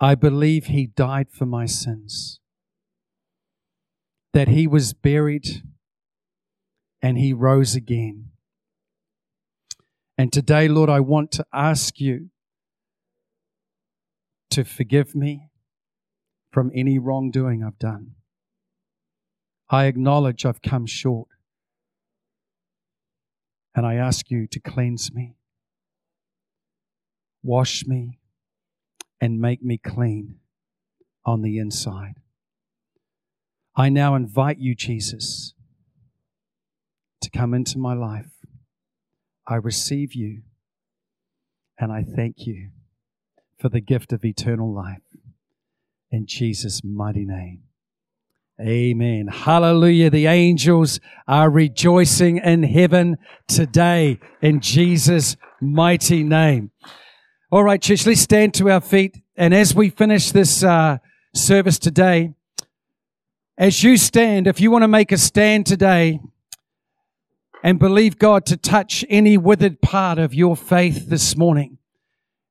I 0.00 0.14
believe 0.14 0.66
he 0.66 0.86
died 0.86 1.28
for 1.30 1.46
my 1.46 1.66
sins, 1.66 2.40
that 4.32 4.48
he 4.48 4.66
was 4.66 4.92
buried 4.92 5.62
and 7.02 7.18
he 7.18 7.32
rose 7.32 7.74
again. 7.74 8.30
And 10.16 10.32
today, 10.32 10.66
Lord, 10.68 10.90
I 10.90 11.00
want 11.00 11.30
to 11.32 11.46
ask 11.52 12.00
you 12.00 12.30
to 14.50 14.64
forgive 14.64 15.14
me 15.14 15.50
from 16.50 16.70
any 16.74 16.98
wrongdoing 16.98 17.62
I've 17.62 17.78
done. 17.78 18.12
I 19.70 19.84
acknowledge 19.84 20.44
I've 20.44 20.62
come 20.62 20.86
short. 20.86 21.28
And 23.74 23.86
I 23.86 23.94
ask 23.94 24.30
you 24.30 24.48
to 24.48 24.58
cleanse 24.58 25.12
me, 25.12 25.36
wash 27.44 27.86
me, 27.86 28.18
and 29.20 29.38
make 29.38 29.62
me 29.62 29.78
clean 29.78 30.36
on 31.24 31.42
the 31.42 31.58
inside. 31.58 32.14
I 33.76 33.88
now 33.88 34.16
invite 34.16 34.58
you, 34.58 34.74
Jesus, 34.74 35.54
to 37.28 37.38
come 37.38 37.54
into 37.54 37.78
my 37.78 37.94
life. 37.94 38.30
I 39.46 39.56
receive 39.56 40.14
you 40.14 40.42
and 41.78 41.92
I 41.92 42.02
thank 42.02 42.46
you 42.46 42.70
for 43.58 43.68
the 43.68 43.80
gift 43.80 44.12
of 44.12 44.24
eternal 44.24 44.72
life. 44.72 45.02
In 46.10 46.26
Jesus' 46.26 46.82
mighty 46.82 47.24
name. 47.24 47.62
Amen. 48.60 49.28
Hallelujah. 49.28 50.10
The 50.10 50.26
angels 50.26 51.00
are 51.26 51.50
rejoicing 51.50 52.38
in 52.38 52.62
heaven 52.62 53.18
today 53.46 54.18
in 54.42 54.60
Jesus' 54.60 55.36
mighty 55.60 56.24
name. 56.24 56.70
All 57.52 57.62
right, 57.62 57.80
church, 57.80 58.06
let's 58.06 58.20
stand 58.20 58.54
to 58.54 58.70
our 58.70 58.80
feet. 58.80 59.22
And 59.36 59.54
as 59.54 59.74
we 59.74 59.90
finish 59.90 60.32
this 60.32 60.64
uh, 60.64 60.98
service 61.34 61.78
today, 61.78 62.32
as 63.56 63.82
you 63.82 63.96
stand, 63.96 64.46
if 64.46 64.60
you 64.60 64.70
want 64.70 64.82
to 64.82 64.88
make 64.88 65.12
a 65.12 65.18
stand 65.18 65.66
today 65.66 66.20
and 67.62 67.78
believe 67.78 68.18
God 68.18 68.46
to 68.46 68.56
touch 68.56 69.04
any 69.08 69.36
withered 69.36 69.80
part 69.80 70.18
of 70.18 70.34
your 70.34 70.56
faith 70.56 71.08
this 71.08 71.36
morning, 71.36 71.78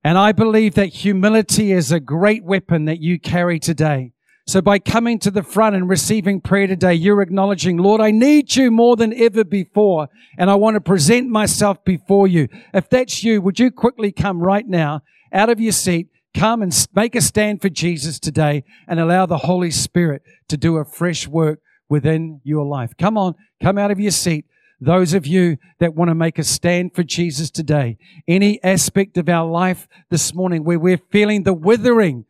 and 0.04 0.18
I 0.18 0.32
believe 0.32 0.76
that 0.76 0.88
humility 0.88 1.72
is 1.72 1.92
a 1.92 2.00
great 2.00 2.44
weapon 2.44 2.86
that 2.86 3.00
you 3.00 3.20
carry 3.20 3.60
today. 3.60 4.14
So 4.48 4.62
by 4.62 4.80
coming 4.80 5.20
to 5.20 5.32
the 5.32 5.44
front 5.44 5.76
and 5.76 5.90
receiving 5.90 6.40
prayer 6.40 6.68
today, 6.68 6.94
you're 6.94 7.22
acknowledging, 7.22 7.76
Lord, 7.76 8.00
I 8.00 8.12
need 8.12 8.56
you 8.56 8.72
more 8.72 8.96
than 8.96 9.14
ever 9.14 9.44
before. 9.44 10.08
And 10.38 10.50
I 10.50 10.56
want 10.56 10.76
to 10.76 10.82
present 10.82 11.28
myself 11.28 11.84
before 11.84 12.30
you. 12.30 12.48
If 12.74 12.90
that's 12.90 13.26
you, 13.26 13.42
would 13.42 13.60
you 13.60 13.72
quickly 13.72 14.14
come 14.14 14.40
right 14.40 14.66
now 14.66 15.02
out 15.34 15.50
of 15.50 15.60
your 15.60 15.74
seat, 15.74 16.08
come 16.34 16.62
and 16.62 16.88
make 16.96 17.14
a 17.14 17.20
stand 17.20 17.62
for 17.62 17.68
Jesus 17.68 18.22
today 18.22 18.64
and 18.88 19.02
allow 19.02 19.26
the 19.26 19.40
Holy 19.40 19.72
Spirit 19.72 20.22
to 20.48 20.56
do 20.56 20.78
a 20.78 20.86
fresh 20.86 21.28
work 21.28 21.60
within 21.90 22.40
your 22.46 22.64
life. 22.64 22.94
Come 22.98 23.18
on, 23.18 23.36
come 23.62 23.78
out 23.78 23.92
of 23.92 24.00
your 24.00 24.12
seat. 24.12 24.46
Those 24.80 25.14
of 25.14 25.26
you 25.26 25.58
that 25.80 25.96
want 25.96 26.10
to 26.10 26.16
make 26.16 26.38
a 26.38 26.44
stand 26.44 26.94
for 26.94 27.04
Jesus 27.04 27.50
today, 27.50 27.98
any 28.28 28.64
aspect 28.64 29.18
of 29.18 29.28
our 29.28 29.50
life 29.50 29.88
this 30.12 30.36
morning 30.36 30.64
where 30.64 30.78
we're 30.78 31.02
feeling 31.12 31.44
the 31.44 31.54
withering 31.54 32.26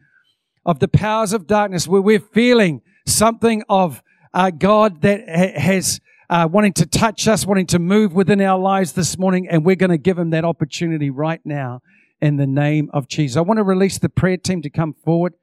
of 0.65 0.79
the 0.79 0.87
powers 0.87 1.33
of 1.33 1.47
darkness 1.47 1.87
where 1.87 2.01
we're 2.01 2.19
feeling 2.19 2.81
something 3.05 3.63
of 3.67 4.01
uh, 4.33 4.49
God 4.49 5.01
that 5.01 5.21
ha- 5.27 5.59
has 5.59 5.99
uh, 6.29 6.47
wanting 6.51 6.73
to 6.73 6.85
touch 6.85 7.27
us, 7.27 7.45
wanting 7.45 7.67
to 7.67 7.79
move 7.79 8.13
within 8.13 8.41
our 8.41 8.59
lives 8.59 8.93
this 8.93 9.17
morning, 9.17 9.47
and 9.49 9.65
we're 9.65 9.77
going 9.77 9.89
to 9.89 9.97
give 9.97 10.17
him 10.17 10.29
that 10.31 10.43
opportunity 10.43 11.09
right 11.09 11.41
now 11.45 11.81
in 12.21 12.35
the 12.35 12.47
name 12.47 12.89
of 12.93 13.07
Jesus. 13.07 13.37
I 13.37 13.41
want 13.41 13.57
to 13.57 13.63
release 13.63 13.97
the 13.97 14.09
prayer 14.09 14.37
team 14.37 14.61
to 14.61 14.69
come 14.69 14.93
forward. 14.93 15.33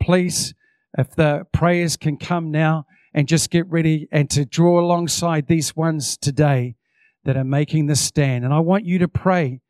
Please, 0.00 0.54
if 0.96 1.14
the 1.14 1.46
prayers 1.52 1.96
can 1.96 2.16
come 2.16 2.50
now 2.50 2.86
and 3.14 3.28
just 3.28 3.50
get 3.50 3.68
ready 3.68 4.08
and 4.10 4.30
to 4.30 4.44
draw 4.44 4.80
alongside 4.80 5.46
these 5.46 5.76
ones 5.76 6.16
today 6.16 6.76
that 7.24 7.36
are 7.36 7.44
making 7.44 7.86
the 7.86 7.96
stand. 7.96 8.44
And 8.44 8.52
I 8.52 8.60
want 8.60 8.84
you 8.84 8.98
to 8.98 9.08
pray. 9.08 9.60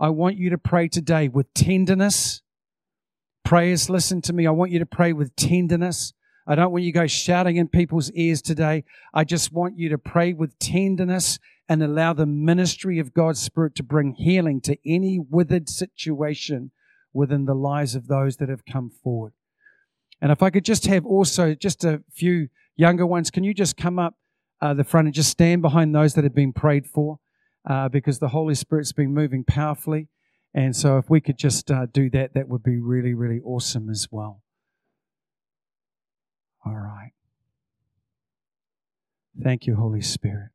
I 0.00 0.08
want 0.08 0.36
you 0.36 0.50
to 0.50 0.58
pray 0.58 0.88
today 0.88 1.28
with 1.28 1.52
tenderness 1.54 2.42
Prayers, 3.44 3.90
listen 3.90 4.22
to 4.22 4.32
me. 4.32 4.46
I 4.46 4.50
want 4.50 4.70
you 4.70 4.78
to 4.78 4.86
pray 4.86 5.12
with 5.12 5.34
tenderness. 5.36 6.12
I 6.46 6.54
don't 6.54 6.72
want 6.72 6.84
you 6.84 6.92
guys 6.92 7.12
shouting 7.12 7.56
in 7.56 7.68
people's 7.68 8.10
ears 8.12 8.40
today. 8.40 8.84
I 9.12 9.24
just 9.24 9.52
want 9.52 9.78
you 9.78 9.88
to 9.90 9.98
pray 9.98 10.32
with 10.32 10.58
tenderness 10.58 11.38
and 11.68 11.82
allow 11.82 12.12
the 12.12 12.26
ministry 12.26 12.98
of 12.98 13.14
God's 13.14 13.40
Spirit 13.40 13.74
to 13.76 13.82
bring 13.82 14.14
healing 14.14 14.60
to 14.62 14.78
any 14.86 15.18
withered 15.18 15.68
situation 15.68 16.70
within 17.12 17.44
the 17.44 17.54
lives 17.54 17.94
of 17.94 18.08
those 18.08 18.36
that 18.38 18.48
have 18.48 18.64
come 18.64 18.90
forward. 18.90 19.32
And 20.20 20.32
if 20.32 20.42
I 20.42 20.50
could 20.50 20.64
just 20.64 20.86
have 20.86 21.04
also 21.04 21.54
just 21.54 21.84
a 21.84 22.02
few 22.12 22.48
younger 22.76 23.06
ones, 23.06 23.30
can 23.30 23.44
you 23.44 23.54
just 23.54 23.76
come 23.76 23.98
up 23.98 24.14
uh, 24.60 24.74
the 24.74 24.84
front 24.84 25.06
and 25.06 25.14
just 25.14 25.30
stand 25.30 25.62
behind 25.62 25.94
those 25.94 26.14
that 26.14 26.24
have 26.24 26.34
been 26.34 26.52
prayed 26.52 26.86
for? 26.86 27.18
Uh, 27.68 27.88
because 27.88 28.18
the 28.18 28.28
Holy 28.28 28.54
Spirit's 28.54 28.92
been 28.92 29.14
moving 29.14 29.44
powerfully. 29.44 30.08
And 30.54 30.74
so, 30.74 30.98
if 30.98 31.08
we 31.08 31.20
could 31.20 31.38
just 31.38 31.70
uh, 31.70 31.86
do 31.86 32.10
that, 32.10 32.34
that 32.34 32.48
would 32.48 32.62
be 32.62 32.78
really, 32.78 33.14
really 33.14 33.40
awesome 33.40 33.88
as 33.88 34.08
well. 34.10 34.42
All 36.66 36.74
right. 36.74 37.12
Thank 39.40 39.66
you, 39.66 39.76
Holy 39.76 40.02
Spirit. 40.02 40.50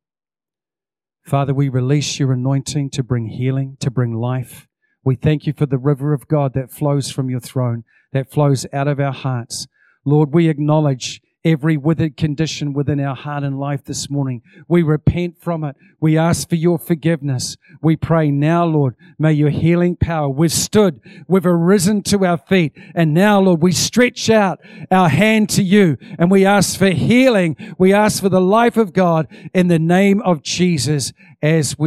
Father, 1.26 1.54
we 1.54 1.68
release 1.68 2.20
your 2.20 2.32
anointing 2.32 2.90
to 2.92 3.04
bring 3.04 3.28
healing, 3.28 3.76
to 3.80 3.92
bring 3.92 4.14
life. 4.14 4.68
We 5.04 5.16
thank 5.16 5.46
you 5.46 5.54
for 5.54 5.66
the 5.66 5.78
river 5.78 6.14
of 6.14 6.28
God 6.28 6.54
that 6.54 6.72
flows 6.72 7.12
from 7.12 7.30
your 7.30 7.40
throne, 7.40 7.84
that 8.14 8.32
flows 8.32 8.66
out 8.72 8.88
of 8.88 9.00
our 9.00 9.12
hearts. 9.12 9.68
Lord, 10.06 10.34
we 10.34 10.48
acknowledge 10.48 11.22
every 11.48 11.78
withered 11.78 12.18
condition 12.18 12.74
within 12.74 13.00
our 13.00 13.16
heart 13.16 13.44
and 13.44 13.60
life 13.60 13.84
this 13.86 14.10
morning. 14.10 14.42
We 14.68 14.84
repent 14.84 15.42
from 15.42 15.64
it. 15.64 15.76
We 16.00 16.18
ask 16.18 16.50
for 16.50 16.56
your 16.56 16.78
forgiveness. 16.78 17.56
We 17.82 17.96
pray 17.96 18.32
now, 18.32 18.66
Lord, 18.66 18.96
may 19.18 19.34
your 19.34 19.50
healing 19.50 19.96
power. 19.96 20.28
We've 20.28 20.52
stood, 20.52 21.00
we've 21.28 21.46
arisen 21.46 22.02
to 22.04 22.26
our 22.26 22.38
feet, 22.38 22.74
and 22.94 23.14
now, 23.14 23.40
Lord, 23.40 23.62
we 23.62 23.72
stretch 23.72 24.30
out 24.30 24.60
our 24.92 25.10
hand 25.10 25.50
to 25.52 25.64
you 25.64 25.98
and 26.20 26.30
we 26.30 26.46
ask 26.46 26.78
for 26.78 26.90
healing. 26.90 27.56
We 27.78 27.94
ask 27.94 28.22
for 28.22 28.30
the 28.30 28.42
life 28.42 28.76
of 28.76 28.92
God 28.92 29.28
in 29.54 29.68
the 29.70 29.80
name 29.80 30.22
of 30.22 30.44
Jesus 30.44 31.14
as 31.42 31.78
we 31.78 31.86